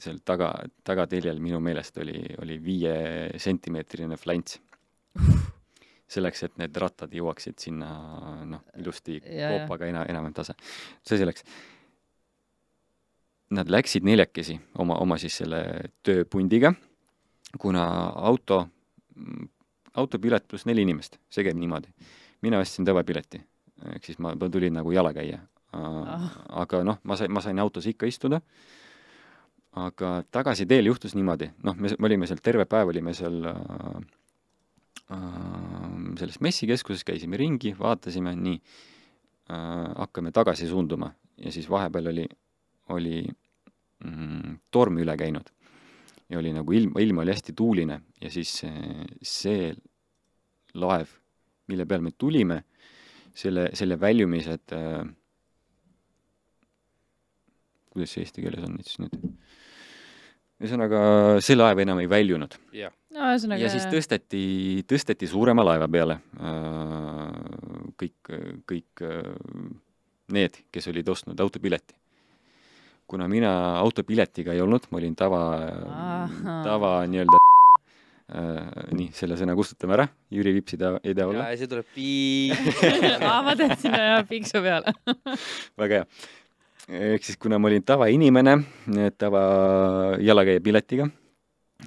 seal 0.00 0.20
taga, 0.24 0.52
tagateljel 0.86 1.40
minu 1.42 1.58
meelest 1.60 1.96
oli, 1.98 2.20
oli 2.40 2.56
viiesentimeetrine 2.62 4.16
flants. 4.16 4.60
selleks, 6.10 6.42
et 6.46 6.56
need 6.58 6.76
rattad 6.82 7.12
jõuaksid 7.14 7.58
sinna 7.62 7.90
noh, 8.48 8.64
ilusti 8.80 9.20
Ja, 9.20 9.32
ja. 9.38 9.50
koopaga 9.52 9.86
ena-, 9.90 10.06
enam-vähem 10.10 10.34
tasa. 10.34 10.56
see 11.06 11.18
selleks. 11.20 11.44
Nad 13.50 13.70
läksid 13.70 14.04
neljakesi 14.06 14.58
oma, 14.78 14.98
oma 15.02 15.18
siis 15.18 15.40
selle 15.42 15.60
tööpundiga, 16.06 16.70
kuna 17.58 17.84
auto, 18.30 18.60
autopilet 19.98 20.46
pluss 20.48 20.66
neli 20.70 20.84
inimest, 20.86 21.18
see 21.30 21.46
käib 21.46 21.58
niimoodi. 21.58 21.90
mina 22.42 22.58
ostsin 22.62 22.86
tavapileti, 22.88 23.40
ehk 23.94 24.04
siis 24.06 24.18
ma, 24.18 24.34
ma 24.34 24.48
tulin 24.48 24.72
nagu 24.72 24.92
jalakäija 24.92 25.40
Ah. 25.72 26.30
aga 26.64 26.82
noh, 26.82 26.96
ma 27.06 27.14
sain, 27.14 27.30
ma 27.30 27.38
sain 27.40 27.58
autos 27.62 27.86
ikka 27.86 28.08
istuda, 28.10 28.40
aga 29.78 30.24
tagasiteel 30.34 30.88
juhtus 30.90 31.14
niimoodi, 31.14 31.46
noh, 31.62 31.76
me, 31.78 31.92
me 31.94 32.08
olime 32.08 32.26
seal 32.26 32.40
terve 32.42 32.64
päev, 32.66 32.90
olime 32.90 33.14
seal 33.14 33.36
äh, 33.46 34.00
äh, 35.14 35.59
selles 36.20 36.40
messikeskuses, 36.44 37.04
käisime 37.08 37.40
ringi, 37.40 37.72
vaatasime, 37.78 38.34
nii 38.38 38.58
äh,, 38.58 39.86
hakkame 40.04 40.32
tagasi 40.36 40.68
suunduma. 40.70 41.10
Ja 41.40 41.52
siis 41.52 41.70
vahepeal 41.70 42.10
oli, 42.12 42.26
oli 42.92 43.22
mm, 44.04 44.58
torm 44.70 45.00
üle 45.00 45.16
käinud. 45.16 45.48
Ja 46.30 46.38
oli 46.38 46.52
nagu 46.54 46.74
ilm, 46.76 46.92
ilm 47.00 47.22
oli 47.24 47.32
hästi 47.34 47.54
tuuline. 47.56 48.00
Ja 48.20 48.30
siis 48.30 48.52
see, 48.60 49.06
see 49.22 49.70
laev, 50.78 51.16
mille 51.72 51.86
peal 51.88 52.04
me 52.04 52.12
tulime, 52.12 52.60
selle, 53.34 53.70
selle 53.78 53.96
väljumised 54.00 54.76
äh, 54.76 55.08
kuidas 57.90 58.14
see 58.14 58.24
eesti 58.24 58.44
keeles 58.44 58.66
on 58.66 58.78
siis 58.84 59.00
nüüd? 59.02 59.16
ühesõnaga, 60.60 61.02
see 61.44 61.56
laev 61.56 61.80
enam 61.84 62.00
ei 62.02 62.08
väljunud 62.10 62.56
jah, 62.76 62.92
no 63.14 63.30
ühesõnaga. 63.32 63.64
ja 63.64 63.70
siis 63.72 63.86
tõsteti, 63.90 64.42
tõsteti 64.88 65.28
suurema 65.30 65.64
laeva 65.66 65.88
peale 65.90 66.20
kõik, 68.00 68.32
kõik 68.68 69.04
äh, 69.06 69.30
need, 70.36 70.60
kes 70.72 70.90
olid 70.92 71.08
ostnud 71.08 71.40
autopileti. 71.40 71.96
kuna 73.10 73.26
mina 73.28 73.78
autopiletiga 73.80 74.52
ei 74.54 74.60
olnud, 74.62 74.84
ma 74.90 74.98
olin 75.00 75.16
tava 75.18 75.40
tava 76.66 76.92
nii-öelda 77.10 77.40
äh, 77.40 78.68
nii, 78.94 79.08
selle 79.16 79.38
sõna 79.40 79.56
kustutame 79.58 79.96
ära, 79.96 80.06
Jüri 80.30 80.52
Vips 80.58 80.76
ei 80.76 80.82
taha, 80.84 81.00
ei 81.02 81.16
taha 81.18 81.32
olla 81.32 81.48
ja, 81.50 81.56
see 81.58 81.70
tuleb 81.72 81.88
piip. 81.94 82.84
aa, 83.30 83.40
ma 83.48 83.56
tahtsin 83.58 83.96
jah 83.96 84.22
piksu 84.28 84.62
peale. 84.62 84.94
väga 85.80 86.02
hea. 86.02 86.06
Ehk 86.90 87.24
siis 87.26 87.38
kuna 87.40 87.58
ma 87.60 87.70
olin 87.70 87.84
tavainimene, 87.86 88.56
tava 89.18 89.42
jalakäija 90.22 90.62
piletiga, 90.64 91.08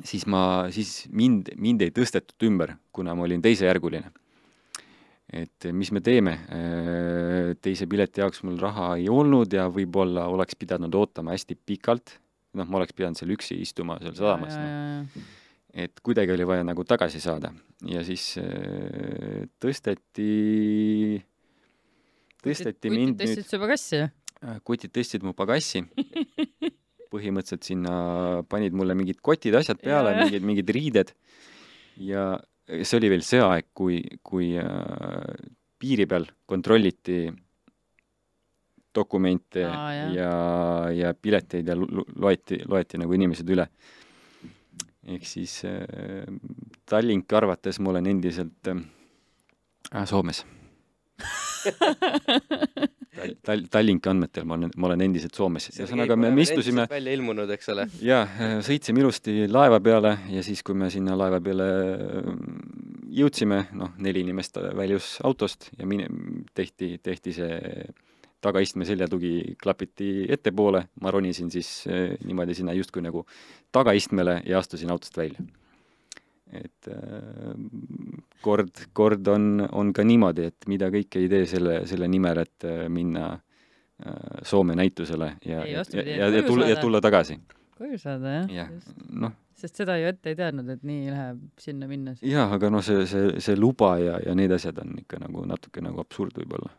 siis 0.04 0.26
ma, 0.30 0.70
siis 0.74 1.04
mind, 1.12 1.54
mind 1.60 1.86
ei 1.86 1.93
tõstetud 1.95 2.47
ümber, 2.47 2.76
kuna 2.95 3.16
ma 3.18 3.28
olin 3.28 3.43
teisejärguline. 3.43 4.12
et 5.34 5.66
mis 5.74 5.89
me 5.91 6.01
teeme, 6.06 6.38
teise 7.62 7.88
pileti 7.89 8.22
jaoks 8.22 8.43
mul 8.45 8.60
raha 8.62 8.91
ei 8.99 9.08
olnud 9.10 9.54
ja 9.54 9.66
võib-olla 9.66 10.28
oleks 10.30 10.56
pidanud 10.56 10.93
ootama 10.93 11.34
hästi 11.34 11.58
pikalt, 11.66 12.20
noh, 12.54 12.68
ma 12.68 12.78
oleks 12.78 12.93
pidanud 12.93 13.18
seal 13.18 13.34
üksi 13.34 13.58
istuma 13.62 13.97
seal 14.04 14.14
sadamas, 14.14 14.60
noh 14.60 15.32
et 15.74 15.99
kuidagi 16.06 16.34
oli 16.36 16.45
vaja 16.47 16.64
nagu 16.66 16.86
tagasi 16.86 17.20
saada 17.22 17.49
ja 17.89 18.04
siis 18.06 18.36
äh, 18.38 19.45
tõsteti, 19.62 21.18
tõsteti 22.45 22.91
mind 22.93 23.18
nüüd 23.18 23.24
tõstsid 23.24 23.49
su 23.49 23.62
pagassi? 23.62 24.04
Äh, 24.44 24.60
kutid 24.68 24.91
tõstsid 24.91 25.24
mu 25.24 25.32
pagassi, 25.38 25.84
põhimõtteliselt 27.14 27.64
sinna 27.64 27.94
panid 28.52 28.76
mulle 28.76 28.96
mingid 28.98 29.22
kotid, 29.24 29.56
asjad 29.56 29.80
peale, 29.80 30.12
mingid, 30.20 30.44
mingid 30.44 30.72
riided 30.76 31.14
ja 32.04 32.34
see 32.68 32.98
oli 33.00 33.12
veel 33.14 33.24
see 33.24 33.39
aeg, 33.44 33.70
kui, 33.76 34.02
kui 34.26 34.54
äh, 34.60 35.34
piiri 35.80 36.08
peal 36.10 36.28
kontrolliti 36.50 37.26
dokumente 38.94 39.64
Aa, 39.66 39.91
jah. 39.96 40.12
ja, 40.18 40.32
ja 40.94 41.14
pileteid 41.16 41.72
ja 41.72 41.78
loeti, 41.78 42.60
loeti 42.68 43.00
nagu 43.02 43.16
inimesed 43.16 43.50
üle. 43.56 43.68
ehk 45.04 45.26
siis 45.28 45.62
äh, 45.68 46.28
Tallinki 46.88 47.36
arvates 47.36 47.80
ma 47.80 47.96
olen 47.96 48.12
endiselt 48.12 48.68
äh, 48.72 50.06
Soomes 50.08 50.44
Tal- 53.24 53.36
Tal-, 53.47 53.65
Tallinki 53.71 54.11
andmetel 54.11 54.47
ma 54.49 54.57
olen, 54.59 54.74
ma 54.78 54.89
olen 54.91 55.05
endiselt 55.07 55.36
Soomes, 55.38 55.69
ühesõnaga 55.74 56.17
me, 56.19 56.32
me 56.36 56.45
istusime 56.45 56.88
välja 56.91 57.15
ilmunud, 57.17 57.49
eks 57.55 57.74
ole. 57.74 57.88
jaa, 58.03 58.24
sõitsime 58.65 59.03
ilusti 59.03 59.47
laeva 59.51 59.80
peale 59.84 60.17
ja 60.34 60.45
siis, 60.45 60.63
kui 60.65 60.78
me 60.78 60.91
sinna 60.93 61.17
laeva 61.19 61.41
peale 61.43 61.67
mm, 62.21 62.63
jõudsime, 63.17 63.65
noh, 63.80 63.93
neli 64.03 64.24
inimest 64.26 64.59
väljus 64.78 65.15
autost 65.26 65.71
ja 65.78 65.89
mine-, 65.89 66.09
tehti, 66.57 66.97
tehti 67.03 67.36
see 67.36 67.59
tagaistme 68.43 68.86
seljatugi 68.88 69.55
klapiti 69.61 70.26
ettepoole, 70.32 70.88
ma 71.01 71.11
ronisin 71.13 71.51
siis 71.53 71.69
eh, 71.88 72.15
niimoodi 72.28 72.57
sinna 72.59 72.76
justkui 72.76 73.03
nagu 73.05 73.26
tagaistmele 73.76 74.41
ja 74.49 74.59
astusin 74.59 74.91
autost 74.91 75.17
välja. 75.17 75.43
Et 76.60 76.89
äh, 76.91 77.54
kord, 78.43 78.86
kord 78.93 79.28
on, 79.32 79.68
on 79.72 79.93
ka 79.95 80.06
niimoodi, 80.08 80.49
et 80.51 80.68
mida 80.72 80.89
kõike 80.93 81.22
ei 81.24 81.32
tee 81.32 81.47
selle, 81.49 81.82
selle 81.89 82.10
nimel, 82.12 82.43
et 82.43 82.68
äh, 82.70 82.86
minna 82.93 83.32
äh, 83.34 84.41
Soome 84.45 84.76
näitusele 84.80 85.36
ja, 85.45 85.64
ja, 85.68 85.86
ja, 85.93 86.30
ja 86.30 86.43
tulla, 86.45 86.68
ja 86.70 86.82
tulla 86.82 87.01
tagasi. 87.04 87.39
koju 87.78 87.97
saada 88.01 88.38
jah 88.39 88.51
ja., 88.51 88.68
noh, 89.10 89.34
sest 89.58 89.80
seda 89.80 89.97
ju 90.01 90.10
ette 90.12 90.34
ei 90.34 90.38
teadnud, 90.38 90.70
et 90.76 90.86
nii 90.86 91.10
läheb 91.10 91.43
sinna 91.62 91.88
minnes. 91.89 92.22
jah, 92.28 92.51
aga 92.51 92.72
noh, 92.74 92.84
see, 92.86 93.06
see, 93.10 93.38
see 93.43 93.60
luba 93.60 93.95
ja, 94.01 94.20
ja 94.26 94.36
need 94.38 94.51
asjad 94.51 94.82
on 94.84 94.97
ikka 95.04 95.22
nagu 95.24 95.45
natuke 95.49 95.84
nagu 95.84 96.01
absurd 96.04 96.36
võib-olla. 96.41 96.74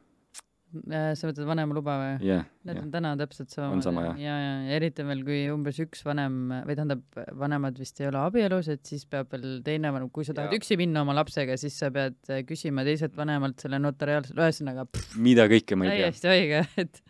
Sa 0.82 1.28
mõtled 1.28 1.46
vanemluba 1.48 1.94
või? 2.00 2.12
jah, 2.26 2.44
Need 2.64 2.78
jah. 2.78 2.84
on 2.84 2.90
täna 2.92 3.12
täpselt 3.20 3.52
sama. 3.54 3.70
On 3.76 3.82
sama, 3.84 4.04
jah. 4.08 4.20
ja, 4.20 4.34
ja, 4.40 4.52
ja 4.66 4.78
eriti 4.78 5.06
veel, 5.06 5.22
kui 5.26 5.40
umbes 5.52 5.78
üks 5.84 6.04
vanem 6.06 6.38
või 6.66 6.76
tähendab, 6.76 7.02
vanemad 7.40 7.78
vist 7.80 8.00
ei 8.02 8.08
ole 8.10 8.20
abielus, 8.22 8.70
et 8.72 8.84
siis 8.88 9.06
peab 9.10 9.32
veel 9.34 9.60
teine 9.66 9.92
vanem, 9.94 10.10
kui 10.14 10.26
sa 10.26 10.36
tahad 10.36 10.52
Jaa. 10.52 10.60
üksi 10.60 10.78
minna 10.80 11.04
oma 11.06 11.16
lapsega, 11.16 11.58
siis 11.60 11.76
sa 11.80 11.90
pead 11.94 12.18
äh, 12.30 12.44
küsima 12.48 12.86
teiselt 12.86 13.16
vanemalt 13.18 13.62
selle 13.64 13.80
notariaalse, 13.82 14.36
ühesõnaga 14.36 14.86
mida 15.20 15.48
kõike 15.50 15.78
ma 15.78 15.88
ei 15.88 15.98
tea. 15.98 16.08
täiesti 16.08 16.32
õige, 16.32 16.64
et 16.84 17.02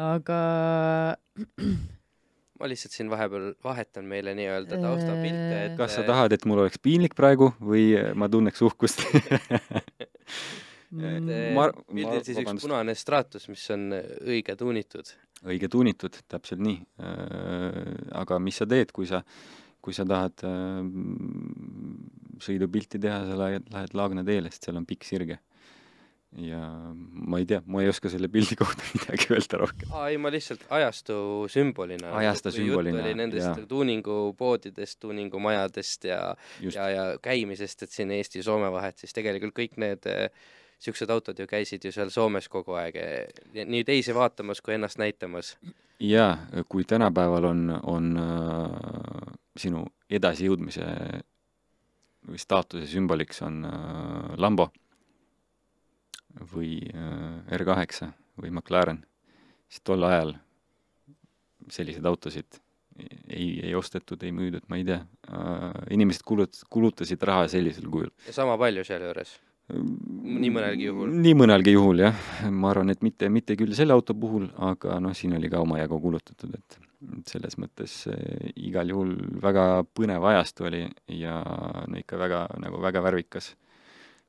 aga 0.00 0.40
ma 2.60 2.68
lihtsalt 2.70 2.94
siin 2.94 3.10
vahepeal 3.12 3.52
vahetan 3.64 4.08
meile 4.08 4.34
nii-öelda 4.36 4.80
taustapilte, 4.80 5.60
et 5.66 5.76
kas 5.80 5.96
sa 5.96 6.04
tahad, 6.06 6.34
et 6.36 6.44
mul 6.48 6.66
oleks 6.66 6.80
piinlik 6.82 7.16
praegu 7.18 7.52
või 7.58 7.94
ma 8.14 8.28
tunneks 8.32 8.60
uhkust 8.68 9.02
mm, 10.90 11.30
et 11.30 11.54
Ma- 11.56 11.70
ma, 11.70 11.84
pildil 11.90 12.22
siis 12.26 12.38
vabandust. 12.40 12.64
üks 12.64 12.68
punane 12.68 12.94
straatus, 12.98 13.48
mis 13.52 13.64
on 13.74 13.88
õige 13.94 14.56
tuunitud. 14.58 15.14
õige 15.46 15.70
tuunitud, 15.72 16.18
täpselt 16.28 16.60
nii. 16.60 16.78
aga 18.12 18.38
mis 18.38 18.60
sa 18.60 18.66
teed, 18.68 18.92
kui 18.92 19.06
sa, 19.08 19.22
kui 19.80 19.94
sa 19.96 20.04
tahad 20.04 20.42
äh, 20.44 20.82
sõidupilti 22.44 23.00
teha, 23.00 23.22
sa 23.28 23.38
lähed, 23.38 23.70
lähed 23.72 23.94
Laagna 23.96 24.24
teele, 24.26 24.50
sest 24.52 24.68
seal 24.68 24.80
on 24.80 24.88
pikk 24.88 25.06
sirge. 25.08 25.38
ja 26.30 26.60
ma 26.94 27.40
ei 27.40 27.46
tea, 27.50 27.58
ma 27.66 27.80
ei 27.82 27.88
oska 27.90 28.06
selle 28.12 28.28
pildi 28.30 28.54
kohta 28.54 28.84
midagi 28.94 29.32
öelda 29.34 29.58
rohkem. 29.64 29.90
aa 29.90 30.12
ei, 30.12 30.18
ma 30.22 30.30
lihtsalt 30.30 30.62
ajastu 30.70 31.16
sümbolina. 31.50 32.12
Ajastu 32.20 32.52
sümbolina, 32.54 33.00
oli 33.02 33.16
nendest 33.18 33.48
jaa. 33.48 33.66
tuuningupoodidest, 33.72 35.00
tuuningumajadest 35.02 36.06
ja 36.06 36.20
ja, 36.62 36.86
ja 36.94 37.04
käimisest, 37.22 37.82
et 37.82 37.90
siin 37.90 38.14
Eesti 38.14 38.44
ja 38.44 38.46
Soome 38.46 38.70
vahet, 38.70 39.00
siis 39.02 39.16
tegelikult 39.16 39.56
kõik 39.58 39.74
need 39.82 40.06
niisugused 40.80 41.10
autod 41.12 41.38
ju 41.38 41.46
käisid 41.46 41.84
ju 41.84 41.92
seal 41.92 42.10
Soomes 42.10 42.48
kogu 42.48 42.72
aeg, 42.80 42.96
eh, 42.96 43.64
nii 43.66 43.84
teisi 43.84 44.14
vaatamas 44.16 44.60
kui 44.64 44.74
ennast 44.74 44.98
näitamas. 44.98 45.56
jaa, 46.00 46.38
kui 46.68 46.84
tänapäeval 46.84 47.44
on, 47.44 47.80
on 47.82 48.16
äh, 48.16 49.34
sinu 49.56 49.84
edasijõudmise 50.10 50.86
või 52.28 52.38
staatuse 52.38 52.86
sümboliks 52.86 53.42
on 53.42 53.64
äh, 53.64 54.32
Lambo 54.36 54.70
või 56.54 56.78
äh, 56.94 57.60
R8 57.60 58.08
või 58.40 58.50
McLaren, 58.50 59.04
siis 59.68 59.84
tol 59.84 60.02
ajal 60.08 60.34
selliseid 61.68 62.06
autosid 62.06 62.60
ei, 63.28 63.60
ei 63.62 63.74
ostetud, 63.74 64.22
ei 64.22 64.32
müüdud, 64.32 64.64
ma 64.68 64.80
ei 64.80 64.84
tea 64.84 65.00
äh,. 65.28 65.84
inimesed 65.94 66.24
kulut-, 66.26 66.64
kulutasid 66.70 67.22
raha 67.22 67.48
sellisel 67.48 67.88
kujul. 67.90 68.10
ja 68.26 68.32
sama 68.32 68.56
palju 68.58 68.84
sealjuures. 68.84 69.36
Nii 69.70 70.50
mõnelgi 70.52 70.86
juhul. 70.88 71.10
nii 71.24 71.34
mõnelgi 71.38 71.74
juhul 71.74 72.04
jah, 72.04 72.20
ma 72.50 72.70
arvan, 72.72 72.90
et 72.92 73.02
mitte, 73.06 73.28
mitte 73.32 73.56
küll 73.58 73.74
selle 73.76 73.94
auto 73.96 74.14
puhul, 74.14 74.48
aga 74.70 74.98
noh, 75.02 75.14
siin 75.16 75.34
oli 75.38 75.50
ka 75.52 75.62
omajagu 75.62 76.00
kulutatud, 76.02 76.54
et 76.54 76.78
selles 77.30 77.56
mõttes 77.60 77.94
eh, 78.12 78.50
igal 78.60 78.90
juhul 78.92 79.14
väga 79.40 79.82
põnev 79.96 80.24
ajastu 80.32 80.68
oli 80.68 80.82
ja 81.16 81.38
no 81.88 81.98
ikka 82.00 82.18
väga, 82.20 82.42
nagu 82.60 82.80
väga 82.82 83.02
värvikas 83.04 83.52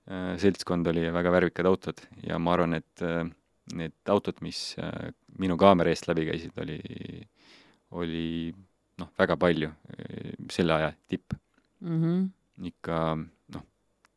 eh, 0.07 0.33
seltskond 0.41 0.87
oli 0.91 1.05
ja 1.07 1.13
väga 1.15 1.33
värvikad 1.35 1.67
autod 1.67 2.03
ja 2.27 2.39
ma 2.39 2.55
arvan, 2.55 2.77
et 2.79 3.05
eh, 3.05 3.23
need 3.75 3.95
autod, 4.11 4.39
mis 4.43 4.73
minu 5.39 5.55
kaamera 5.59 5.91
eest 5.93 6.09
läbi 6.09 6.25
käisid, 6.27 6.55
oli, 6.59 6.79
oli 7.95 8.25
noh, 8.99 9.11
väga 9.19 9.37
palju 9.39 9.69
selle 10.51 10.75
aja 10.75 10.89
tipp 11.07 11.35
mm 11.79 12.01
-hmm. 12.01 12.25
ikka 12.67 12.97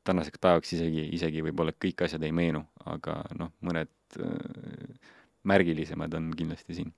tänaseks 0.04 0.40
päevaks 0.42 0.74
isegi, 0.76 1.08
isegi 1.16 1.42
võib-olla 1.46 1.74
kõik 1.76 2.04
asjad 2.06 2.24
ei 2.26 2.34
meenu, 2.36 2.64
aga 2.90 3.20
noh, 3.38 3.54
mõned 3.64 3.92
äh, 4.20 5.14
märgilisemad 5.48 6.14
on 6.18 6.30
kindlasti 6.36 6.78
siin. 6.80 6.92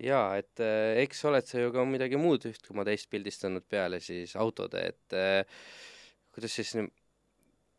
jaa, 0.00 0.36
et 0.40 0.62
äh, 0.64 1.02
eks 1.04 1.24
oled 1.28 1.46
sa 1.48 1.60
ju 1.60 1.72
ka 1.74 1.84
midagi 1.88 2.20
muud 2.20 2.46
üht 2.48 2.64
koma 2.68 2.84
teist 2.88 3.10
pildistanud 3.12 3.66
peale 3.68 4.00
siis 4.00 4.36
autode, 4.40 4.86
et 4.92 5.16
äh, 5.16 5.62
kuidas 6.32 6.56
siis 6.56 6.74
nüüd, 6.78 6.90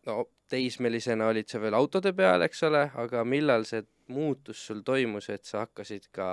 no 0.07 0.28
teismelisena 0.51 1.32
olid 1.32 1.49
sa 1.49 1.61
veel 1.64 1.76
autode 1.78 2.14
peal, 2.14 2.45
eks 2.45 2.64
ole, 2.68 2.86
aga 3.01 3.24
millal 3.26 3.66
see 3.66 3.82
muutus 4.14 4.61
sul 4.68 4.84
toimus, 4.86 5.30
et 5.34 5.45
sa 5.47 5.64
hakkasid 5.64 6.09
ka 6.14 6.28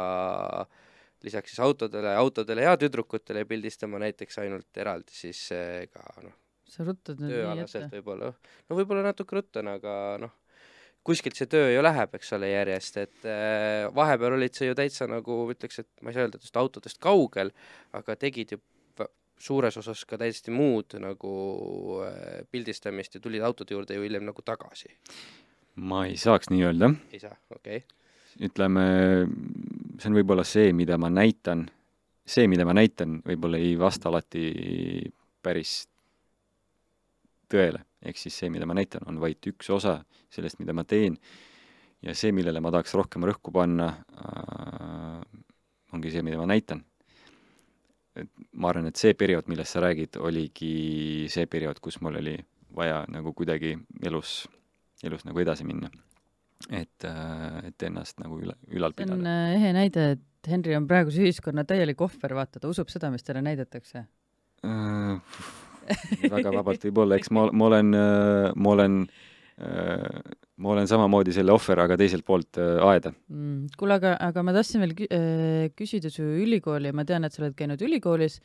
lisaks 1.25 1.53
siis 1.53 1.63
autodele, 1.65 2.13
autodele 2.17 2.65
ja 2.65 2.77
tüdrukutele 2.81 3.45
pildistama 3.49 4.01
näiteks 4.03 4.41
ainult 4.43 4.81
eraldi 4.81 5.17
siis 5.17 5.47
äh, 5.57 5.87
ka 5.93 6.05
noh, 6.25 6.37
sa 6.71 6.87
ruttad 6.87 7.21
nüüd 7.23 7.35
nii 7.35 7.65
ette. 7.67 7.87
võib-olla, 7.97 8.31
no 8.69 8.79
võib-olla 8.79 9.05
natuke 9.11 9.39
ruttan, 9.39 9.69
aga 9.73 9.95
noh, 10.23 10.35
kuskilt 11.07 11.39
see 11.39 11.49
töö 11.51 11.71
ju 11.73 11.83
läheb, 11.83 12.13
eks 12.19 12.35
ole, 12.37 12.51
järjest, 12.53 12.99
et 13.01 13.29
äh, 13.29 13.87
vahepeal 13.97 14.37
olid 14.37 14.57
sa 14.57 14.69
ju 14.69 14.77
täitsa 14.79 15.09
nagu 15.11 15.43
ütleks, 15.53 15.83
et 15.83 15.91
ma 16.05 16.13
ei 16.13 16.19
saa 16.19 16.27
öelda, 16.27 16.41
et 16.41 16.49
just 16.49 16.61
autodest 16.61 17.01
kaugel, 17.03 17.55
aga 17.97 18.19
tegid 18.21 18.57
ju 18.57 18.61
suures 19.41 19.77
osas 19.81 20.03
ka 20.09 20.19
täiesti 20.21 20.53
muud 20.53 20.99
nagu 21.01 21.33
äh, 22.05 22.43
pildistamist 22.53 23.17
ja 23.17 23.23
tulid 23.25 23.45
autode 23.47 23.75
juurde 23.75 23.97
ju 23.97 24.05
hiljem 24.05 24.27
nagu 24.29 24.45
tagasi. 24.45 24.93
ma 25.81 26.05
ei 26.07 26.19
saaks 26.21 26.51
nii 26.53 26.65
öelda, 26.67 26.91
ei 27.13 27.23
saa, 27.23 27.37
okei 27.55 27.81
okay. 27.81 28.49
ütleme, 28.49 28.85
see 30.01 30.11
on 30.11 30.19
võib-olla 30.19 30.45
see, 30.45 30.75
mida 30.77 30.99
ma 31.01 31.09
näitan, 31.13 31.65
see, 32.27 32.49
mida 32.53 32.67
ma 32.69 32.75
näitan, 32.77 33.21
võib-olla 33.25 33.61
ei 33.63 33.79
vasta 33.81 34.11
alati 34.11 34.45
päris 35.41 35.87
tõele. 37.51 37.85
ehk 38.01 38.17
siis 38.17 38.39
see, 38.39 38.51
mida 38.51 38.67
ma 38.67 38.75
näitan, 38.79 39.05
on 39.07 39.21
vaid 39.21 39.45
üks 39.51 39.69
osa 39.71 39.99
sellest, 40.33 40.61
mida 40.63 40.73
ma 40.77 40.85
teen 40.89 41.19
ja 42.05 42.15
see, 42.17 42.33
millele 42.33 42.63
ma 42.65 42.73
tahaks 42.73 42.95
rohkem 42.97 43.27
rõhku 43.29 43.53
panna 43.55 43.91
äh,, 44.17 45.19
ongi 45.95 46.13
see, 46.15 46.25
mida 46.27 46.39
ma 46.41 46.49
näitan. 46.49 46.85
et 48.17 48.31
ma 48.53 48.71
arvan, 48.73 48.89
et 48.91 49.01
see 49.01 49.15
periood, 49.15 49.49
millest 49.49 49.77
sa 49.77 49.83
räägid, 49.85 50.19
oligi 50.21 51.27
see 51.33 51.47
periood, 51.51 51.79
kus 51.81 52.01
mul 52.05 52.19
oli 52.21 52.37
vaja 52.77 53.05
nagu 53.11 53.33
kuidagi 53.37 53.77
elus, 54.07 54.45
elus 55.05 55.25
nagu 55.29 55.43
edasi 55.43 55.67
minna. 55.69 55.91
et 56.71 57.05
äh,, 57.09 57.67
et 57.71 57.89
ennast 57.89 58.21
nagu 58.23 58.41
üle, 58.41 58.57
ülal 58.73 58.97
see 58.97 59.07
on 59.07 59.21
pidada. 59.21 59.37
äh, 59.37 59.55
ehe 59.59 59.73
näide, 59.77 60.11
et 60.17 60.51
Henri 60.51 60.77
on 60.77 60.89
praeguse 60.89 61.21
ühiskonna 61.21 61.67
täielik 61.69 62.01
ohver, 62.01 62.35
vaata, 62.37 62.61
ta 62.61 62.69
usub 62.69 62.89
seda, 62.89 63.11
mis 63.13 63.25
talle 63.27 63.43
näidatakse. 63.45 64.07
Äh, 64.65 65.21
väga 66.37 66.55
vabalt 66.59 66.87
võib-olla, 66.89 67.19
eks 67.21 67.33
ma, 67.35 67.49
ma 67.53 67.71
olen, 67.71 67.97
ma 68.57 68.77
olen, 68.77 69.03
ma 70.61 70.73
olen 70.75 70.89
samamoodi 70.89 71.33
selle 71.35 71.53
ohver, 71.55 71.81
aga 71.85 71.97
teiselt 72.01 72.25
poolt 72.29 72.59
äh, 72.61 72.79
aeda. 72.85 73.13
Mm. 73.33 73.71
kuule, 73.81 73.97
aga, 73.97 74.13
aga 74.29 74.45
ma 74.45 74.55
tahtsin 74.57 74.85
veel 74.85 74.93
kü- 74.99 75.09
äh, 75.17 75.71
küsida 75.77 76.13
su 76.13 76.25
ülikooli, 76.45 76.93
ma 76.97 77.07
tean, 77.09 77.25
et 77.27 77.37
sa 77.37 77.43
oled 77.45 77.57
käinud 77.59 77.81
ülikoolis 77.87 78.39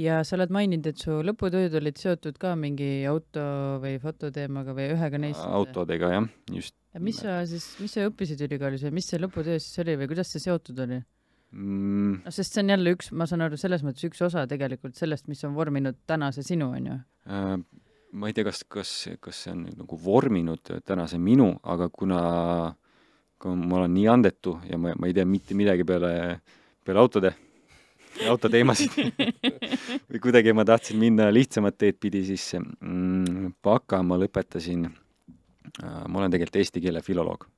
ja 0.00 0.20
sa 0.26 0.36
oled 0.36 0.52
maininud, 0.54 0.90
et 0.92 1.00
su 1.00 1.20
lõputööd 1.24 1.76
olid 1.80 2.00
seotud 2.00 2.36
ka 2.42 2.54
mingi 2.60 2.90
auto 3.08 3.46
või 3.82 3.96
fototeemaga 4.02 4.76
või 4.76 4.90
ühega 4.96 5.22
neist. 5.22 5.44
autodega 5.46 6.12
jah, 6.12 6.28
just. 6.52 6.76
mis 7.00 7.22
sa 7.24 7.40
siis, 7.48 7.70
mis 7.80 7.96
sa 7.96 8.04
õppisid 8.10 8.44
ülikoolis 8.48 8.84
või 8.88 8.98
mis 9.00 9.08
see 9.08 9.22
lõputöö 9.22 9.56
siis 9.62 9.84
oli 9.84 9.96
või 10.02 10.12
kuidas 10.12 10.34
see 10.34 10.44
seotud 10.44 10.84
oli? 10.86 11.00
mm,. 11.52 12.22
noh, 12.24 12.34
sest 12.34 12.56
see 12.56 12.64
on 12.64 12.72
jälle 12.74 12.96
üks, 12.96 13.12
ma 13.16 13.28
saan 13.28 13.44
aru, 13.46 13.58
selles 13.60 13.84
mõttes 13.86 14.08
üks 14.08 14.22
osa 14.24 14.44
tegelikult 14.50 14.98
sellest, 14.98 15.28
mis 15.30 15.42
on 15.48 15.54
vorminud 15.56 16.02
tänase 16.08 16.44
sinu, 16.46 16.72
on 16.76 16.90
ju. 16.90 16.98
Äh, 17.30 17.54
ma 18.12 18.28
ei 18.28 18.36
tea, 18.36 18.46
kas, 18.48 18.64
kas, 18.68 18.92
kas 19.22 19.44
see 19.44 19.54
on 19.54 19.64
nagu 19.76 19.98
vorminud 20.04 20.74
tänase 20.86 21.20
minu, 21.22 21.52
aga 21.62 21.88
kuna, 21.92 22.20
kuna 23.42 23.68
ma 23.68 23.80
olen 23.80 23.96
nii 23.96 24.10
andetu 24.12 24.58
ja 24.68 24.80
ma, 24.80 24.96
ma 24.98 25.08
ei 25.08 25.16
tea 25.16 25.28
mitte 25.28 25.56
midagi 25.58 25.86
peale, 25.88 26.12
peale 26.84 27.02
autode, 27.02 27.32
autoteemasid 28.28 28.98
või 30.10 30.20
kuidagi 30.20 30.52
ma 30.56 30.66
tahtsin 30.68 31.00
minna 31.00 31.30
lihtsamat 31.32 31.78
teed 31.80 32.00
pidi, 32.00 32.24
siis 32.28 32.50
mm, 32.58 33.56
baka 33.64 34.02
ma 34.04 34.20
lõpetasin, 34.20 34.84
ma 35.80 36.20
olen 36.20 36.32
tegelikult 36.32 36.60
eesti 36.60 36.84
keele 36.84 37.02
filoloog. 37.04 37.48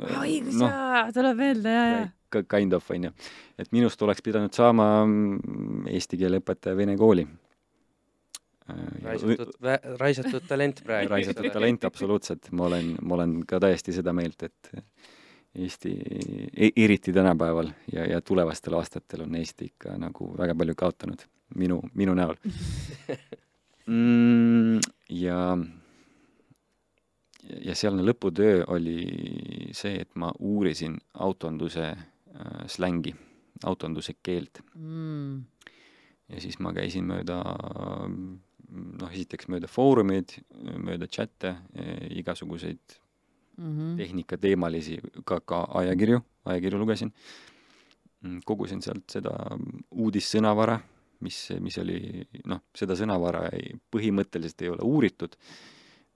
Õigus 0.00 0.58
no., 0.60 0.68
jaa, 0.68 1.04
tuleb 1.14 1.38
meelde, 1.38 1.76
jaa, 1.76 1.86
jaa. 1.92 2.42
kind 2.48 2.76
of 2.76 2.90
onju, 2.90 3.12
et 3.60 3.72
minust 3.74 4.02
oleks 4.02 4.24
pidanud 4.24 4.52
saama 4.56 4.88
mm, 5.04 5.88
eesti 5.92 6.20
keele 6.20 6.42
õpetaja 6.42 6.78
vene 6.78 6.96
kooli. 7.00 7.26
raisatud, 9.02 9.56
raisatud 10.00 10.46
talent 10.48 10.84
praegu. 10.86 11.10
raisatud 11.12 11.50
talent, 11.52 11.84
absoluutselt, 11.84 12.52
ma 12.52 12.70
olen, 12.70 12.94
ma 13.02 13.18
olen 13.18 13.40
ka 13.48 13.60
täiesti 13.60 13.92
seda 13.92 14.14
meelt, 14.16 14.48
et 14.48 14.72
Eesti 15.52 15.90
e, 16.56 16.70
eriti 16.76 17.12
tänapäeval 17.12 17.68
ja, 17.92 18.06
ja 18.06 18.20
tulevastel 18.20 18.72
aastatel 18.78 19.26
on 19.26 19.34
Eesti 19.36 19.66
ikka 19.68 19.98
nagu 20.00 20.30
väga 20.38 20.54
palju 20.56 20.74
kaotanud 20.80 21.24
minu, 21.60 21.80
minu 21.94 22.14
näol 22.16 22.38
mm,. 23.86 24.78
ja, 25.08 25.58
ja 27.64 27.74
sealne 27.74 28.02
lõputöö 28.06 28.64
oli 28.72 29.70
see, 29.76 30.00
et 30.00 30.14
ma 30.14 30.32
uurisin 30.38 30.96
autonduse 31.14 31.90
äh, 31.90 32.64
slängi, 32.66 33.14
autonduse 33.64 34.16
keelt 34.22 34.62
Mm. 34.74 35.44
ja 36.28 36.40
siis 36.40 36.58
ma 36.58 36.72
käisin 36.72 37.04
mööda 37.06 37.42
noh, 38.72 39.10
esiteks 39.12 39.48
mööda 39.52 39.68
foorumeid, 39.68 40.32
mööda 40.80 41.06
chat'e, 41.06 41.56
igasuguseid 42.16 42.98
Mhm. 43.58 43.96
tehnikateemalisi, 43.96 44.98
ka, 45.24 45.40
ka 45.40 45.66
ajakirju, 45.82 46.22
ajakirju 46.44 46.78
lugesin. 46.78 47.12
kogusin 48.44 48.78
sealt 48.82 49.10
seda 49.10 49.32
uudissõnavara, 49.90 50.76
mis, 51.26 51.48
mis 51.60 51.78
oli, 51.82 52.22
noh, 52.46 52.60
seda 52.74 52.94
sõnavara 52.94 53.48
ei, 53.52 53.72
põhimõtteliselt 53.90 54.62
ei 54.62 54.68
ole 54.70 54.84
uuritud, 54.86 55.34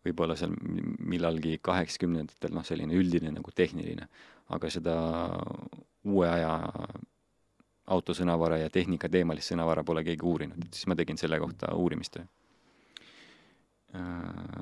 võib-olla 0.06 0.36
seal 0.38 0.54
millalgi 0.56 1.58
kaheksakümnendatel, 1.64 2.54
noh, 2.54 2.64
selline 2.66 2.96
üldine 2.96 3.32
nagu 3.34 3.52
tehniline, 3.54 4.08
aga 4.54 4.70
seda 4.72 4.96
uue 6.06 6.28
aja 6.30 6.54
autosõnavara 7.86 8.60
ja 8.64 8.72
tehnikateemalist 8.72 9.52
sõnavara 9.52 9.84
pole 9.86 10.02
keegi 10.06 10.26
uurinud, 10.26 10.66
et 10.66 10.74
siis 10.74 10.88
ma 10.90 10.96
tegin 10.98 11.18
selle 11.20 11.38
kohta 11.42 11.74
uurimistöö. 11.74 12.24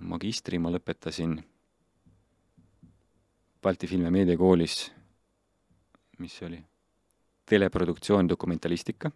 magistri 0.01 0.59
ma 0.59 0.71
lõpetasin 0.71 1.39
Balti 3.63 3.87
Film- 3.87 4.05
ja 4.05 4.11
Meediakoolis, 4.11 4.93
mis 6.19 6.35
see 6.37 6.47
oli, 6.47 6.59
teleproduktsioon, 7.49 8.29
dokumentalistika 8.29 9.11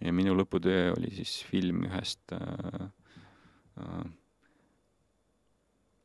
ja 0.00 0.12
minu 0.12 0.34
lõputöö 0.36 0.92
oli 0.96 1.10
siis 1.14 1.38
film 1.48 1.84
ühest 1.88 2.32
äh, 2.32 2.84
äh, 3.80 4.04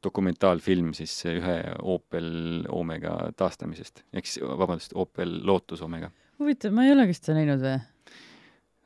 dokumentaalfilm 0.04 0.93
siis 0.97 1.14
ühe 1.30 1.56
Opel 1.91 2.66
Omega 2.72 3.16
taastamisest, 3.38 4.04
ehk 4.14 4.30
siis 4.30 4.43
vabandust, 4.43 4.95
Opel 4.95 5.39
Lotus 5.47 5.84
Omega. 5.86 6.12
huvitav, 6.39 6.76
ma 6.76 6.88
ei 6.88 6.93
ole 6.95 7.08
vist 7.10 7.28
seda 7.28 7.39
näinud 7.39 7.64
või? 7.64 7.80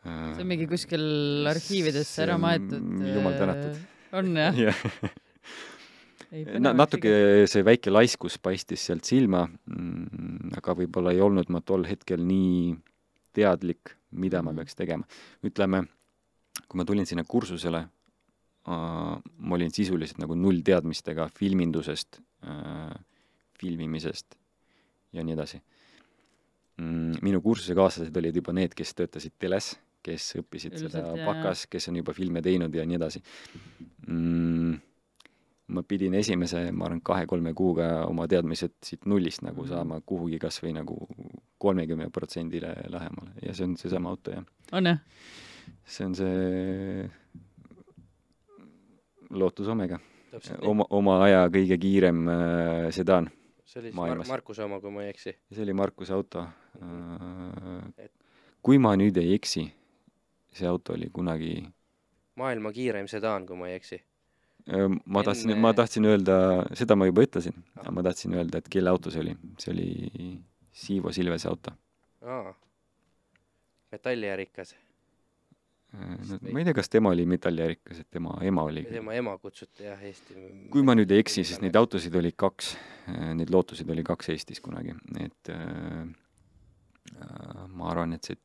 Äh, 0.04 0.24
see 0.36 0.44
on 0.44 0.50
mingi 0.50 0.70
kuskil 0.70 1.04
arhiividesse 1.52 2.26
ära 2.26 2.40
maetud. 2.42 2.82
jumal 3.14 3.38
tänatud. 3.40 3.84
on 4.20 4.34
jah 4.38 4.64
jah 4.68 4.82
Na, 6.34 6.72
natuke 6.74 7.46
see 7.46 7.62
väike 7.62 7.92
laiskus 7.92 8.40
paistis 8.42 8.88
sealt 8.88 9.06
silma, 9.06 9.44
mm, 9.70 10.56
aga 10.58 10.74
võib-olla 10.80 11.12
ei 11.14 11.22
olnud 11.22 11.52
ma 11.54 11.62
tol 11.62 11.86
hetkel 11.86 12.24
nii 12.26 12.72
teadlik, 13.38 13.94
mida 14.18 14.42
ma 14.42 14.54
peaks 14.58 14.74
tegema. 14.78 15.06
ütleme, 15.46 15.84
kui 16.66 16.80
ma 16.82 16.86
tulin 16.90 17.06
sinna 17.06 17.22
kursusele, 17.30 17.84
ma 18.68 19.56
olin 19.58 19.74
sisuliselt 19.76 20.22
nagu 20.24 20.38
nullteadmistega 20.40 21.28
filmindusest, 21.36 22.22
filmimisest 23.60 24.38
ja 25.14 25.24
nii 25.24 25.36
edasi. 25.36 25.60
Mm, 26.82 27.20
minu 27.22 27.42
kursusekaaslased 27.44 28.16
olid 28.18 28.40
juba 28.40 28.56
need, 28.56 28.74
kes 28.74 28.96
töötasid 28.98 29.36
teles, 29.38 29.74
kes 30.04 30.32
õppisid 30.40 30.74
Üldiselt, 30.74 30.96
seda 30.96 31.28
bakas, 31.28 31.68
kes 31.70 31.92
on 31.92 32.00
juba 32.00 32.16
filme 32.18 32.42
teinud 32.44 32.74
ja 32.74 32.86
nii 32.88 32.98
edasi 32.98 33.22
mm, 34.08 34.80
ma 35.74 35.84
pidin 35.88 36.18
esimese, 36.20 36.66
ma 36.76 36.88
arvan, 36.90 37.02
kahe-kolme 37.06 37.54
kuuga 37.56 37.88
oma 38.10 38.26
teadmised 38.32 38.76
siit 38.84 39.08
nullist 39.10 39.46
nagu 39.46 39.66
saama 39.70 40.02
kuhugi 40.06 40.40
kas 40.42 40.60
või 40.64 40.74
nagu 40.76 40.98
kolmekümne 41.64 42.10
protsendile 42.14 42.74
lähemale 42.92 43.38
ja 43.46 43.56
see 43.56 43.70
on 43.70 43.78
seesama 43.80 44.12
auto, 44.12 44.34
jah. 44.36 44.46
on 44.76 44.92
jah? 44.92 45.00
see 45.88 46.10
on 46.10 46.18
see 46.20 47.08
Lotus 49.34 49.68
Omega. 49.68 50.00
oma, 50.62 50.86
oma 50.90 51.20
aja 51.26 51.46
kõige 51.54 51.78
kiirem 51.78 52.28
äh, 52.30 52.88
sedaan. 52.96 53.30
see 53.66 53.80
oli 53.82 53.92
siis 53.92 53.98
Mar 53.98 54.24
Markuse 54.28 54.64
oma, 54.64 54.80
kui 54.82 54.92
ma 54.92 55.04
ei 55.04 55.10
eksi? 55.14 55.36
see 55.52 55.64
oli 55.64 55.74
Markuse 55.74 56.14
auto 56.14 56.46
äh,. 56.46 58.10
kui 58.62 58.78
ma 58.78 58.96
nüüd 59.00 59.18
ei 59.22 59.34
eksi, 59.36 59.68
see 60.54 60.68
auto 60.68 60.94
oli 60.94 61.10
kunagi 61.14 61.54
maailma 62.36 62.72
kiirem 62.74 63.08
sedaan, 63.08 63.46
kui 63.46 63.58
ma 63.58 63.70
ei 63.70 63.78
eksi 63.82 64.02
ma 65.06 65.24
tahtsin 65.24 65.52
Enne..., 65.52 65.62
ma 65.62 65.74
tahtsin 65.74 66.06
öelda, 66.08 66.36
seda 66.74 66.96
ma 66.96 67.08
juba 67.10 67.26
ütlesin 67.26 67.56
ah., 67.76 67.92
ma 67.92 68.04
tahtsin 68.04 68.34
öelda, 68.38 68.62
et 68.62 68.70
kelle 68.72 68.90
auto 68.90 69.12
see 69.12 69.22
oli. 69.22 69.36
see 69.60 69.74
oli 69.74 69.90
Siivo 70.74 71.12
Silvese 71.12 71.50
auto. 71.50 71.72
aa, 72.22 72.54
metalliärikas. 73.92 74.76
No 75.94 76.40
ma 76.50 76.62
ei 76.62 76.68
tea, 76.68 76.76
kas 76.78 76.90
tema 76.90 77.12
oli 77.14 77.26
metalliärikas, 77.30 78.00
et 78.04 78.10
tema 78.12 78.36
ema 78.46 78.66
oli. 78.70 78.86
tema 78.90 79.14
ema 79.18 79.36
kutsuti 79.38 79.88
jah 79.88 80.02
Eesti. 80.10 80.38
kui 80.74 80.86
ma 80.86 80.96
nüüd 80.98 81.12
ei 81.14 81.24
eksi, 81.24 81.46
siis 81.46 81.62
neid 81.64 81.78
autosid 81.80 82.16
oli 82.20 82.34
kaks, 82.36 82.74
neid 83.38 83.54
lootusid 83.54 83.90
oli 83.94 84.06
kaks 84.08 84.34
Eestis 84.34 84.62
kunagi, 84.64 84.96
et 85.22 85.54
äh, 85.54 86.04
ma 87.70 87.92
arvan, 87.92 88.18
et 88.18 88.26
see, 88.26 88.42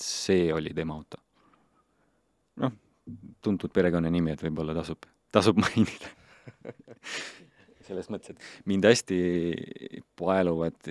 see 0.00 0.48
oli 0.54 0.72
tema 0.76 0.96
auto. 0.96 1.20
noh, 2.64 2.74
tuntud 3.44 3.72
perekonnanimi, 3.74 4.32
et 4.34 4.42
võib-olla 4.48 4.76
tasub 4.80 5.08
tasub 5.32 5.60
mainida 5.64 6.14
selles 7.88 8.08
mõttes, 8.12 8.34
et 8.34 8.68
mind 8.68 8.84
hästi 8.84 9.18
paeluvad 10.18 10.90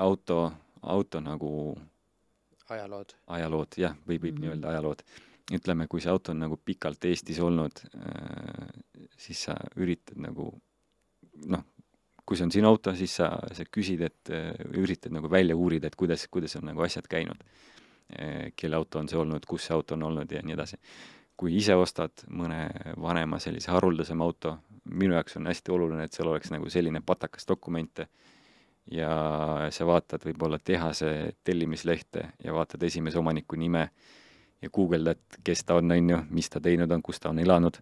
auto, 0.00 0.38
auto 0.82 1.22
nagu 1.24 1.50
ajalood. 2.76 3.14
ajalood, 3.26 3.76
jah, 3.76 3.96
võib, 4.06 4.22
võib 4.22 4.22
mm 4.22 4.36
-hmm. 4.36 4.40
nii 4.40 4.52
öelda, 4.54 4.68
ajalood. 4.74 5.02
ütleme, 5.52 5.86
kui 5.90 6.00
see 6.00 6.10
auto 6.10 6.32
on 6.32 6.38
nagu 6.38 6.56
pikalt 6.56 7.04
Eestis 7.04 7.40
olnud, 7.42 7.80
siis 9.18 9.42
sa 9.48 9.56
üritad 9.76 10.18
nagu 10.22 10.52
noh, 11.46 11.64
kui 12.24 12.36
see 12.36 12.44
on 12.44 12.52
sinu 12.52 12.68
auto, 12.68 12.94
siis 12.94 13.16
sa, 13.16 13.30
sa 13.52 13.64
küsid, 13.64 14.00
et 14.00 14.30
üritad 14.78 15.12
nagu 15.12 15.30
välja 15.30 15.56
uurida, 15.56 15.86
et 15.86 15.96
kuidas, 15.96 16.28
kuidas 16.30 16.56
on 16.56 16.64
nagu 16.70 16.82
asjad 16.82 17.08
käinud. 17.10 17.42
kelle 18.56 18.76
auto 18.76 18.98
on 18.98 19.08
see 19.08 19.18
olnud, 19.18 19.46
kus 19.46 19.66
see 19.66 19.74
auto 19.74 19.94
on 19.94 20.02
olnud 20.02 20.32
ja 20.32 20.42
nii 20.42 20.54
edasi 20.54 20.76
kui 21.40 21.56
ise 21.56 21.72
ostad 21.78 22.20
mõne 22.36 22.66
vanema 23.00 23.38
sellise 23.40 23.72
haruldasema 23.72 24.26
auto, 24.28 24.58
minu 24.84 25.14
jaoks 25.16 25.38
on 25.40 25.48
hästi 25.48 25.72
oluline, 25.72 26.04
et 26.04 26.12
seal 26.16 26.28
oleks 26.28 26.52
nagu 26.52 26.68
selline 26.72 27.00
patakas 27.06 27.48
dokumente 27.48 28.10
ja 28.90 29.10
sa 29.70 29.86
vaatad 29.86 30.24
võib-olla 30.26 30.58
tehase 30.58 31.32
tellimislehte 31.44 32.26
ja 32.44 32.54
vaatad 32.54 32.82
esimese 32.82 33.18
omaniku 33.18 33.56
nime 33.56 33.88
ja 34.62 34.70
guugeldad, 34.70 35.22
kes 35.44 35.64
ta 35.64 35.78
on, 35.80 35.92
on 35.94 36.10
ju, 36.10 36.18
mis 36.30 36.50
ta 36.50 36.60
teinud 36.60 36.90
on, 36.92 37.02
kus 37.02 37.20
ta 37.20 37.30
on 37.30 37.38
elanud, 37.38 37.78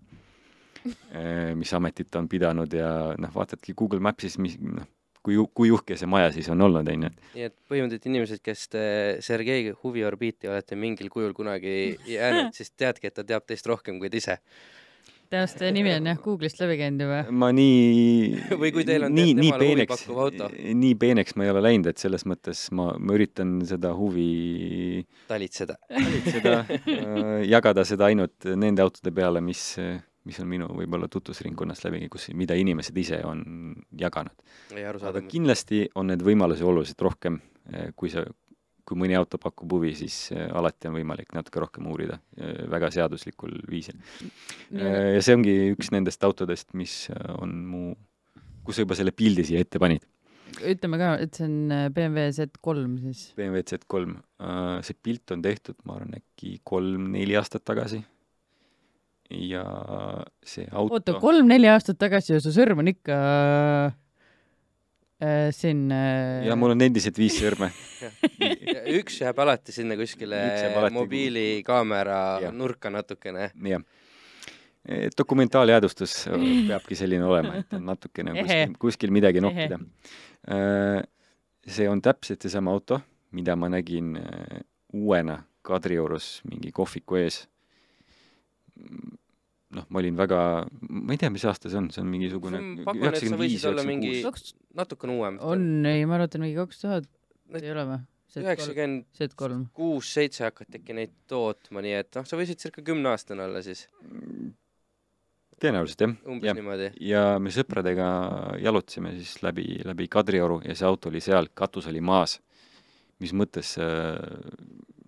mis 1.58 1.72
ametit 1.74 2.10
ta 2.10 2.20
on 2.22 2.28
pidanud 2.30 2.72
ja 2.72 2.92
noh, 3.18 3.34
vaatadki 3.34 3.74
Google 3.78 4.00
Maps'is, 4.04 4.38
mis 4.38 4.58
noh, 4.62 4.86
kui, 5.24 5.38
kui 5.54 5.72
uhke 5.74 5.96
see 5.98 6.08
maja 6.10 6.30
siis 6.34 6.48
on 6.52 6.62
olnud, 6.68 6.88
on 6.88 7.06
ju. 7.08 7.12
nii 7.34 7.46
et 7.48 7.56
põhimõtteliselt 7.70 8.08
inimesed, 8.10 8.42
kes 8.44 8.66
te 8.72 8.82
Sergei 9.24 9.72
huviorbiiti 9.82 10.50
olete 10.50 10.78
mingil 10.78 11.10
kujul 11.12 11.34
kunagi 11.36 11.96
jäänud, 12.08 12.52
siis 12.58 12.72
teadki, 12.76 13.10
et 13.10 13.18
ta 13.18 13.26
teab 13.26 13.48
teist 13.48 13.66
rohkem 13.68 13.98
kui 14.00 14.12
te 14.12 14.22
ise. 14.22 14.38
Tõenäoliselt 15.28 15.62
teie 15.62 15.74
nimi 15.76 15.92
on 15.94 16.10
jah 16.10 16.20
Google'ist 16.24 16.62
läbi 16.62 16.78
käinud 16.80 17.04
juba? 17.06 17.20
ma 17.44 17.50
nii 17.54 18.32
või 18.62 18.72
kui 18.74 18.86
teil 18.88 19.08
on 19.08 19.14
nii, 19.16 19.36
nii 19.38 19.54
peeneks, 19.60 20.04
nii 20.82 20.94
peeneks 21.00 21.38
ma 21.38 21.46
ei 21.46 21.54
ole 21.54 21.64
läinud, 21.64 21.90
et 21.92 22.02
selles 22.02 22.26
mõttes 22.28 22.66
ma, 22.76 22.90
ma 22.98 23.16
üritan 23.16 23.58
seda 23.68 23.94
huvi 23.96 25.04
talitseda, 25.30 25.78
talitseda 25.92 26.58
äh, 26.66 27.32
jagada 27.54 27.86
seda 27.88 28.08
ainult 28.10 28.48
nende 28.56 28.84
autode 28.84 29.14
peale, 29.14 29.44
mis 29.44 29.70
mis 30.28 30.38
on 30.42 30.48
minu 30.50 30.68
võib-olla 30.76 31.08
tutvusringkonnast 31.10 31.86
läbi, 31.86 32.02
kus, 32.12 32.28
mida 32.36 32.56
inimesed 32.58 32.96
ise 33.00 33.22
on 33.24 33.40
jaganud. 33.98 34.34
aga 35.08 35.22
kindlasti 35.24 35.86
on 35.96 36.10
need 36.12 36.24
võimalusi 36.26 36.66
oluliselt 36.68 37.00
rohkem, 37.06 37.40
eh, 37.72 37.90
kui 37.96 38.12
sa, 38.12 38.26
kui 38.88 38.98
mõni 38.98 39.16
auto 39.18 39.40
pakub 39.40 39.76
huvi, 39.76 39.94
siis 39.98 40.16
eh, 40.34 40.48
alati 40.48 40.90
on 40.90 40.98
võimalik 40.98 41.34
natuke 41.36 41.62
rohkem 41.62 41.88
uurida 41.90 42.18
eh, 42.40 42.64
väga 42.72 42.90
seaduslikul 42.94 43.54
viisil. 43.68 43.98
ja 44.72 45.22
see 45.24 45.36
ongi 45.36 45.56
üks 45.74 45.92
nendest 45.94 46.24
autodest, 46.26 46.72
mis 46.78 47.06
on 47.38 47.56
mu, 47.68 47.82
kus 48.66 48.78
sa 48.78 48.86
juba 48.86 48.98
selle 48.98 49.14
pildi 49.16 49.46
siia 49.48 49.64
ette 49.64 49.80
panid 49.82 50.06
ütleme 50.64 50.98
ka, 50.98 51.10
et 51.22 51.36
see 51.36 51.44
on 51.44 51.72
BMW 51.94 52.30
Z3 52.34 52.94
siis. 53.04 53.24
BMW 53.36 53.60
Z3, 53.68 54.14
see 54.82 54.96
pilt 55.04 55.34
on 55.36 55.42
tehtud, 55.44 55.76
ma 55.86 55.98
arvan, 55.98 56.16
äkki 56.18 56.56
kolm-neli 56.66 57.36
aastat 57.38 57.66
tagasi 57.68 58.00
ja 59.28 59.62
see 60.44 60.66
auto 60.72 60.96
oota, 60.96 61.16
kolm-neli 61.20 61.68
aastat 61.68 61.98
tagasi 62.00 62.34
ja 62.36 62.42
su 62.42 62.52
sõrm 62.54 62.80
on 62.82 62.90
ikka 62.90 63.16
äh, 63.16 63.96
siin 65.54 65.88
äh... 65.90 66.46
ja 66.46 66.54
mul 66.54 66.76
on 66.76 66.82
endiselt 66.86 67.16
viis 67.18 67.34
sõrme 67.40 67.72
üks 69.00 69.18
jääb 69.22 69.40
alati 69.42 69.74
sinna 69.74 69.96
kuskile 69.98 70.38
alati... 70.70 70.94
mobiilikaamera 70.94 72.20
nurka 72.54 72.92
natukene. 72.94 73.50
jah. 73.72 73.82
E, 74.88 75.10
dokumentaaljäädvustus 75.18 76.14
peabki 76.68 76.96
selline 76.96 77.26
olema, 77.26 77.58
et 77.60 77.74
on 77.76 77.84
natukene 77.90 78.32
kuskil, 78.38 78.74
kuskil 78.80 79.12
midagi 79.12 79.42
nokkida. 79.44 79.80
Äh, 80.48 81.02
see 81.68 81.88
on 81.90 82.00
täpselt 82.04 82.46
seesama 82.46 82.72
auto, 82.72 83.00
mida 83.36 83.56
ma 83.58 83.68
nägin 83.72 84.16
äh, 84.16 84.60
uuena 84.96 85.42
Kadriorus 85.66 86.38
mingi 86.48 86.72
kohviku 86.72 87.18
ees 87.20 87.42
noh, 89.76 89.86
ma 89.92 90.00
olin 90.00 90.16
väga, 90.16 90.42
ma 90.88 91.14
ei 91.14 91.20
tea, 91.20 91.30
mis 91.32 91.44
aasta 91.48 91.70
see 91.70 91.80
on, 91.80 91.88
see 91.92 92.02
on 92.02 92.12
mingisugune 92.12 92.60
üheksakümmend 92.60 93.42
viis, 93.42 93.64
üheksakümmend 93.64 94.06
kuus, 94.24 94.54
natukene 94.78 95.16
uuem. 95.18 95.40
on, 95.44 95.66
ei, 95.88 96.06
ma 96.08 96.16
arvan, 96.16 96.30
et 96.30 96.38
nii 96.44 96.54
kaks 96.56 96.80
tuhat, 96.84 97.10
ei 97.58 97.74
ole 97.74 97.84
või? 97.90 97.98
üheksakümmend 98.38 99.68
kuus, 99.76 100.14
seitse 100.16 100.46
hakati 100.46 100.80
äkki 100.80 100.96
neid 100.96 101.12
tootma, 101.30 101.84
nii 101.84 101.98
et 101.98 102.18
noh, 102.20 102.26
sa 102.28 102.40
võisid 102.40 102.60
circa 102.62 102.84
kümneaastane 102.84 103.44
olla 103.44 103.62
siis. 103.64 103.84
tõenäoliselt 105.60 106.04
jah, 106.06 106.16
umbes 106.28 106.48
jah. 106.48 106.58
niimoodi. 106.58 106.90
ja 107.04 107.22
me 107.42 107.52
sõpradega 107.52 108.08
jalutasime 108.64 109.16
siis 109.18 109.36
läbi, 109.44 109.82
läbi 109.84 110.08
Kadrioru 110.12 110.62
ja 110.64 110.76
see 110.78 110.88
auto 110.88 111.12
oli 111.12 111.24
seal, 111.24 111.52
katus 111.52 111.90
oli 111.92 112.00
maas. 112.00 112.38
mis 113.18 113.32
mõttes 113.34 113.74
äh, 113.82 114.16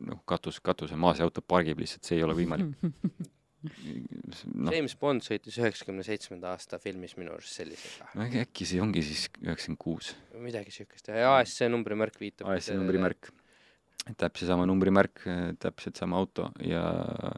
noh, 0.04 0.20
katus, 0.28 0.61
katus 0.61 0.92
on 0.92 1.00
maas 1.00 1.20
ja 1.20 1.28
auto 1.28 1.40
pargib 1.40 1.80
lihtsalt, 1.80 2.04
see 2.04 2.18
ei 2.18 2.24
ole 2.26 2.36
võimalik. 2.36 2.72
noh, 3.64 4.72
James 4.72 4.94
Bond 5.00 5.24
sõitis 5.26 5.58
üheksakümne 5.61 6.04
seitsmenda 6.06 6.54
aasta 6.54 6.78
filmis 6.82 7.16
minu 7.18 7.34
arust 7.34 7.58
sellisega. 7.58 8.08
no 8.14 8.24
äkki- 8.24 8.44
äkki 8.46 8.68
see 8.72 8.80
ongi 8.82 9.04
siis 9.04 9.26
üheksakümmend 9.42 9.82
kuus, 9.82 10.14
midagi 10.40 10.74
siukest 10.74 11.12
ASC 11.12 11.68
numbrimärk 11.72 12.18
viitab. 12.20 12.48
AS-i 12.48 12.78
numbrimärk. 12.78 13.30
täpselt 14.16 14.48
sama 14.48 14.64
numbrimärk, 14.66 15.24
täpselt 15.61 16.00
sama 16.00 16.16
auto 16.16 16.50
ja 16.64 16.82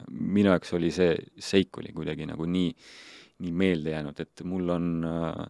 minu 0.09 0.53
jaoks 0.53 0.73
oli 0.77 0.91
see 0.95 1.17
seik 1.37 1.77
oli 1.77 1.91
kuidagi 1.95 2.25
nagu 2.29 2.47
nii, 2.47 2.71
nii 3.43 3.51
meelde 3.51 3.91
jäänud, 3.91 4.19
et 4.23 4.45
mul 4.47 4.69
on 4.71 4.87
äh, 5.03 5.47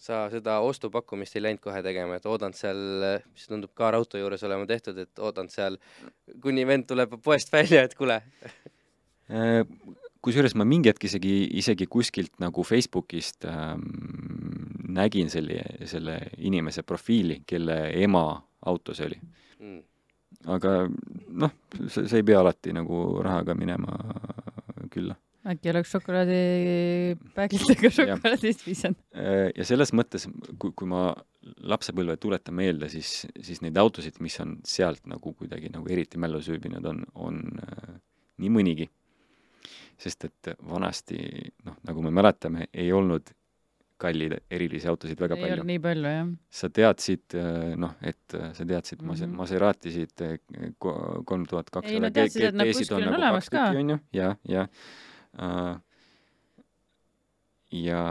sa 0.00 0.24
seda 0.32 0.58
ostupakkumist 0.64 1.36
ei 1.36 1.44
läinud 1.44 1.60
kohe 1.62 1.82
tegema, 1.84 2.16
et 2.16 2.26
oodanud 2.28 2.56
seal, 2.56 2.80
mis 3.34 3.46
tundub 3.48 3.72
ka 3.76 3.90
raudtee 3.94 4.22
juures 4.22 4.42
olema 4.48 4.66
tehtud, 4.68 4.98
et 5.02 5.20
oodanud 5.20 5.52
seal, 5.52 5.76
kuni 6.42 6.64
vend 6.68 6.88
tuleb 6.88 7.18
poest 7.24 7.52
välja, 7.52 7.84
et 7.84 7.94
kuule, 7.98 8.20
kusjuures 10.20 10.54
ma 10.58 10.66
mingi 10.68 10.90
hetk 10.90 11.06
isegi, 11.08 11.34
isegi 11.60 11.86
kuskilt 11.90 12.40
nagu 12.42 12.64
Facebookist 12.66 13.46
ähm, 13.48 13.86
nägin 14.92 15.30
selle, 15.32 15.62
selle 15.88 16.18
inimese 16.38 16.84
profiili, 16.86 17.40
kelle 17.46 17.82
ema 18.02 18.24
auto 18.66 18.94
see 18.96 19.08
oli. 19.08 19.18
mm, 19.60 19.80
aga 20.56 20.76
noh, 21.44 21.56
see, 21.86 22.04
see 22.04 22.20
ei 22.20 22.26
pea 22.26 22.42
alati 22.42 22.74
nagu 22.76 23.00
rahaga 23.24 23.56
minema 23.56 23.96
külla. 24.92 25.16
äkki 25.50 25.72
oleks 25.72 25.94
šokolaadipäeglitega 25.96 27.90
šokolaadist 27.96 28.66
visanud? 28.66 29.00
Äh, 29.16 29.48
ja 29.56 29.64
selles 29.64 29.94
mõttes, 29.96 30.28
kui, 30.60 30.74
kui 30.76 30.90
ma 30.90 31.08
lapsepõlve 31.72 32.18
tuletan 32.20 32.58
meelde, 32.58 32.90
siis, 32.92 33.22
siis 33.40 33.62
neid 33.64 33.78
autosid, 33.80 34.20
mis 34.20 34.36
on 34.44 34.58
sealt 34.68 35.06
nagu 35.08 35.32
kuidagi 35.32 35.72
nagu 35.72 35.88
eriti 35.88 36.20
mällu 36.20 36.42
süübinud, 36.44 36.84
on, 36.92 37.04
on 37.14 37.40
äh, 37.64 37.94
nii 38.40 38.52
mõnigi. 38.52 38.90
Sest 40.00 40.24
et 40.30 40.54
vanasti, 40.68 41.20
noh, 41.66 41.76
nagu 41.88 42.02
me 42.04 42.12
mäletame, 42.14 42.70
ei 42.72 42.92
olnud 42.92 43.34
kalleid 44.00 44.38
erilisi 44.48 44.88
autosid 44.88 45.20
väga 45.20 45.36
ei 45.36 45.44
palju 45.44 45.66
nii 45.68 45.82
palju, 45.84 46.14
jah. 46.14 46.30
sa 46.60 46.70
teadsid, 46.72 47.36
noh, 47.80 47.92
et 48.00 48.36
sa 48.56 48.64
teadsid 48.64 49.02
mm. 49.02 49.10
-hmm. 49.12 49.36
Maseratisid 49.42 50.24
kolm 50.78 51.44
tuhat 51.46 51.70
kakssada 51.70 51.94
Ei, 51.94 52.00
no 52.00 52.10
teadsid, 52.10 52.48
et 52.48 52.56
nad 52.56 52.72
kuskil 52.72 52.96
on 52.96 53.14
olemas 53.20 53.50
ka. 53.52 53.68
onju, 53.76 53.98
ja, 54.16 54.34
ja 54.48 54.66
uh, 55.36 55.76
ja, 57.70 58.02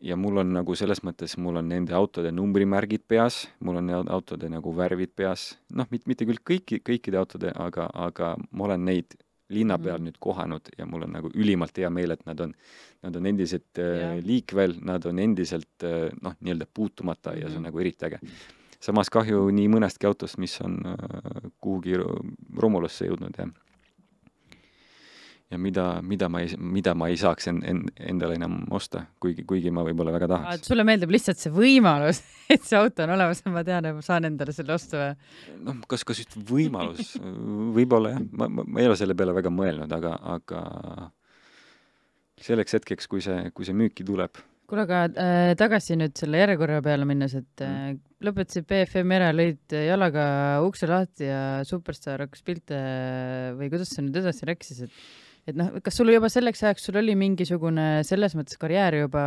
ja 0.00 0.16
mul 0.16 0.42
on 0.42 0.52
nagu 0.54 0.76
selles 0.78 1.02
mõttes, 1.06 1.36
mul 1.38 1.60
on 1.60 1.68
nende 1.68 1.94
autode 1.96 2.32
numbrimärgid 2.34 3.04
peas, 3.08 3.42
mul 3.60 3.80
on 3.80 3.90
autode 4.00 4.48
nagu 4.52 4.74
värvid 4.76 5.14
peas, 5.16 5.54
noh, 5.72 5.88
mitte, 5.90 6.08
mitte 6.10 6.28
küll 6.28 6.42
kõiki, 6.52 6.80
kõikide 6.86 7.20
autode, 7.20 7.52
aga, 7.56 7.88
aga 7.94 8.34
ma 8.50 8.68
olen 8.70 8.86
neid 8.92 9.18
linna 9.50 9.78
peal 9.78 9.98
Mhm. 9.98 10.02
mm. 10.02 10.06
nüüd 10.10 10.18
kohanud 10.20 10.68
ja 10.78 10.86
mul 10.86 11.02
on 11.02 11.12
nagu 11.12 11.30
ülimalt 11.34 11.76
hea 11.78 11.90
meel, 11.90 12.10
et 12.10 12.24
nad 12.26 12.40
on, 12.40 12.54
nad 13.02 13.16
on 13.16 13.26
endiselt 13.26 13.76
Jah. 13.78 14.16
äh, 14.18 14.24
liikvel, 14.24 14.76
nad 14.82 15.04
on 15.06 15.18
endiselt 15.18 15.82
äh, 15.84 16.10
noh, 16.22 16.34
nii-öelda 16.40 16.66
puutumata 16.74 17.30
-hmm. 17.32 17.40
ja 17.40 17.48
see 17.48 17.56
on 17.56 17.62
Mhm. 17.62 17.68
nagu 17.68 17.78
eriti 17.80 18.06
äge. 18.06 18.18
samas 18.80 19.10
kahju 19.10 19.50
nii 19.50 19.68
mõnestki 19.68 20.06
autost, 20.06 20.38
mis 20.38 20.60
on 20.60 20.78
äh, 20.86 21.50
kuhugi 21.60 21.96
ro- 21.96 22.20
romulasse 22.56 23.04
jõudnud 23.06 23.34
ja 23.38 23.46
ja 25.50 25.58
mida, 25.58 25.84
mida 26.06 26.28
ma 26.30 26.42
ei, 26.44 26.52
mida 26.58 26.94
ma 26.94 27.08
ei 27.10 27.16
saaks 27.18 27.48
en, 27.50 27.60
en, 27.66 27.80
endale 28.12 28.36
enam 28.38 28.60
osta, 28.76 29.02
kuigi, 29.22 29.44
kuigi 29.48 29.72
ma 29.74 29.82
võib-olla 29.86 30.14
väga 30.14 30.28
tahaks. 30.30 30.68
sulle 30.68 30.84
meeldib 30.86 31.10
lihtsalt 31.10 31.40
see 31.42 31.52
võimalus, 31.54 32.22
et 32.54 32.66
see 32.66 32.78
auto 32.78 33.04
on 33.06 33.14
olemas 33.16 33.42
ja 33.42 33.54
ma 33.54 33.64
tean, 33.66 33.88
et 33.90 33.96
ma 33.96 34.04
saan 34.06 34.28
endale 34.30 34.54
selle 34.56 34.76
osta 34.76 35.00
või? 35.00 35.32
noh, 35.66 35.80
kas, 35.90 36.04
kas 36.06 36.22
just 36.22 36.36
võimalus, 36.50 37.16
võib-olla 37.76 38.14
jah, 38.14 38.22
ma, 38.30 38.46
ma, 38.48 38.66
ma 38.66 38.82
ei 38.82 38.90
ole 38.90 38.98
selle 39.00 39.16
peale 39.18 39.34
väga 39.36 39.52
mõelnud, 39.54 39.96
aga, 39.98 40.14
aga 40.36 40.62
selleks 42.40 42.78
hetkeks, 42.78 43.10
kui 43.10 43.24
see, 43.24 43.50
kui 43.56 43.66
see 43.68 43.76
müüki 43.76 44.06
tuleb, 44.06 44.38
kuule, 44.70 44.84
aga 44.86 45.00
äh, 45.18 45.52
tagasi 45.58 45.96
nüüd 45.98 46.14
selle 46.18 46.38
järjekorra 46.44 46.78
peale 46.84 47.08
minnes, 47.08 47.34
et 47.34 47.64
Mm. 47.64 47.96
äh, 47.96 48.22
lõpetasid 48.22 48.68
BFM 48.70 49.16
ära, 49.16 49.32
lõid 49.34 49.74
jalaga 49.74 50.22
ukse 50.62 50.86
lahti 50.86 51.26
ja 51.26 51.40
Superstar 51.66 52.22
hakkas 52.22 52.44
pilte 52.46 52.78
või 53.58 53.70
kuidas 53.72 53.90
see 53.90 54.06
nüüd 54.06 54.20
edasi 54.22 54.46
siis, 54.62 54.86
et 54.86 54.94
et 55.48 55.56
noh, 55.56 55.70
kas 55.84 55.96
sul 55.96 56.12
juba 56.12 56.28
selleks 56.32 56.62
ajaks, 56.64 56.84
sul 56.88 56.98
oli 57.00 57.14
mingisugune 57.18 57.86
selles 58.06 58.36
mõttes 58.38 58.58
karjäär 58.60 59.00
juba, 59.02 59.22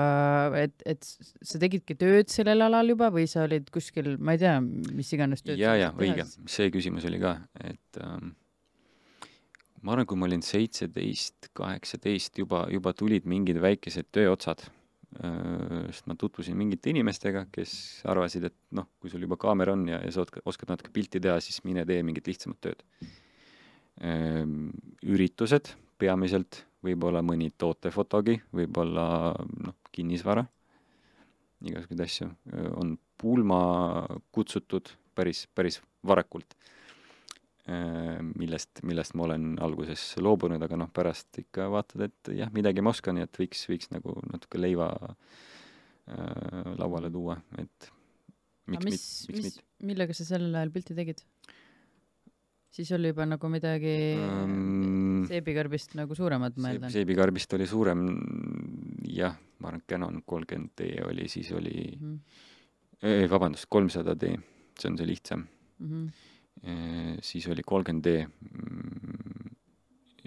et, 0.60 0.76
et 0.90 1.02
sa 1.04 1.62
tegidki 1.62 1.98
tööd 2.00 2.32
sellel 2.34 2.66
alal 2.68 2.94
juba 2.94 3.10
või 3.14 3.26
sa 3.30 3.48
olid 3.48 3.70
kuskil, 3.74 4.16
ma 4.20 4.36
ei 4.36 4.44
tea, 4.44 4.56
mis 4.62 5.12
iganes 5.16 5.44
tööd 5.46 5.62
ja, 5.62 5.76
ja 5.80 5.92
õige, 5.98 6.28
see 6.50 6.70
küsimus 6.74 7.08
oli 7.10 7.22
ka, 7.24 7.36
et 7.64 8.02
ähm, 8.04 8.36
ma 9.82 9.96
arvan, 9.96 10.08
kui 10.10 10.20
ma 10.20 10.30
olin 10.30 10.46
seitseteist, 10.46 11.52
kaheksateist, 11.58 12.40
juba, 12.44 12.68
juba 12.74 12.96
tulid 12.98 13.28
mingid 13.30 13.60
väikesed 13.64 14.12
tööotsad 14.16 14.66
äh, 14.68 15.90
sest 15.90 16.08
ma 16.10 16.18
tutvusin 16.20 16.58
mingite 16.60 16.94
inimestega, 16.94 17.48
kes 17.54 17.76
arvasid, 18.10 18.50
et 18.52 18.58
noh, 18.78 18.92
kui 19.02 19.12
sul 19.14 19.26
juba 19.26 19.40
kaamera 19.42 19.76
on 19.76 19.88
ja, 19.90 20.04
ja 20.06 20.14
sa 20.14 20.28
oskad, 20.28 20.46
oskad 20.50 20.76
natuke 20.76 20.94
pilti 20.94 21.22
teha, 21.24 21.42
siis 21.44 21.64
mine 21.68 21.86
tee 21.90 22.02
mingit 22.06 22.30
lihtsamat 22.30 22.62
tööd. 22.64 22.88
üritused 25.06 25.68
peamiselt, 26.00 26.64
võib-olla 26.84 27.24
mõni 27.26 27.50
tootefotogi, 27.58 28.40
võib-olla 28.56 29.06
noh, 29.40 29.78
kinnisvara, 29.94 30.44
igasuguseid 31.64 32.04
asju, 32.04 32.30
on 32.80 32.98
pulma 33.20 33.62
kutsutud 34.36 34.92
päris, 35.16 35.46
päris 35.56 35.80
varakult, 36.06 36.58
millest, 38.36 38.82
millest 38.84 39.16
ma 39.16 39.28
olen 39.30 39.54
alguses 39.64 40.04
loobunud, 40.20 40.64
aga 40.66 40.80
noh, 40.82 40.92
pärast 40.94 41.40
ikka 41.40 41.70
vaatad, 41.72 42.10
et 42.10 42.34
jah, 42.36 42.52
midagi 42.56 42.84
ma 42.84 42.92
oskan 42.92 43.22
ja 43.22 43.30
et 43.30 43.40
võiks, 43.40 43.64
võiks 43.72 43.92
nagu 43.94 44.18
natuke 44.34 44.60
leiva 44.60 44.90
äh, 45.00 46.74
lauale 46.80 47.12
tuua, 47.14 47.38
et 47.62 47.92
miks 48.68 48.90
mis, 48.90 48.92
mit-, 48.92 49.30
miks 49.30 49.38
mis 49.38 49.48
mitte., 49.48 49.68
millega 49.94 50.16
sa 50.18 50.28
sel 50.28 50.50
ajal 50.52 50.74
pilti 50.76 50.98
tegid? 50.98 51.24
Siis 52.74 52.90
oli 52.96 53.12
juba 53.12 53.26
nagu 53.30 53.50
midagi 53.54 53.94
Ähm, 54.18 55.24
seebikarbist 55.30 55.94
nagu 56.00 56.16
suuremat, 56.18 56.58
ma 56.58 56.72
eeldan. 56.74 56.92
seebikarbist 56.94 57.54
oli 57.58 57.68
suurem, 57.70 58.02
jah, 59.14 59.36
ma 59.62 59.70
arvan, 59.72 59.84
Canon 59.90 60.22
kolmkümmend 60.26 60.74
D 60.80 60.90
oli, 61.06 61.28
siis 61.30 61.52
oli 61.56 61.94
Mhm, 62.00 62.18
ei, 63.04 63.28
vabandust, 63.30 63.68
kolmsada 63.70 64.16
D, 64.16 64.34
see 64.80 64.90
on 64.92 64.98
see 64.98 65.08
lihtsam. 65.10 65.48
mhm. 65.80 66.08
siis 67.22 67.48
oli 67.52 67.64
kolmkümmend 67.66 68.04
D. 68.06 68.28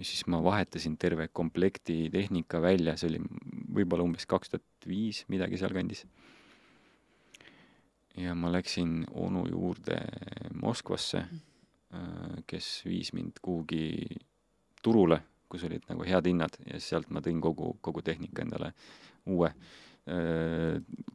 siis 0.02 0.26
ma 0.28 0.42
vahetasin 0.44 0.96
terve 1.00 1.28
komplekti 1.32 2.10
tehnika 2.12 2.60
välja, 2.60 2.96
see 3.00 3.08
oli 3.08 3.20
võib-olla 3.76 4.04
umbes 4.04 4.26
kaks 4.28 4.50
tuhat 4.52 4.64
viis, 4.86 5.24
midagi 5.32 5.56
sealkandis. 5.58 6.04
ja 8.16 8.34
ma 8.34 8.48
läksin 8.52 9.04
onu 9.12 9.46
juurde 9.50 9.96
Moskvasse, 10.54 11.24
kes 12.46 12.82
viis 12.86 13.12
mind 13.14 13.38
kuhugi 13.42 14.06
turule, 14.82 15.20
kus 15.48 15.64
olid 15.68 15.84
nagu 15.88 16.04
head 16.06 16.26
hinnad 16.26 16.56
ja 16.66 16.80
sealt 16.82 17.10
ma 17.14 17.20
tõin 17.24 17.40
kogu, 17.40 17.76
kogu 17.80 18.02
tehnika 18.02 18.42
endale 18.42 18.72
uue. 19.26 19.52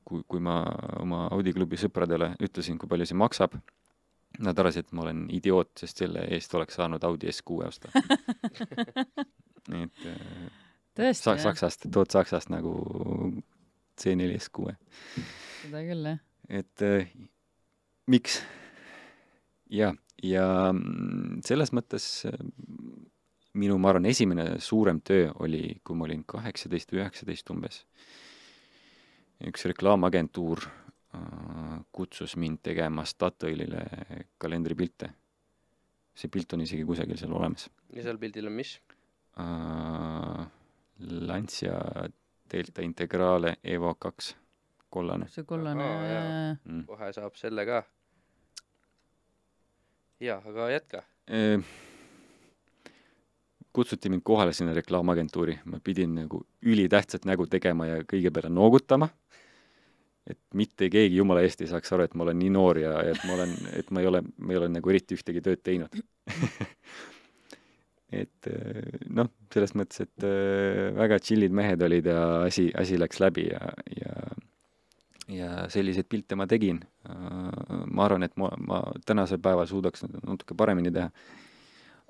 kui, 0.03 0.23
kui 0.27 0.39
ma 0.43 0.55
oma 0.99 1.25
Audi 1.31 1.53
klubi 1.55 1.77
sõpradele 1.79 2.33
ütlesin, 2.43 2.77
kui 2.79 2.89
palju 2.91 3.05
see 3.07 3.15
maksab, 3.19 3.53
nad 4.43 4.59
arvasid, 4.59 4.87
et 4.87 4.91
ma 4.95 5.05
olen 5.05 5.21
idioot, 5.31 5.71
sest 5.79 6.01
selle 6.03 6.25
eest 6.35 6.53
oleks 6.55 6.75
saanud 6.79 7.03
Audi 7.07 7.29
S6 7.31 7.67
osta. 7.67 7.91
nii 9.71 9.83
et 9.87 10.05
äh, 10.11 10.45
tõesti 10.97 11.23
sa- 11.29 11.37
Saksast, 11.45 11.87
tood 11.91 12.11
Saksast 12.11 12.51
nagu 12.51 12.73
C4 14.01 14.29
S6. 14.41 14.75
seda 15.63 15.83
küll 15.87 16.09
jah. 16.11 16.19
et 16.49 16.85
äh, 16.87 17.11
miks? 18.11 18.41
ja, 19.71 19.93
ja 20.23 20.45
mm, 20.73 21.41
selles 21.45 21.73
mõttes 21.75 22.07
äh, 22.29 22.35
minu, 23.53 23.77
ma 23.81 23.91
arvan, 23.91 24.07
esimene 24.09 24.59
suurem 24.63 25.01
töö 25.05 25.31
oli, 25.43 25.79
kui 25.83 25.97
ma 25.97 26.07
olin 26.07 26.23
kaheksateist 26.27 26.93
või 26.93 27.03
üheksateist 27.03 27.49
umbes. 27.53 27.85
üks 29.47 29.65
reklaamagentuur 29.65 30.61
äh, 30.67 31.81
kutsus 31.91 32.35
mind 32.37 32.61
tegema 32.63 33.05
Statoilile 33.05 33.85
kalendripilte. 34.37 35.11
see 36.15 36.29
pilt 36.29 36.53
on 36.53 36.61
isegi 36.61 36.83
kusagil 36.85 37.17
seal 37.17 37.31
olemas 37.33 37.69
ja 37.95 38.03
seal 38.03 38.17
pildil 38.19 38.47
on 38.47 38.53
mis? 38.53 38.79
äh, 39.39 40.45
Lancia 40.99 41.77
Delta 42.51 42.81
Integrale 42.81 43.55
Evo 43.63 43.95
kaks, 43.95 44.35
kollane 44.89 45.27
see 45.31 45.47
kollane 45.47 45.87
jaa. 45.87 46.05
jaa. 46.11 46.55
mm.. 46.65 46.85
kohe 46.87 47.11
saab 47.15 47.35
selle 47.39 47.65
ka. 47.65 47.83
jaa, 50.21 50.41
aga 50.45 50.69
jätka. 50.71 51.03
Eh, 51.27 51.59
kutsuti 53.73 54.11
mind 54.11 54.23
kohale 54.25 54.53
sinna 54.53 54.73
reklaamagentuuri, 54.77 55.59
ma 55.65 55.79
pidin 55.83 56.15
nagu 56.15 56.43
ülitähtsat 56.61 57.25
nägu 57.29 57.47
tegema 57.47 57.87
ja 57.87 58.01
kõige 58.07 58.33
peale 58.33 58.51
noogutama, 58.53 59.07
et 60.27 60.39
mitte 60.53 60.89
keegi 60.91 61.17
jumala 61.17 61.41
eest 61.45 61.63
ei 61.63 61.71
saaks 61.71 61.93
aru, 61.95 62.05
et 62.05 62.13
ma 62.15 62.27
olen 62.27 62.39
nii 62.39 62.51
noor 62.53 62.81
ja, 62.81 62.97
et 63.13 63.23
ma 63.25 63.37
olen, 63.39 63.55
et 63.79 63.89
ma 63.91 64.03
ei 64.03 64.11
ole, 64.11 64.21
ma 64.37 64.53
ei 64.53 64.61
ole 64.61 64.69
nagu 64.75 64.93
eriti 64.93 65.17
ühtegi 65.17 65.41
tööd 65.43 65.63
teinud 65.65 65.97
et 68.21 68.51
noh, 69.09 69.31
selles 69.53 69.73
mõttes, 69.79 70.03
et 70.05 70.27
äh, 70.27 70.91
väga 70.97 71.17
chill'id 71.23 71.55
mehed 71.55 71.81
olid 71.87 72.11
ja 72.11 72.21
asi, 72.45 72.67
asi 72.77 72.99
läks 72.99 73.23
läbi 73.23 73.47
ja, 73.49 73.71
ja 73.97 74.15
ja 75.31 75.65
selliseid 75.71 76.07
pilte 76.09 76.35
ma 76.35 76.47
tegin. 76.49 76.81
Ma 77.07 78.05
arvan, 78.05 78.23
et 78.27 78.35
ma, 78.39 78.51
ma 78.59 78.81
tänasel 79.05 79.41
päeval 79.43 79.69
suudaks 79.69 80.05
natuke 80.07 80.57
paremini 80.57 80.91
teha. 80.93 81.11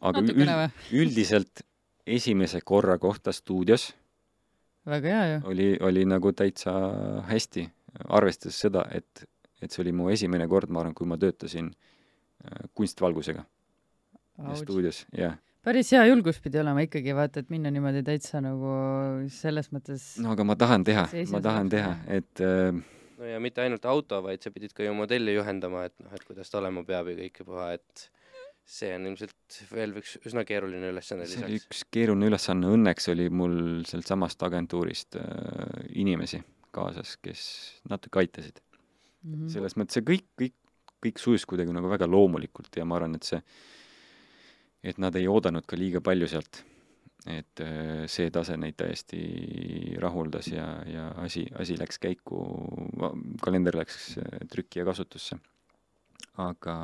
aga 0.02 0.22
Natukene 0.22 0.54
üld, 0.58 0.86
üldiselt 1.04 1.66
esimese 2.08 2.62
korra 2.66 2.98
kohta 2.98 3.32
stuudios 3.32 3.92
väga 4.86 5.08
hea 5.14 5.26
ju. 5.34 5.42
oli, 5.52 5.68
oli 5.82 6.06
nagu 6.10 6.32
täitsa 6.34 6.74
hästi, 7.30 7.68
arvestades 8.10 8.58
seda, 8.66 8.86
et, 8.92 9.26
et 9.62 9.72
see 9.72 9.84
oli 9.84 9.94
mu 9.96 10.10
esimene 10.10 10.48
kord, 10.50 10.72
ma 10.74 10.82
arvan, 10.82 10.96
kui 10.98 11.08
ma 11.10 11.20
töötasin 11.22 11.70
äh, 11.70 12.66
kunstvalgusega 12.74 13.46
stuudios, 14.58 15.06
jah 15.18 15.38
päris 15.62 15.92
hea 15.94 16.02
julgus 16.10 16.40
pidi 16.42 16.58
olema 16.58 16.82
ikkagi 16.88 17.14
vaata, 17.14 17.44
et 17.44 17.52
minna 17.54 17.70
niimoodi 17.74 18.02
täitsa 18.06 18.42
nagu 18.42 18.72
selles 19.30 19.70
mõttes. 19.74 20.16
no 20.24 20.34
aga 20.34 20.46
ma 20.48 20.56
tahan 20.58 20.86
teha, 20.88 21.06
ma 21.30 21.42
tahan 21.46 21.70
teha, 21.70 21.92
et 22.10 22.42
äh, 22.42 22.82
no 23.22 23.30
ja 23.30 23.42
mitte 23.44 23.62
ainult 23.62 23.86
auto, 23.90 24.22
vaid 24.26 24.42
sa 24.42 24.52
pidid 24.54 24.74
ka 24.78 24.86
ju 24.86 24.96
modelli 24.98 25.36
juhendama, 25.38 25.86
et 25.90 25.96
noh, 26.02 26.14
et 26.16 26.26
kuidas 26.26 26.50
ta 26.50 26.60
olema 26.62 26.84
peab 26.88 27.12
ja 27.12 27.20
kõike 27.20 27.46
puha, 27.46 27.70
et 27.78 28.08
see 28.72 28.92
on 28.96 29.06
ilmselt 29.10 29.60
veel 29.74 29.94
üks 30.00 30.16
üsna 30.28 30.44
keeruline 30.48 30.92
ülesanne 30.94 31.28
see 31.28 31.42
oli 31.44 31.58
lisaks. 31.58 31.68
üks 31.68 31.84
keeruline 31.94 32.30
ülesanne, 32.32 32.72
õnneks 32.78 33.10
oli 33.14 33.28
mul 33.34 33.56
sealt 33.90 34.10
samast 34.10 34.44
agentuurist 34.48 35.18
äh, 35.20 35.26
inimesi 36.02 36.42
kaasas, 36.76 37.18
kes 37.22 37.44
natuke 37.92 38.22
aitasid 38.22 38.62
mm 38.62 39.34
-hmm. 39.34 39.54
selles 39.54 39.78
mõttes 39.78 40.00
see 40.00 40.08
kõik, 40.08 40.28
kõik, 40.40 40.58
kõik 41.04 41.22
sujus 41.22 41.46
kuidagi 41.46 41.74
nagu 41.76 41.90
väga 41.92 42.08
loomulikult 42.08 42.78
ja 42.78 42.86
ma 42.86 43.00
arvan, 43.00 43.18
et 43.18 43.28
see, 43.28 43.42
et 44.84 44.98
nad 44.98 45.16
ei 45.16 45.28
oodanud 45.28 45.66
ka 45.68 45.78
liiga 45.78 46.02
palju 46.02 46.28
sealt. 46.28 46.64
Et 47.30 47.62
äh, 47.62 48.06
see 48.10 48.32
tase 48.34 48.56
neid 48.58 48.78
täiesti 48.80 49.22
rahuldas 50.02 50.48
ja, 50.50 50.66
ja 50.90 51.10
asi, 51.22 51.46
asi 51.60 51.78
läks 51.78 52.02
käiku, 52.02 52.42
kalender 53.44 53.78
läks 53.78 54.16
äh, 54.18 54.40
trükki 54.50 54.82
ja 54.82 54.86
kasutusse. 54.88 55.38
aga 56.42 56.76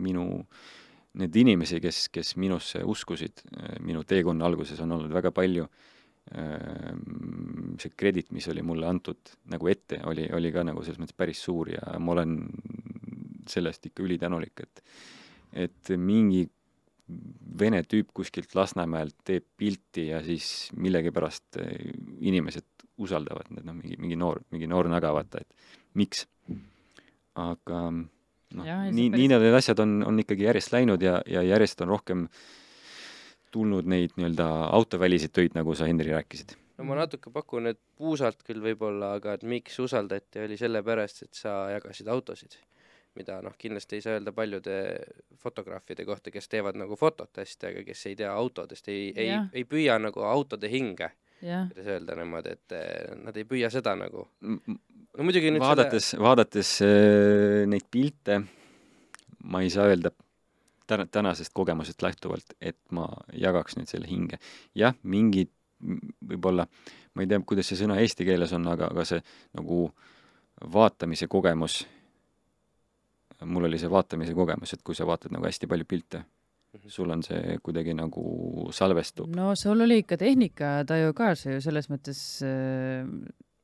minu, 0.00 0.24
need 1.20 1.36
inimesi, 1.36 1.78
kes, 1.80 2.06
kes 2.10 2.32
minusse 2.40 2.80
uskusid, 2.82 3.42
minu 3.84 4.02
teekonna 4.08 4.46
alguses 4.46 4.80
on 4.80 4.94
olnud 4.96 5.12
väga 5.12 5.30
palju, 5.34 5.66
see 6.32 7.92
kredit, 7.94 8.32
mis 8.34 8.48
oli 8.50 8.64
mulle 8.66 8.88
antud 8.88 9.34
nagu 9.52 9.68
ette, 9.70 10.00
oli, 10.08 10.24
oli 10.34 10.50
ka 10.54 10.64
nagu 10.66 10.82
selles 10.82 10.98
mõttes 10.98 11.18
päris 11.18 11.42
suur 11.44 11.70
ja 11.70 11.98
ma 12.02 12.16
olen 12.16 12.38
selle 13.46 13.70
eest 13.70 13.86
ikka 13.90 14.02
ülitänulik, 14.08 14.64
et 14.64 14.82
et 15.66 15.92
mingi 16.00 16.46
vene 17.06 17.82
tüüp 17.86 18.10
kuskilt 18.16 18.54
Lasnamäelt 18.58 19.14
teeb 19.24 19.44
pilti 19.56 20.08
ja 20.08 20.22
siis 20.26 20.72
millegipärast 20.74 21.60
eh, 21.62 21.92
inimesed 22.26 22.66
usaldavad, 23.02 23.50
need 23.52 23.66
noh, 23.68 23.76
mingi, 23.76 23.98
mingi 24.00 24.18
noor, 24.18 24.40
mingi 24.54 24.68
noor 24.70 24.88
naga, 24.90 25.12
vaata, 25.14 25.42
et 25.44 25.72
miks. 26.00 26.26
aga 27.36 27.80
noh, 27.92 28.68
nii, 28.96 29.10
nii 29.12 29.26
need 29.32 29.56
asjad 29.58 29.82
on, 29.84 29.98
on 30.08 30.22
ikkagi 30.22 30.46
järjest 30.48 30.72
läinud 30.72 31.02
ja, 31.04 31.18
ja 31.28 31.42
järjest 31.44 31.82
on 31.84 31.92
rohkem 31.92 32.28
tulnud 33.52 33.88
neid 33.88 34.16
nii-öelda 34.16 34.46
autoväliseid 34.76 35.32
töid, 35.36 35.56
nagu 35.56 35.74
sa, 35.76 35.88
Henri, 35.88 36.12
rääkisid. 36.12 36.56
no 36.78 36.88
ma 36.88 36.96
natuke 36.98 37.30
pakun, 37.32 37.70
et 37.72 37.80
puusalt 37.96 38.42
küll 38.46 38.64
võib-olla, 38.64 39.14
aga 39.20 39.36
et 39.36 39.44
miks 39.48 39.78
usaldati, 39.80 40.42
oli 40.44 40.58
sellepärast, 40.60 41.22
et 41.28 41.38
sa 41.38 41.58
jagasid 41.72 42.10
autosid. 42.12 42.58
Mida 43.16 43.38
noh, 43.44 43.54
kindlasti 43.58 43.98
ei 43.98 44.04
saa 44.04 44.16
öelda 44.16 44.32
paljude 44.36 44.76
fotograafide 45.42 46.04
kohta, 46.08 46.32
kes 46.34 46.48
teevad 46.52 46.78
nagu 46.78 46.96
fotot 46.98 47.40
hästi, 47.40 47.70
aga 47.70 47.84
kes 47.86 48.06
ei 48.10 48.18
tea 48.18 48.32
autodest, 48.32 48.88
ei, 48.92 49.08
ei 49.16 49.32
ei 49.52 49.64
püüa 49.68 49.98
nagu 50.02 50.24
autode 50.26 50.70
hinge, 50.72 51.10
kuidas 51.40 51.90
öelda 51.96 52.18
niimoodi, 52.18 52.54
et 52.58 52.76
eh, 52.76 53.16
nad 53.22 53.36
ei 53.36 53.48
püüa 53.48 53.70
seda 53.72 53.96
nagu. 53.98 54.26
No 54.42 55.24
muidugi 55.24 55.52
nüüd 55.52 55.64
vaadates 55.64 56.12
selle..., 56.12 56.24
vaadates 56.26 56.76
äh, 56.84 57.64
neid 57.70 57.88
pilte, 57.90 58.40
ma 59.44 59.62
ei 59.64 59.72
saa 59.72 59.88
öelda 59.90 60.12
täna, 60.86 61.06
tänasest 61.06 61.54
kogemusest 61.54 62.02
lähtuvalt, 62.02 62.56
et 62.60 62.78
ma 62.90 63.08
jagaks 63.32 63.78
nüüd 63.78 63.90
selle 63.90 64.08
hinge. 64.10 64.40
jah, 64.74 64.96
mingid 65.02 65.52
võib-olla, 66.24 66.66
ma 67.14 67.24
ei 67.24 67.30
tea, 67.30 67.40
kuidas 67.44 67.68
see 67.70 67.78
sõna 67.80 67.98
eesti 68.00 68.26
keeles 68.28 68.52
on, 68.56 68.66
aga, 68.72 68.90
aga 68.92 69.04
see 69.08 69.20
nagu 69.56 69.90
vaatamise 70.72 71.28
kogemus, 71.28 71.82
mul 73.44 73.64
oli 73.68 73.78
see 73.78 73.90
vaatamise 73.92 74.34
kogemus, 74.34 74.72
et 74.72 74.82
kui 74.82 74.94
sa 74.94 75.04
vaatad 75.08 75.32
nagu 75.34 75.44
hästi 75.44 75.66
palju 75.68 75.84
pilte, 75.88 76.24
Mhm. 76.76 76.88
sul 76.92 77.10
on 77.10 77.22
see 77.22 77.58
kuidagi 77.64 77.94
nagu 77.96 78.68
salvestub. 78.70 79.28
no 79.34 79.54
sul 79.56 79.80
oli 79.80 80.02
ikka 80.02 80.16
tehnikataju 80.20 81.14
ka 81.14 81.34
see 81.34 81.54
ju 81.54 81.60
selles 81.64 81.88
mõttes 81.88 82.18
äh, 82.44 83.06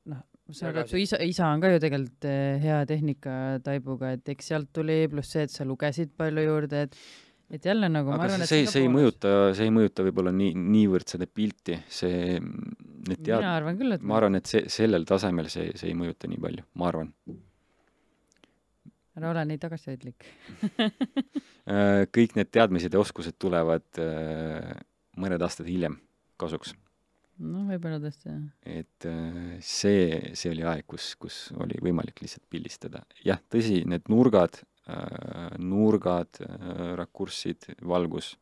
noh, 0.06 0.22
sa 0.50 0.68
oled, 0.70 0.88
su 0.88 0.96
isa, 0.96 1.18
isa 1.20 1.46
on 1.52 1.60
ka 1.60 1.68
ju 1.74 1.78
tegelikult 1.82 2.24
äh, 2.24 2.60
hea 2.62 2.78
tehnikataibuga, 2.86 4.12
et 4.16 4.28
eks 4.28 4.48
sealt 4.52 4.72
tuli, 4.72 5.08
pluss 5.12 5.30
see, 5.34 5.42
et 5.44 5.50
sa 5.50 5.64
lugesid 5.68 6.14
palju 6.16 6.46
juurde, 6.46 6.86
et 6.88 6.96
et 7.52 7.66
jälle 7.68 7.84
nagu 7.92 8.08
ma 8.08 8.14
aga 8.16 8.30
arvan, 8.30 8.42
et 8.46 8.48
see, 8.48 8.64
see 8.64 8.86
ei 8.86 8.88
mõjuta, 8.88 9.52
see 9.52 9.66
ei 9.68 9.72
mõjuta 9.76 10.06
võib-olla 10.06 10.32
nii, 10.32 10.54
niivõrd 10.56 11.04
seda 11.12 11.26
pilti, 11.28 11.76
see, 11.92 12.38
need 12.40 13.20
tead-, 13.20 13.42
mina 13.44 13.56
arvan 13.58 13.76
küll, 13.76 13.92
et 13.92 14.00
ma 14.08 14.16
arvan, 14.16 14.38
et 14.40 14.48
see, 14.48 14.62
sellel 14.72 15.04
tasemel 15.04 15.50
see, 15.52 15.68
see 15.76 15.90
ei 15.92 15.98
mõjuta 15.98 16.30
nii 16.32 16.40
palju, 16.40 16.64
ma 16.80 16.88
arvan. 16.88 17.12
Ära 19.18 19.32
ole 19.32 19.44
nii 19.50 19.60
tagasihoidlik. 19.62 20.28
kõik 22.16 22.38
need 22.38 22.52
teadmised 22.54 22.94
ja 22.94 23.02
oskused 23.02 23.36
tulevad 23.38 23.84
äh, 24.02 24.72
mõned 25.20 25.42
aastad 25.44 25.68
hiljem 25.70 25.98
kasuks. 26.40 26.74
noh, 27.42 27.66
võib-olla 27.70 28.00
tõesti 28.02 28.30
jah. 28.30 28.42
et 28.64 29.08
äh, 29.08 29.56
see, 29.60 30.34
see 30.38 30.52
oli 30.54 30.66
aeg, 30.66 30.86
kus, 30.86 31.14
kus 31.20 31.40
oli 31.60 31.80
võimalik 31.82 32.22
lihtsalt 32.24 32.46
pildistada. 32.50 33.04
jah, 33.24 33.40
tõsi, 33.52 33.82
need 33.86 34.08
nurgad, 34.12 34.62
nurgad, 35.62 36.40
rakurssid, 36.98 37.68
valgus 37.86 38.32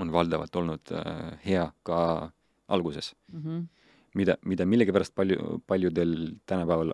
on 0.00 0.12
valdavalt 0.12 0.56
olnud 0.56 0.92
äh, 0.96 1.38
hea 1.44 1.66
ka 1.82 2.30
alguses 2.68 3.14
Mm 3.32 3.42
-hmm. 3.42 3.66
mida, 4.14 4.36
mida 4.44 4.66
millegipärast 4.66 5.14
palju, 5.14 5.62
paljudel 5.66 6.34
tänapäeval 6.46 6.92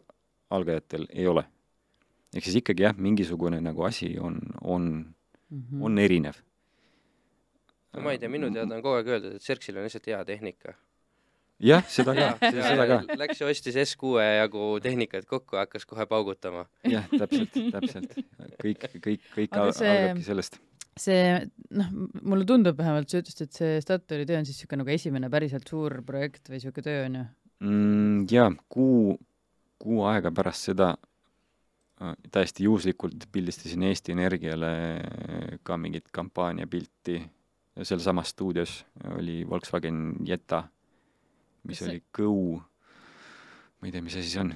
algajatel 0.50 1.06
ei 1.10 1.26
ole. 1.26 1.44
Ehk 2.34 2.44
siis 2.44 2.56
ikkagi 2.62 2.82
jah, 2.82 2.96
mingisugune 2.98 3.60
nagu 3.60 3.84
asi 3.86 4.16
on, 4.18 4.40
on, 4.62 5.12
Mm 5.50 5.60
-hmm. 5.62 5.82
on 5.86 5.98
erinev. 5.98 6.34
no 7.94 8.00
ma 8.02 8.10
ei 8.12 8.18
tea, 8.18 8.28
minu 8.28 8.48
teada 8.50 8.74
on 8.74 8.82
kogu 8.82 8.96
aeg 8.98 9.06
öeldud, 9.14 9.36
et 9.38 9.42
Xerxil 9.44 9.76
on 9.78 9.84
lihtsalt 9.86 10.06
hea 10.10 10.24
tehnika. 10.24 10.74
jah, 11.62 11.84
seda 11.88 12.14
ka 12.14 12.26
seda 12.52 12.86
ka, 12.90 13.16
Läks 13.16 13.40
ja 13.40 13.46
ostis 13.46 13.76
S6 13.76 14.18
jagu 14.40 14.80
tehnikat 14.82 15.24
kokku, 15.24 15.56
hakkas 15.56 15.86
kohe 15.86 16.06
paugutama. 16.06 16.66
jah, 16.84 17.06
täpselt, 17.18 17.54
täpselt. 17.72 18.10
kõik, 18.62 18.88
kõik, 19.06 19.20
kõik 19.36 19.48
Aga 19.52 19.62
al- 19.62 19.72
see- 19.72 19.94
algabki 20.02 20.22
sellest. 20.26 20.58
see 20.98 21.46
noh, 21.70 21.86
mulle 22.22 22.44
tundub 22.44 22.76
vähemalt, 22.78 23.08
sa 23.08 23.18
ütlesid, 23.22 23.42
et 23.46 23.52
see 23.52 23.80
Statoili 23.80 24.26
töö 24.26 24.38
on 24.38 24.44
siis 24.44 24.56
niisugune 24.58 24.82
nagu 24.82 24.90
esimene 24.90 25.30
päriselt 25.30 25.68
suur 25.68 26.02
projekt 26.02 26.48
või 26.50 26.58
niisugune 26.58 26.82
töö 26.90 27.04
on 27.06 27.14
ju? 27.14 27.24
mm,. 27.60 28.26
jaa, 28.30 28.50
kuu, 28.68 29.18
kuu 29.78 30.02
aega 30.10 30.30
pärast 30.34 30.62
seda 30.72 30.96
täiesti 32.30 32.64
juhuslikult 32.64 33.24
pildistasin 33.32 33.82
Eesti 33.88 34.12
Energiale 34.12 34.70
ka 35.64 35.76
mingit 35.80 36.10
kampaaniapilti. 36.12 37.22
Sealsamas 37.82 38.32
stuudios 38.32 38.86
oli 39.18 39.42
Volkswagen 39.48 40.14
Jetta, 40.24 40.62
mis 41.68 41.78
see- 41.78 41.90
oli 41.90 42.02
Go, 42.12 42.30
ma 43.80 43.88
ei 43.88 43.92
tea, 43.92 44.02
mis 44.02 44.16
asi 44.16 44.30
see 44.32 44.40
on, 44.40 44.54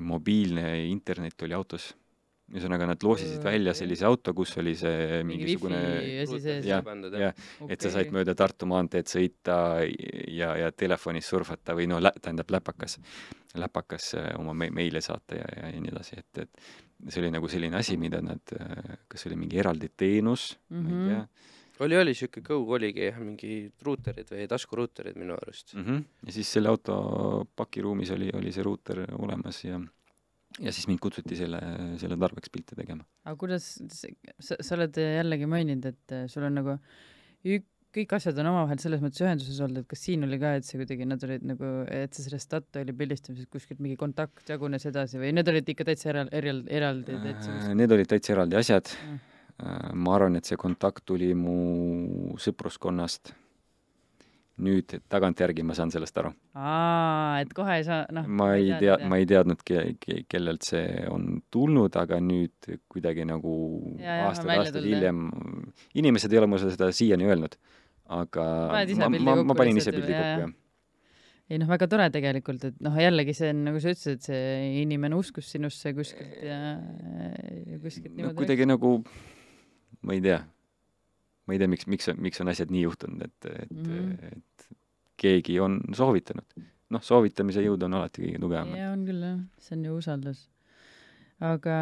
mobiilne 0.00 0.86
internet 0.88 1.42
oli 1.42 1.54
autos. 1.54 1.92
ühesõnaga, 2.52 2.84
nad 2.84 3.00
loosisid 3.00 3.38
Äh, 3.38 3.44
välja 3.44 3.72
sellise 3.72 4.04
auto, 4.04 4.34
kus 4.34 4.50
oli 4.60 4.74
see 4.76 5.22
mingi 5.24 5.46
mingisugune 5.46 5.78
jah, 6.66 6.82
pandud 6.84 7.14
jah, 7.16 7.32
et 7.64 7.80
sa 7.80 7.88
said 7.94 8.10
mööda 8.12 8.34
Tartu 8.36 8.66
maanteed 8.68 9.08
sõita 9.08 9.56
ja, 10.28 10.50
ja 10.60 10.68
telefonis 10.72 11.30
surfata 11.32 11.72
või 11.72 11.86
noh, 11.88 12.02
tähendab 12.20 12.50
läpakas, 12.52 12.98
läpakas 13.54 14.14
äh, 14.14 14.28
oma 14.40 14.54
me- 14.54 14.70
meile 14.70 15.00
saata 15.00 15.36
ja, 15.36 15.46
ja, 15.56 15.70
ja 15.74 15.80
nii 15.80 15.92
edasi, 15.92 16.18
et, 16.18 16.38
et 16.46 17.10
see 17.12 17.20
oli 17.22 17.30
nagu 17.34 17.48
selline 17.48 17.76
asi, 17.76 17.96
mida 17.98 18.20
nad, 18.22 18.40
kas 19.08 19.26
oli 19.26 19.36
mingi 19.36 19.58
eraldi 19.58 19.88
teenus 19.96 20.58
mm, 20.70 20.78
-hmm. 20.78 20.82
ma 20.82 20.88
Mhm. 20.88 21.08
ei 21.08 21.14
tea 21.14 21.26
oli, 21.82 21.96
oli 21.98 22.12
siuke 22.14 22.40
Go 22.46 22.60
oligi 22.76 23.08
jah, 23.08 23.16
mingi 23.18 23.72
ruuterid 23.82 24.28
või 24.30 24.44
taskuruuterid 24.46 25.16
minu 25.18 25.34
arust. 25.34 25.74
mm. 25.74 25.82
-hmm. 25.84 26.04
ja 26.26 26.32
siis 26.32 26.52
selle 26.52 26.68
auto 26.68 27.48
pakiruumis 27.56 28.10
oli, 28.10 28.30
oli 28.34 28.52
see 28.52 28.62
ruuter 28.62 29.00
olemas 29.18 29.64
ja 29.64 29.80
ja 30.60 30.72
siis 30.72 30.86
mind 30.86 31.00
kutsuti 31.00 31.36
selle, 31.36 31.58
selle 31.98 32.16
tarbeks 32.16 32.50
pilte 32.52 32.76
tegema. 32.76 33.04
aga 33.24 33.36
kuidas, 33.36 33.82
sa, 34.38 34.54
sa 34.60 34.74
oled 34.76 34.96
jällegi 34.96 35.46
maininud, 35.46 35.84
et 35.86 36.12
äh, 36.12 36.26
sul 36.28 36.42
on 36.44 36.54
nagu 36.54 36.76
ük-, 37.44 37.71
kõik 37.92 38.14
asjad 38.16 38.38
on 38.40 38.48
omavahel 38.52 38.80
selles 38.80 39.02
mõttes 39.04 39.20
ühenduses 39.24 39.58
olnud, 39.64 39.82
et 39.82 39.88
kas 39.90 40.00
siin 40.06 40.24
oli 40.24 40.38
ka, 40.40 40.54
et 40.58 40.64
see 40.68 40.80
kuidagi, 40.80 41.06
nad 41.08 41.22
olid 41.26 41.44
nagu, 41.52 41.72
et 41.92 42.14
see 42.16 42.24
sellest 42.24 42.48
Statoili 42.48 42.94
pildistamisest 42.96 43.50
kuskilt 43.52 43.82
mingi 43.84 43.98
kontakt 44.00 44.48
jagunes 44.48 44.86
edasi 44.88 45.20
või 45.20 45.34
need 45.36 45.48
olid 45.52 45.68
ikka 45.74 45.86
täitsa 45.90 46.08
eral-, 46.14 46.32
eral-, 46.32 46.64
eraldi 46.72 47.18
täitsa 47.26 47.52
Äh, 47.58 47.74
Need 47.78 47.92
olid 47.92 48.08
täitsa 48.10 48.34
eraldi 48.36 48.56
asjad 48.60 48.90
Mm. 49.02 49.20
äh, 49.62 49.92
ma 49.94 50.14
arvan, 50.16 50.36
et 50.36 50.48
see 50.48 50.56
kontakt 50.56 51.04
tuli 51.06 51.34
mu 51.34 52.34
sõpruskonnast. 52.40 53.34
nüüd 54.62 54.92
tagantjärgi 55.08 55.62
ma 55.64 55.74
saan 55.74 55.90
sellest 55.90 56.18
aru. 56.20 56.28
aa, 56.54 57.40
et 57.40 57.52
kohe 57.56 57.78
ei 57.80 57.84
saa, 57.84 58.04
noh. 58.12 58.26
ma 58.28 58.50
ei 58.54 58.68
tea, 58.78 58.98
ma 59.08 59.16
ei 59.18 59.26
teadnud 59.26 59.62
ke-, 59.64 59.96
ke-, 59.98 60.24
kellelt 60.28 60.62
see 60.62 61.06
on 61.10 61.40
tulnud, 61.50 61.96
aga 61.96 62.20
nüüd 62.20 62.68
kuidagi 62.92 63.24
nagu 63.26 63.54
ja, 63.98 64.28
aastaid, 64.28 64.76
hiljem, 64.84 65.24
inimesed 65.98 66.32
ei 66.32 66.38
ole 66.42 66.50
mulle 66.52 66.70
seda 66.70 66.92
siiani 66.92 67.26
öelnud, 67.26 67.56
aga 68.12 68.46
ma, 68.98 69.08
ma, 69.12 69.36
ma 69.50 69.56
panin 69.58 69.80
ise 69.80 69.94
pildi 69.94 70.12
kokku, 70.12 70.44
jah. 70.44 70.54
ei 71.52 71.60
noh, 71.60 71.70
väga 71.70 71.88
tore 71.90 72.08
tegelikult, 72.14 72.66
et 72.70 72.80
noh, 72.84 72.96
jällegi 73.00 73.34
see 73.36 73.52
on, 73.54 73.62
nagu 73.68 73.82
sa 73.82 73.94
ütlesid, 73.94 74.18
et 74.18 74.28
see 74.30 74.42
inimene 74.82 75.18
uskus 75.18 75.50
sinusse 75.54 75.94
kuskilt 75.96 76.42
ja, 76.46 76.58
ja 77.72 77.80
kuskilt 77.82 78.16
no 78.20 78.34
kuidagi 78.38 78.68
nagu, 78.68 78.94
ma 80.06 80.16
ei 80.16 80.22
tea, 80.24 80.40
ma 81.46 81.56
ei 81.56 81.62
tea, 81.62 81.72
miks, 81.72 81.88
miks, 81.90 82.12
miks 82.18 82.44
on 82.44 82.52
asjad 82.52 82.72
nii 82.74 82.86
juhtunud, 82.86 83.26
et, 83.28 83.50
et 83.52 83.74
mm. 83.74 83.90
-hmm. 83.90 84.38
et 84.38 84.70
keegi 85.22 85.60
on 85.62 85.80
soovitanud. 85.94 86.64
noh, 86.92 87.00
soovitamise 87.00 87.62
jõud 87.64 87.86
on 87.86 87.94
alati 87.96 88.26
kõige 88.26 88.40
tugevam. 88.40 88.74
jaa, 88.76 88.92
on 88.92 89.04
küll 89.08 89.22
jah, 89.24 89.38
see 89.62 89.76
on 89.78 89.84
ju 89.88 89.98
usaldus. 90.00 90.48
aga 91.42 91.76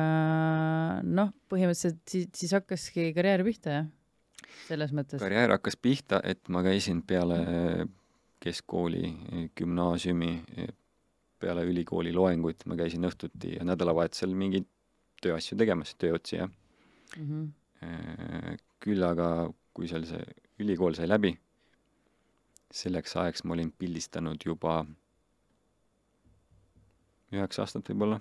noh, 1.05 1.33
põhimõtteliselt 1.53 2.05
siis, 2.09 2.29
siis 2.37 2.55
hakkaski 2.57 3.11
karjäär 3.17 3.45
pihta, 3.47 3.81
jah? 3.81 3.89
Selles 4.67 4.93
mõttes. 4.97 5.21
karjäär 5.23 5.55
hakkas 5.57 5.77
pihta, 5.77 6.21
et 6.25 6.49
ma 6.49 6.63
käisin 6.67 7.03
peale 7.03 7.41
keskkooli, 8.41 9.05
gümnaasiumi, 9.57 10.33
peale 11.41 11.65
ülikooli 11.69 12.13
loenguid, 12.13 12.65
ma 12.67 12.77
käisin 12.77 13.05
õhtuti 13.09 13.57
ja 13.59 13.67
nädalavahetusel 13.69 14.33
mingeid 14.37 14.69
tööasju 15.21 15.59
tegemas, 15.61 15.95
tööotsi, 16.01 16.37
jah. 16.41 16.51
mm. 17.17 17.27
-hmm. 17.27 18.59
küll 18.81 19.05
aga, 19.05 19.51
kui 19.75 19.89
seal 19.89 20.07
see 20.09 20.25
ülikool 20.61 20.97
sai 20.97 21.09
läbi, 21.09 21.35
selleks 22.73 23.17
ajaks 23.17 23.45
ma 23.45 23.57
olin 23.57 23.73
pildistanud 23.73 24.41
juba 24.47 24.85
üheksa 27.33 27.63
aastat 27.63 27.89
võib-olla. 27.91 28.21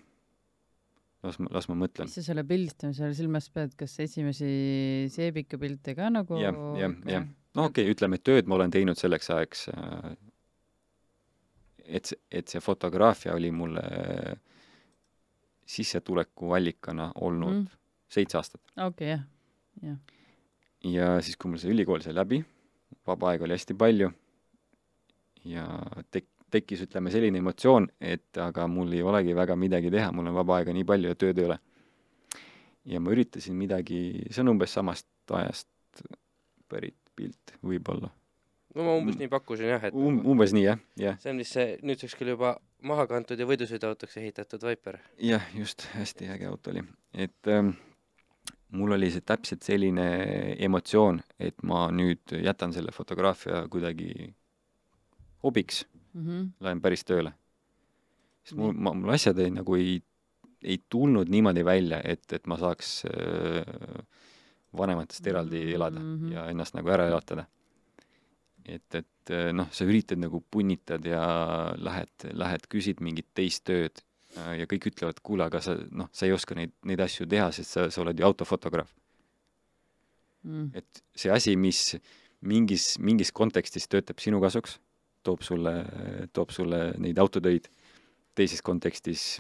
Las 1.26 1.40
ma, 1.40 1.50
las 1.56 1.68
ma 1.70 1.76
mõtlen. 1.80 2.08
mis 2.08 2.18
sa 2.20 2.24
selle 2.24 2.46
pildistamise 2.48 3.04
all 3.06 3.16
silmas 3.18 3.50
pead, 3.54 3.74
kas 3.80 3.98
esimesi 4.06 4.50
seebikapilte 5.14 5.96
ka 5.98 6.10
nagu 6.14 6.40
jah, 6.40 6.56
jah, 6.80 6.96
jah. 7.10 7.26
no 7.58 7.68
okei 7.70 7.88
okay,, 7.88 7.96
ütleme, 7.96 8.20
et 8.20 8.26
tööd 8.28 8.50
ma 8.50 8.60
olen 8.60 8.74
teinud 8.74 9.00
selleks 9.00 9.32
ajaks, 9.36 9.66
äh, 9.74 10.14
et, 12.00 12.14
et 12.32 12.54
see 12.54 12.64
fotograafia 12.64 13.36
oli 13.36 13.52
mulle 13.56 13.84
sissetulekuallikana 15.70 17.12
olnud 17.28 17.60
mm. 17.60 17.84
seitse 18.10 18.40
aastat. 18.40 18.64
okei 18.78 18.88
okay,, 18.88 19.12
jah, 19.12 19.28
jah. 19.84 20.00
ja 20.96 21.12
siis, 21.26 21.38
kui 21.38 21.52
mul 21.52 21.62
see 21.62 21.76
ülikool 21.76 22.06
sai 22.06 22.16
läbi, 22.16 22.42
vaba 23.08 23.34
aega 23.34 23.48
oli 23.48 23.60
hästi 23.60 23.76
palju 23.78 24.14
ja 25.52 25.68
tek-, 26.12 26.32
tekkis, 26.52 26.86
ütleme, 26.88 27.12
selline 27.14 27.42
emotsioon, 27.42 27.90
et 28.02 28.38
aga 28.42 28.68
mul 28.72 28.94
ei 28.98 29.04
olegi 29.06 29.36
väga 29.38 29.58
midagi 29.60 29.92
teha, 29.94 30.12
mul 30.16 30.32
on 30.32 30.38
vaba 30.40 30.60
aega 30.60 30.76
nii 30.76 30.88
palju 30.88 31.14
ja 31.14 31.20
tööd 31.20 31.42
ei 31.42 31.50
ole. 31.50 31.60
ja 32.90 33.00
ma 33.00 33.12
üritasin 33.14 33.58
midagi, 33.58 34.00
see 34.30 34.42
on 34.42 34.56
umbes 34.56 34.74
samast 34.74 35.08
ajast 35.30 35.68
pärit 36.70 36.98
pilt, 37.16 37.58
võib-olla 37.66 38.10
no 38.76 38.86
ma 38.86 38.96
umbes 39.00 39.18
nii 39.20 39.30
pakkusin 39.32 39.72
jah, 39.72 39.86
et 39.90 39.98
um,. 39.98 40.20
umbes 40.34 40.54
nii, 40.56 40.66
jah, 40.66 40.82
jah. 41.00 41.20
see 41.22 41.34
on 41.34 41.42
vist 41.42 41.58
see 41.58 41.76
nüüdseks 41.86 42.16
küll 42.20 42.34
juba 42.36 42.56
maha 42.86 43.06
kantud 43.10 43.40
ja 43.40 43.48
võidusõiduautoks 43.50 44.18
ehitatud 44.22 44.64
Viper. 44.68 45.00
jah, 45.26 45.46
just, 45.58 45.88
hästi 45.96 46.30
äge 46.36 46.50
auto 46.50 46.74
oli. 46.74 46.84
et 47.14 47.52
ähm, 47.52 47.74
mul 48.78 48.94
oli 48.98 49.12
see 49.14 49.26
täpselt 49.26 49.66
selline 49.66 50.10
emotsioon, 50.70 51.22
et 51.40 51.64
ma 51.66 51.88
nüüd 51.94 52.38
jätan 52.46 52.76
selle 52.76 52.94
fotograafia 52.96 53.66
kuidagi 53.72 54.30
hobiks 55.44 55.86
mm 56.14 56.26
-hmm. 56.26 56.48
lähen 56.60 56.82
päris 56.82 57.04
tööle. 57.06 57.34
sest 58.44 58.58
mul, 58.58 58.74
ma, 58.74 58.94
mul 58.94 59.14
asjad 59.14 59.40
ei, 59.40 59.52
nagu 59.52 59.76
ei, 59.76 60.02
ei 60.64 60.80
tulnud 60.90 61.30
niimoodi 61.30 61.66
välja, 61.66 62.02
et, 62.04 62.26
et 62.34 62.48
ma 62.48 62.58
saaks 62.58 63.06
äh, 63.06 64.04
vanematest 64.78 65.28
eraldi 65.28 65.74
elada 65.74 66.00
mm 66.00 66.18
-hmm. 66.18 66.34
ja 66.34 66.50
ennast 66.50 66.74
nagu 66.74 66.90
ära 66.90 67.08
elatada. 67.08 67.46
et, 68.66 68.96
et 68.96 69.30
äh, 69.32 69.52
noh, 69.54 69.68
sa 69.72 69.86
üritad 69.86 70.18
nagu 70.18 70.44
punnitad 70.52 71.06
ja 71.06 71.74
lähed, 71.78 72.32
lähed, 72.34 72.68
küsid 72.70 73.02
mingit 73.02 73.28
teist 73.34 73.64
tööd 73.64 74.04
äh, 74.38 74.60
ja 74.60 74.66
kõik 74.66 74.92
ütlevad, 74.92 75.20
kuule, 75.24 75.44
aga 75.44 75.62
sa 75.62 75.78
noh, 75.92 76.10
sa 76.12 76.26
ei 76.26 76.32
oska 76.32 76.56
neid, 76.56 76.72
neid 76.86 77.00
asju 77.00 77.26
teha, 77.26 77.52
sest 77.52 77.70
sa, 77.70 77.90
sa 77.90 78.02
oled 78.02 78.20
ju 78.20 78.26
autofotograaf 78.26 78.94
mm.. 80.44 80.70
et 80.74 81.04
see 81.16 81.32
asi, 81.32 81.56
mis 81.56 81.98
mingis, 82.42 82.94
mingis 83.00 83.32
kontekstis 83.36 83.88
töötab 83.88 84.20
sinu 84.24 84.40
kasuks 84.44 84.80
toob 85.24 85.42
sulle, 85.46 85.74
toob 86.34 86.52
sulle 86.56 86.94
neid 86.98 87.18
autotöid, 87.18 87.68
teises 88.36 88.62
kontekstis 88.62 89.40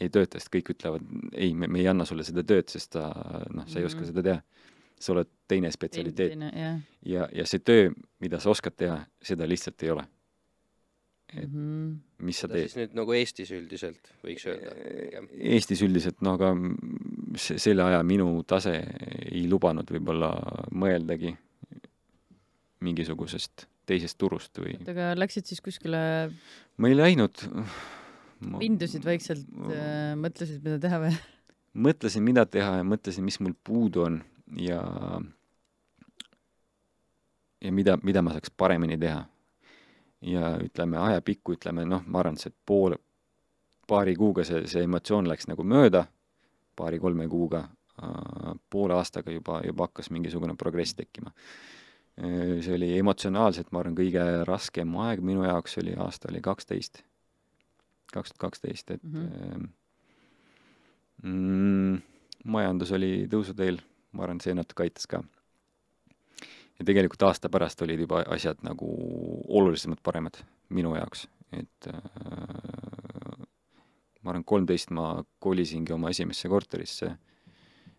ei 0.00 0.10
tööta, 0.12 0.38
sest 0.38 0.52
kõik 0.52 0.74
ütlevad, 0.74 1.04
ei, 1.32 1.54
me, 1.56 1.68
me 1.72 1.80
ei 1.80 1.88
anna 1.88 2.04
sulle 2.04 2.24
seda 2.26 2.44
tööd, 2.44 2.68
sest 2.68 2.92
ta, 2.92 3.08
noh, 3.54 3.64
sa 3.68 3.80
ei 3.80 3.86
oska 3.88 4.00
Mhm. 4.00 4.08
seda 4.12 4.22
teha. 4.22 4.42
sa 4.98 5.12
oled 5.12 5.28
teine 5.48 5.68
spetsialiteet 5.70 6.38
ja, 7.04 7.26
ja 7.32 7.44
see 7.44 7.58
töö, 7.60 7.90
mida 8.18 8.38
sa 8.40 8.48
oskad 8.48 8.72
teha, 8.80 8.94
seda 9.20 9.44
lihtsalt 9.44 9.82
ei 9.82 9.90
ole. 9.90 10.06
et 11.36 11.52
mm 11.52 11.90
-hmm. 11.90 11.96
mis 12.24 12.36
sa 12.36 12.46
seda 12.46 12.54
teed? 12.54 12.68
siis 12.68 12.76
nüüd 12.76 12.94
nagu 12.94 13.12
Eestis 13.12 13.50
üldiselt 13.50 14.12
võiks 14.24 14.46
öelda. 14.46 14.74
Eestis 15.36 15.82
üldiselt, 15.82 16.22
no 16.22 16.32
aga 16.32 16.54
se-, 17.36 17.58
selle 17.58 17.82
aja 17.82 18.02
minu 18.02 18.42
tase 18.42 18.72
ei 19.32 19.48
lubanud 19.48 19.90
võib-olla 19.90 20.32
mõeldagi 20.72 21.36
mingisugusest 22.80 23.66
teisest 23.86 24.18
turust 24.18 24.58
või 24.62 24.74
oota, 24.78 24.92
aga 24.94 25.12
läksid 25.18 25.48
siis 25.48 25.62
kuskile, 25.64 26.00
ma 26.76 26.90
ei 26.90 26.98
läinud 26.98 27.46
ma 28.46 28.60
vindusid 28.60 29.06
vaikselt 29.06 29.46
äh,, 29.70 30.12
mõtlesid, 30.20 30.60
mida 30.64 30.80
teha 30.82 31.00
või? 31.06 31.14
mõtlesin, 31.86 32.24
mida 32.24 32.46
teha 32.48 32.78
ja 32.80 32.84
mõtlesin, 32.86 33.24
mis 33.24 33.38
mul 33.44 33.56
puudu 33.64 34.06
on 34.06 34.20
ja 34.60 34.80
ja 37.62 37.72
mida, 37.72 37.96
mida 38.02 38.22
ma 38.22 38.34
saaks 38.34 38.52
paremini 38.56 38.98
teha. 38.98 39.24
ja 40.26 40.56
ütleme, 40.62 40.96
ajapikku 40.98 41.54
ütleme, 41.58 41.84
noh, 41.84 42.02
ma 42.06 42.22
arvan, 42.22 42.38
et 42.38 42.46
see 42.46 42.54
pool, 42.66 42.96
paari 43.86 44.14
kuuga 44.16 44.44
see, 44.48 44.64
see 44.66 44.82
emotsioon 44.86 45.28
läks 45.28 45.46
nagu 45.50 45.62
mööda, 45.62 46.06
paari-kolme 46.76 47.28
kuuga, 47.28 47.66
poole 48.70 48.96
aastaga 48.96 49.32
juba, 49.32 49.60
juba 49.64 49.86
hakkas 49.86 50.10
mingisugune 50.10 50.56
progress 50.56 50.96
tekkima. 50.96 51.32
See 52.16 52.74
oli 52.74 52.90
emotsionaalselt, 52.98 53.68
ma 53.72 53.82
arvan, 53.82 53.96
kõige 53.98 54.24
raskem 54.48 54.94
aeg 55.04 55.20
minu 55.24 55.44
jaoks 55.44 55.76
oli, 55.82 55.92
aasta 56.00 56.30
oli 56.30 56.40
kaksteist, 56.44 57.02
kaks 58.12 58.32
tuhat 58.32 58.40
kaksteist, 58.46 58.90
et 58.90 59.02
mm, 59.04 59.26
-hmm. 59.28 59.68
mm, 61.22 61.98
majandus 62.44 62.92
oli 62.96 63.26
tõusuteel, 63.32 63.82
ma 64.12 64.24
arvan, 64.24 64.40
see 64.40 64.54
natuke 64.56 64.86
aitas 64.86 65.06
ka. 65.06 65.22
ja 66.78 66.84
tegelikult 66.84 67.22
aasta 67.22 67.48
pärast 67.48 67.82
olid 67.82 68.00
juba 68.00 68.24
asjad 68.28 68.56
nagu 68.62 68.88
olulisemalt 69.48 70.02
paremad 70.02 70.40
minu 70.68 70.94
jaoks, 70.96 71.28
et 71.52 71.88
äh, 71.92 71.96
ma 74.22 74.30
arvan, 74.30 74.44
kolmteist 74.44 74.90
ma 74.90 75.24
kolisingi 75.38 75.92
oma 75.92 76.10
esimesse 76.10 76.48
korterisse. 76.48 77.16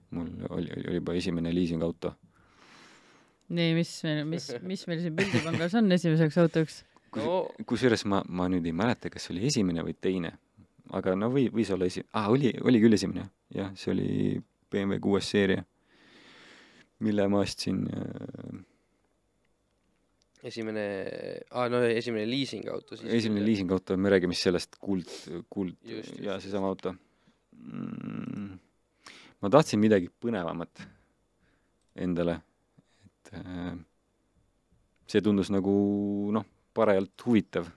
mul 0.10 0.28
oli, 0.50 0.72
oli 0.78 0.96
juba 0.96 1.14
esimene 1.14 1.54
liisingauto. 1.54 2.14
nii, 3.48 3.74
mis 3.78 3.94
meil, 4.04 4.24
mis, 4.28 4.50
mis 4.68 4.86
meil 4.90 5.02
siin 5.04 5.16
pildipangas 5.18 5.78
on 5.80 5.92
esimeseks 5.96 6.38
autoks? 6.44 6.82
no 7.18 7.40
kusjuures 7.68 8.04
ma, 8.10 8.22
ma 8.28 8.50
nüüd 8.52 8.66
ei 8.68 8.76
mäleta, 8.76 9.12
kas 9.14 9.28
see 9.28 9.36
oli 9.36 9.48
esimene 9.50 9.86
või 9.86 9.96
teine, 10.00 10.34
aga 10.98 11.16
no 11.18 11.32
või, 11.34 11.48
võis 11.54 11.72
olla 11.74 11.88
esi-, 11.90 12.06
aa, 12.14 12.28
oli, 12.34 12.52
oli 12.68 12.82
küll 12.84 12.98
esimene, 12.98 13.28
jah, 13.56 13.72
see 13.80 13.94
oli 13.94 14.10
BMW 14.72 15.00
kuues 15.04 15.30
seeria, 15.32 15.64
mille 17.06 17.28
ma 17.32 17.42
ostsin 17.46 17.84
äh, 17.94 18.60
esimene, 20.50 20.86
aa 21.52 21.68
no 21.72 21.82
esimene 21.88 22.28
liisingauto 22.30 22.98
siis. 22.98 23.10
esimene 23.22 23.46
liisingauto, 23.46 23.98
me 23.98 24.14
räägime 24.14 24.38
siis 24.38 24.50
sellest 24.50 24.78
kuld, 24.82 25.10
kuld 25.54 25.76
Just, 25.82 26.12
just, 26.12 26.22
ja 26.26 26.40
seesama 26.44 26.72
auto 26.74 26.94
mm,. 27.56 28.52
ma 29.42 29.54
tahtsin 29.54 29.82
midagi 29.82 30.12
põnevamat 30.24 30.86
endale, 31.98 32.40
et 33.28 33.40
äh, 33.44 33.76
see 35.08 35.24
tundus 35.24 35.52
nagu 35.54 35.74
noh, 36.36 36.46
parajalt 36.78 37.26
huvitav. 37.26 37.70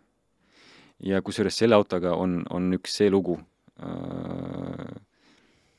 ja 1.01 1.23
kusjuures 1.25 1.57
selle 1.57 1.79
autoga 1.79 2.13
on, 2.13 2.43
on 2.51 2.75
üks 2.77 2.99
see 2.99 3.11
lugu 3.11 3.39
äh,, 3.81 4.91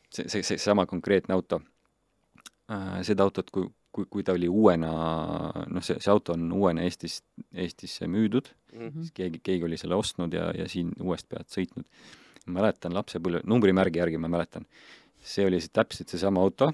see, 0.09 0.25
see, 0.27 0.41
see 0.41 0.57
sama 0.57 0.87
konkreetne 0.89 1.35
auto 1.35 1.61
äh,, 2.71 3.01
seda 3.05 3.27
autot, 3.27 3.51
kui, 3.53 3.67
kui, 3.93 4.07
kui 4.09 4.25
ta 4.25 4.33
oli 4.33 4.49
uuena, 4.49 4.91
noh, 5.67 5.85
see, 5.85 5.99
see 6.01 6.11
auto 6.13 6.33
on 6.33 6.47
uuena 6.57 6.87
Eestis, 6.87 7.19
Eestisse 7.53 8.09
müüdud 8.09 8.49
mm, 8.73 8.87
-hmm. 8.87 8.97
siis 9.01 9.11
keegi, 9.19 9.43
keegi 9.43 9.69
oli 9.69 9.77
selle 9.77 9.99
ostnud 9.99 10.33
ja, 10.33 10.49
ja 10.57 10.67
siin 10.69 10.95
uuest 11.01 11.29
pealt 11.29 11.53
sõitnud. 11.53 11.85
mäletan 12.45 12.93
lapsepõlve, 12.97 13.43
numbrimärgi 13.45 13.99
järgi 13.99 14.17
ma 14.17 14.27
mäletan, 14.27 14.65
see 15.21 15.45
oli 15.45 15.59
siis 15.61 15.69
täpselt 15.69 16.09
seesama 16.09 16.41
auto, 16.41 16.71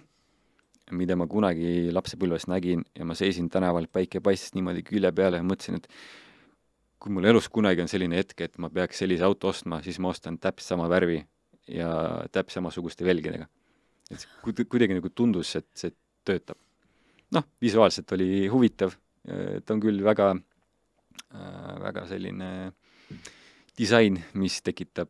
mida 0.96 1.18
ma 1.20 1.28
kunagi 1.28 1.90
lapsepõlves 1.92 2.48
nägin 2.48 2.84
ja 2.96 3.06
ma 3.08 3.16
seisin 3.18 3.50
tänaval, 3.52 3.90
päike 3.92 4.22
paistis 4.24 4.54
niimoodi 4.56 4.84
külje 4.88 5.12
peale 5.16 5.42
ja 5.42 5.46
mõtlesin, 5.46 5.82
et 5.82 5.90
kui 6.98 7.14
mul 7.14 7.28
elus 7.30 7.50
kunagi 7.54 7.84
on 7.84 7.92
selline 7.92 8.18
hetk, 8.18 8.42
et 8.46 8.58
ma 8.62 8.70
peaks 8.74 9.04
sellise 9.04 9.26
auto 9.28 9.52
ostma, 9.52 9.82
siis 9.86 10.00
ma 10.04 10.14
ostan 10.14 10.40
täpselt 10.42 10.74
sama 10.74 10.88
värvi 10.92 11.20
ja 11.72 11.90
täpselt 12.32 12.62
samasuguste 12.62 13.06
velgedega. 13.06 13.48
et 14.12 14.24
see 14.24 14.66
kuidagi 14.66 14.96
nagu 14.96 15.10
tundus, 15.10 15.56
et 15.56 15.68
see 15.76 15.92
töötab. 16.26 16.58
noh, 17.32 17.44
visuaalselt 17.62 18.12
oli 18.16 18.48
huvitav, 18.48 18.96
ta 19.28 19.74
on 19.74 19.82
küll 19.84 20.04
väga 20.04 20.32
äh,, 20.34 21.74
väga 21.84 22.08
selline 22.08 22.52
disain, 23.78 24.24
mis 24.34 24.62
tekitab 24.62 25.10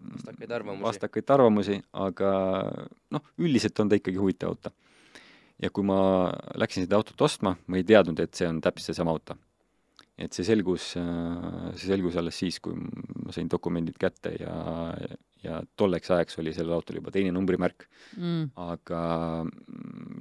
vastakaid 0.00 0.50
arvamusi. 0.50 0.82
vastakaid 0.84 1.30
arvamusi, 1.30 1.80
aga 1.92 2.30
noh, 3.10 3.26
üldiselt 3.38 3.80
on 3.80 3.90
ta 3.90 3.98
ikkagi 3.98 4.20
huvitav 4.20 4.54
auto. 4.54 4.72
Ja 5.60 5.70
kui 5.70 5.86
ma 5.86 6.00
läksin 6.58 6.86
seda 6.86 6.98
autot 7.00 7.26
ostma, 7.26 7.54
ma 7.66 7.78
ei 7.80 7.86
teadnud, 7.86 8.20
et 8.22 8.34
see 8.36 8.48
on 8.48 8.60
täpselt 8.64 8.90
seesama 8.90 9.14
auto. 9.14 9.36
Et 10.20 10.36
see 10.36 10.44
selgus, 10.44 10.92
see 10.92 11.86
selgus 11.88 12.18
alles 12.20 12.36
siis, 12.42 12.58
kui 12.60 12.76
ma 12.76 13.32
sain 13.32 13.48
dokumendid 13.48 13.96
kätte 14.00 14.34
ja, 14.36 14.54
ja 15.40 15.62
tolleks 15.80 16.12
ajaks 16.12 16.36
oli 16.42 16.52
sellel 16.52 16.76
autol 16.76 16.98
juba 17.00 17.12
teine 17.14 17.32
numbrimärk. 17.32 17.86
Mm.. 18.18 18.50
aga 18.60 19.00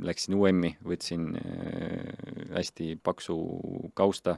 läksin 0.07 0.37
UM-i, 0.39 0.71
võtsin 0.87 1.33
äh, 1.35 2.15
hästi 2.55 2.93
paksu 3.03 3.35
kausta 3.97 4.37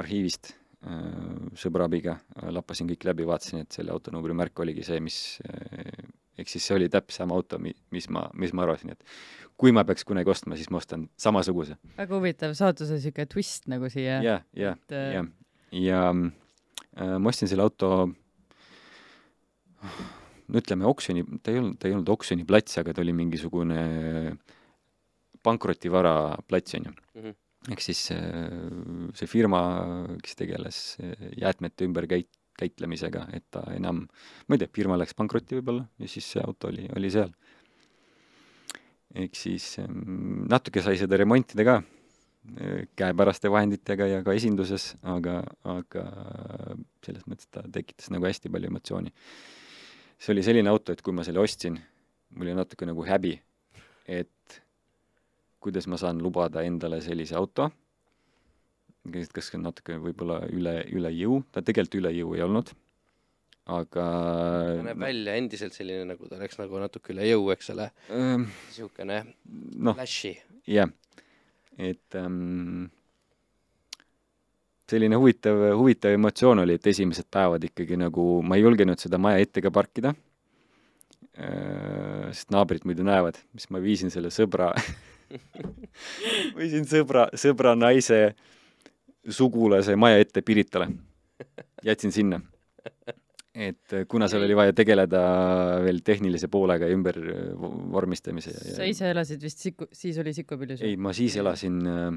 arhiivist 0.00 0.54
äh, 0.88 1.52
sõbra 1.58 1.88
abiga, 1.90 2.16
lappasin 2.48 2.88
kõik 2.88 3.04
läbi, 3.10 3.28
vaatasin, 3.28 3.66
et 3.66 3.76
selle 3.76 3.92
auto 3.92 4.14
numbrimärk 4.14 4.64
oligi 4.64 4.86
see, 4.88 5.04
mis 5.04 5.20
äh, 5.44 6.00
ehk 6.38 6.48
siis 6.48 6.66
see 6.66 6.76
oli 6.78 6.88
täpselt 6.92 7.22
sama 7.22 7.36
auto, 7.38 7.58
mis 7.58 8.08
ma, 8.12 8.26
mis 8.38 8.54
ma 8.56 8.64
arvasin, 8.66 8.94
et 8.94 9.02
kui 9.60 9.74
ma 9.74 9.84
peaks 9.86 10.06
kunagi 10.08 10.32
ostma, 10.32 10.56
siis 10.58 10.70
ma 10.72 10.80
ostan 10.80 11.06
samasuguse. 11.20 11.76
väga 11.98 12.16
huvitav 12.16 12.56
saatuse 12.58 12.98
niisugune 12.98 13.28
twist 13.30 13.68
nagu 13.72 13.90
siia. 13.92 14.20
jah, 14.24 14.46
jah, 14.56 14.80
jah. 14.90 15.12
ja, 15.18 15.26
ja 15.78 16.02
äh, 16.10 17.18
ma 17.18 17.32
ostsin 17.32 17.50
selle 17.50 17.66
auto 17.66 18.08
no 19.82 20.60
ütleme, 20.60 20.88
oksjoni, 20.88 21.24
ta 21.42 21.52
ei 21.52 21.60
olnud, 21.60 21.78
ta 21.80 21.88
ei 21.88 21.96
olnud 21.96 22.10
oksjoniplats, 22.14 22.80
aga 22.82 22.94
ta 22.94 23.04
oli 23.04 23.14
mingisugune 23.16 23.80
pankrotivara 25.42 26.36
plats, 26.48 26.76
on 26.78 26.86
ju 26.86 26.92
mm 26.92 27.22
-hmm. 27.22 27.34
ehk 27.72 27.80
siis 27.80 28.10
äh, 28.14 28.20
see 29.14 29.26
firma, 29.26 29.62
kes 30.22 30.36
tegeles 30.36 30.78
äh, 31.00 31.28
jäätmete 31.38 31.86
ümberkäit-, 31.86 32.41
käitlemisega, 32.62 33.26
et 33.36 33.46
ta 33.52 33.64
enam, 33.74 34.04
ma 34.46 34.56
ei 34.56 34.62
tea, 34.62 34.70
firma 34.74 34.98
läks 35.00 35.16
pankrotti 35.18 35.58
võib-olla 35.58 35.86
ja 36.00 36.10
siis 36.10 36.28
see 36.34 36.44
auto 36.44 36.70
oli, 36.70 36.86
oli 36.96 37.10
seal. 37.12 37.32
ehk 39.12 39.36
siis 39.36 39.74
ähm, 39.82 40.46
natuke 40.48 40.82
sai 40.84 40.96
seda 41.00 41.18
remontida 41.20 41.66
ka 41.68 41.76
äh, 41.82 42.86
käepäraste 42.96 43.50
vahenditega 43.52 44.08
ja 44.08 44.22
ka 44.24 44.36
esinduses, 44.38 44.94
aga, 45.02 45.42
aga 45.68 46.06
selles 47.04 47.26
mõttes 47.28 47.50
ta 47.50 47.66
tekitas 47.72 48.12
nagu 48.14 48.28
hästi 48.28 48.52
palju 48.52 48.72
emotsiooni. 48.72 49.12
see 50.18 50.34
oli 50.34 50.46
selline 50.46 50.70
auto, 50.70 50.92
et 50.92 51.02
kui 51.02 51.12
ma 51.12 51.26
selle 51.26 51.42
ostsin, 51.42 51.80
mul 52.32 52.48
oli 52.48 52.56
natuke 52.56 52.86
nagu 52.88 53.04
häbi, 53.04 53.36
et 54.06 54.62
kuidas 55.62 55.86
ma 55.86 55.98
saan 55.98 56.18
lubada 56.22 56.62
endale 56.66 57.00
sellise 57.02 57.36
auto 57.38 57.70
kas 59.10 59.50
natuke 59.58 59.98
võib-olla 59.98 60.42
üle, 60.52 60.78
üle 60.94 61.10
jõu, 61.16 61.42
ta 61.50 61.62
tegelikult 61.64 61.98
üle 61.98 62.12
jõu 62.14 62.36
ei 62.36 62.44
olnud, 62.44 62.70
aga 63.66 64.06
ta 64.06 64.86
näeb 64.86 65.02
välja 65.02 65.36
endiselt 65.40 65.74
selline, 65.74 66.06
nagu 66.12 66.30
ta 66.30 66.38
oleks 66.38 66.58
nagu 66.60 66.82
natuke 66.82 67.14
üle 67.14 67.26
jõu, 67.26 67.50
eks 67.54 67.72
ole. 67.74 67.90
Ähm,, 68.14 68.46
niisugune 68.68 69.22
no, 69.74 69.94
flash'i. 69.98 70.36
jah, 70.70 70.90
et 71.78 72.18
ähm, 72.18 72.86
selline 74.92 75.18
huvitav, 75.18 75.64
huvitav 75.80 76.14
emotsioon 76.14 76.62
oli, 76.62 76.78
et 76.78 76.90
esimesed 76.94 77.26
päevad 77.32 77.66
ikkagi 77.66 77.98
nagu 77.98 78.26
ma 78.46 78.58
ei 78.58 78.66
julgenud 78.66 79.02
seda 79.02 79.18
maja 79.18 79.42
ette 79.42 79.64
ka 79.64 79.74
parkida. 79.74 80.14
Äh,, 81.32 82.30
sest 82.30 82.54
naabrid 82.54 82.86
muidu 82.86 83.02
näevad, 83.08 83.40
mis 83.56 83.66
ma 83.72 83.82
viisin 83.82 84.14
selle 84.14 84.30
sõbra 84.30 84.70
viisin 86.58 86.84
sõbra, 86.86 87.30
sõbra 87.40 87.72
naise 87.74 88.24
äh, 88.28 88.50
sugulase 89.28 89.96
maja 89.96 90.20
ette 90.22 90.42
Piritale. 90.42 90.88
jätsin 91.82 92.12
sinna. 92.12 92.40
et 93.54 93.92
äh, 93.92 94.06
kuna 94.08 94.28
seal 94.32 94.46
oli 94.46 94.54
vaja 94.56 94.72
tegeleda 94.72 95.20
veel 95.84 96.00
tehnilise 96.04 96.48
poolega 96.48 96.88
ja 96.88 96.96
ümber 96.96 97.18
vormistamise 97.92 98.54
ja, 98.54 98.76
sa 98.78 98.86
ise 98.88 99.10
elasid 99.12 99.42
vist 99.44 99.60
Siku, 99.60 99.90
siis 99.92 100.16
oli 100.22 100.32
Sikupilis? 100.32 100.80
ei, 100.80 100.96
ma 100.96 101.12
siis 101.12 101.36
elasin, 101.36 101.76
äh, 101.84 102.16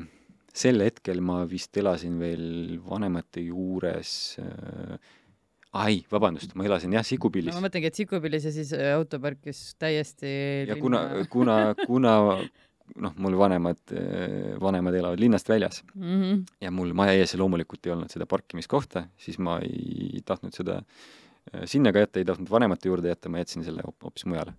sel 0.56 0.80
hetkel 0.86 1.20
ma 1.26 1.42
vist 1.50 1.76
elasin 1.82 2.16
veel 2.22 2.80
vanemate 2.88 3.44
juures 3.44 4.14
äh, 4.40 4.96
ai, 5.76 6.00
vabandust, 6.12 6.56
ma 6.56 6.70
elasin 6.70 6.96
jah, 6.96 7.04
Sikupilis 7.04 7.52
no,. 7.52 7.60
ma 7.60 7.68
mõtlengi, 7.68 7.92
et 7.92 8.00
Sikupilis 8.00 8.48
ja 8.48 8.56
siis 8.56 8.72
auto 8.94 9.20
parkis 9.20 9.66
täiesti 9.82 10.32
ja 10.70 10.80
kuna, 10.80 11.04
kuna, 11.34 11.60
kuna 11.84 12.16
noh, 13.02 13.14
mul 13.22 13.38
vanemad, 13.38 13.82
vanemad 14.62 14.96
elavad 14.96 15.20
linnast 15.20 15.50
väljas 15.50 15.84
mm 15.94 16.22
-hmm. 16.22 16.44
ja 16.62 16.72
mul 16.72 16.94
maja 16.94 17.14
ees 17.18 17.36
loomulikult 17.36 17.86
ei 17.86 17.92
olnud 17.92 18.12
seda 18.14 18.26
parkimiskohta, 18.26 19.08
siis 19.18 19.40
ma 19.40 19.60
ei 19.60 20.22
tahtnud 20.26 20.54
seda 20.54 20.78
äh, 20.78 21.66
sinna 21.66 21.92
ka 21.92 22.00
jätta, 22.06 22.20
ei 22.20 22.26
tahtnud 22.26 22.50
vanemate 22.50 22.90
juurde 22.90 23.10
jätta, 23.10 23.30
ma 23.30 23.38
jätsin 23.38 23.64
selle 23.64 23.82
hoopis 24.04 24.26
mujale. 24.26 24.54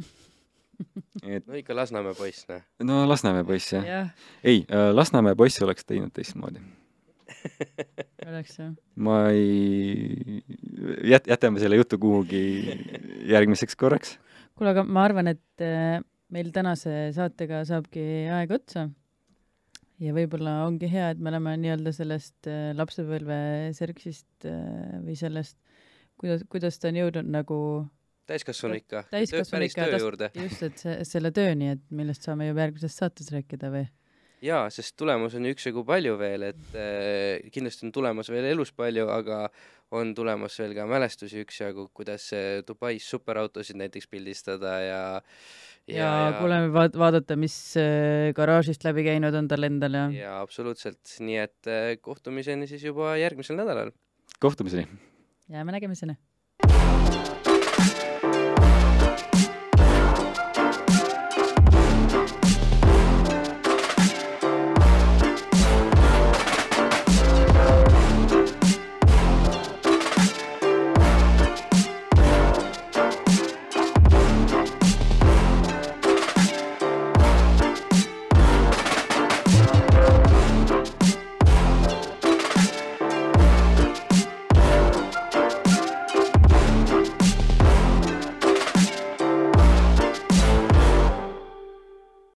et 1.36 1.46
no 1.46 1.54
ikka 1.54 1.76
Lasnamäe 1.76 2.14
poiss, 2.14 2.46
noh. 2.48 2.62
no 2.82 3.08
Lasnamäe 3.08 3.44
poiss, 3.44 3.72
jah 3.72 3.86
ja.. 3.86 4.06
ei, 4.44 4.64
äh, 4.70 4.94
Lasnamäe 4.94 5.34
poiss 5.34 5.62
oleks 5.62 5.84
teinud 5.84 6.12
teistmoodi 6.12 6.62
oleks 8.30 8.58
jah. 8.58 8.72
ma 8.96 9.18
ei, 9.34 10.42
jät-, 11.12 11.28
jätame 11.30 11.60
selle 11.62 11.78
jutu 11.80 11.98
kuhugi 11.98 12.42
järgmiseks 13.30 13.76
korraks. 13.76 14.18
kuule, 14.54 14.72
aga 14.74 14.84
ma 14.84 15.04
arvan, 15.04 15.32
et 15.34 15.64
äh, 15.64 16.00
meil 16.34 16.50
tänase 16.54 17.10
saatega 17.16 17.62
saabki 17.68 18.02
aeg 18.30 18.56
otsa. 18.60 18.88
Ja 20.00 20.14
võib-olla 20.16 20.62
ongi 20.64 20.88
hea, 20.88 21.10
et 21.12 21.20
me 21.20 21.28
oleme 21.28 21.58
nii-öelda 21.60 21.92
sellest 21.92 22.48
äh, 22.48 22.70
lapsepõlve 22.72 23.36
serksist 23.76 24.48
äh, 24.48 24.96
või 25.04 25.16
sellest, 25.18 25.58
kuidas, 26.20 26.46
kuidas 26.48 26.80
ta 26.80 26.88
on 26.88 27.00
jõudnud 27.02 27.28
nagu 27.28 27.58
täiskasvanu 28.30 28.78
ikka, 28.80 29.02
täiskasvanu 29.12 29.68
ikka, 29.68 29.88
just, 30.38 30.62
et 30.64 30.80
see, 30.80 30.94
selle 31.08 31.32
tööni, 31.36 31.74
et 31.74 31.82
millest 31.92 32.24
saame 32.24 32.48
juba 32.48 32.64
järgmises 32.64 32.96
saates 32.96 33.28
rääkida 33.34 33.72
või? 33.74 33.84
jaa, 34.40 34.62
sest 34.72 34.94
tulemus 34.96 35.36
on 35.36 35.50
üksjagu 35.50 35.84
palju 35.84 36.16
veel, 36.16 36.48
et 36.54 36.76
äh, 36.80 37.50
kindlasti 37.52 37.84
on 37.84 37.92
tulemas 37.92 38.32
veel 38.32 38.48
elus 38.54 38.72
palju, 38.72 39.04
aga 39.12 39.42
on 39.92 40.14
tulemas 40.16 40.56
veel 40.62 40.72
ka 40.78 40.86
mälestusi 40.88 41.42
üksjagu, 41.44 41.90
kuidas 41.92 42.30
Dubais 42.64 43.04
superautosid 43.10 43.76
näiteks 43.76 44.08
pildistada 44.08 44.78
ja 44.80 45.02
ja, 45.90 46.06
ja, 46.06 46.24
ja... 46.30 46.38
kuule 46.38 46.60
vaat-, 46.74 46.98
vaadata, 47.00 47.36
mis 47.40 47.56
äh, 47.80 48.30
garaažist 48.36 48.86
läbi 48.86 49.04
käinud 49.06 49.36
on 49.36 49.50
tal 49.50 49.68
endal 49.68 49.98
ja 49.98 50.06
jaa, 50.14 50.40
absoluutselt, 50.44 51.02
nii 51.20 51.38
et 51.42 51.70
äh, 51.70 51.92
kohtumiseni 52.02 52.70
siis 52.70 52.84
juba 52.86 53.14
järgmisel 53.20 53.58
nädalal. 53.60 53.94
kohtumiseni! 54.40 54.88
jääme 55.50 55.76
nägemiseni! 55.76 56.18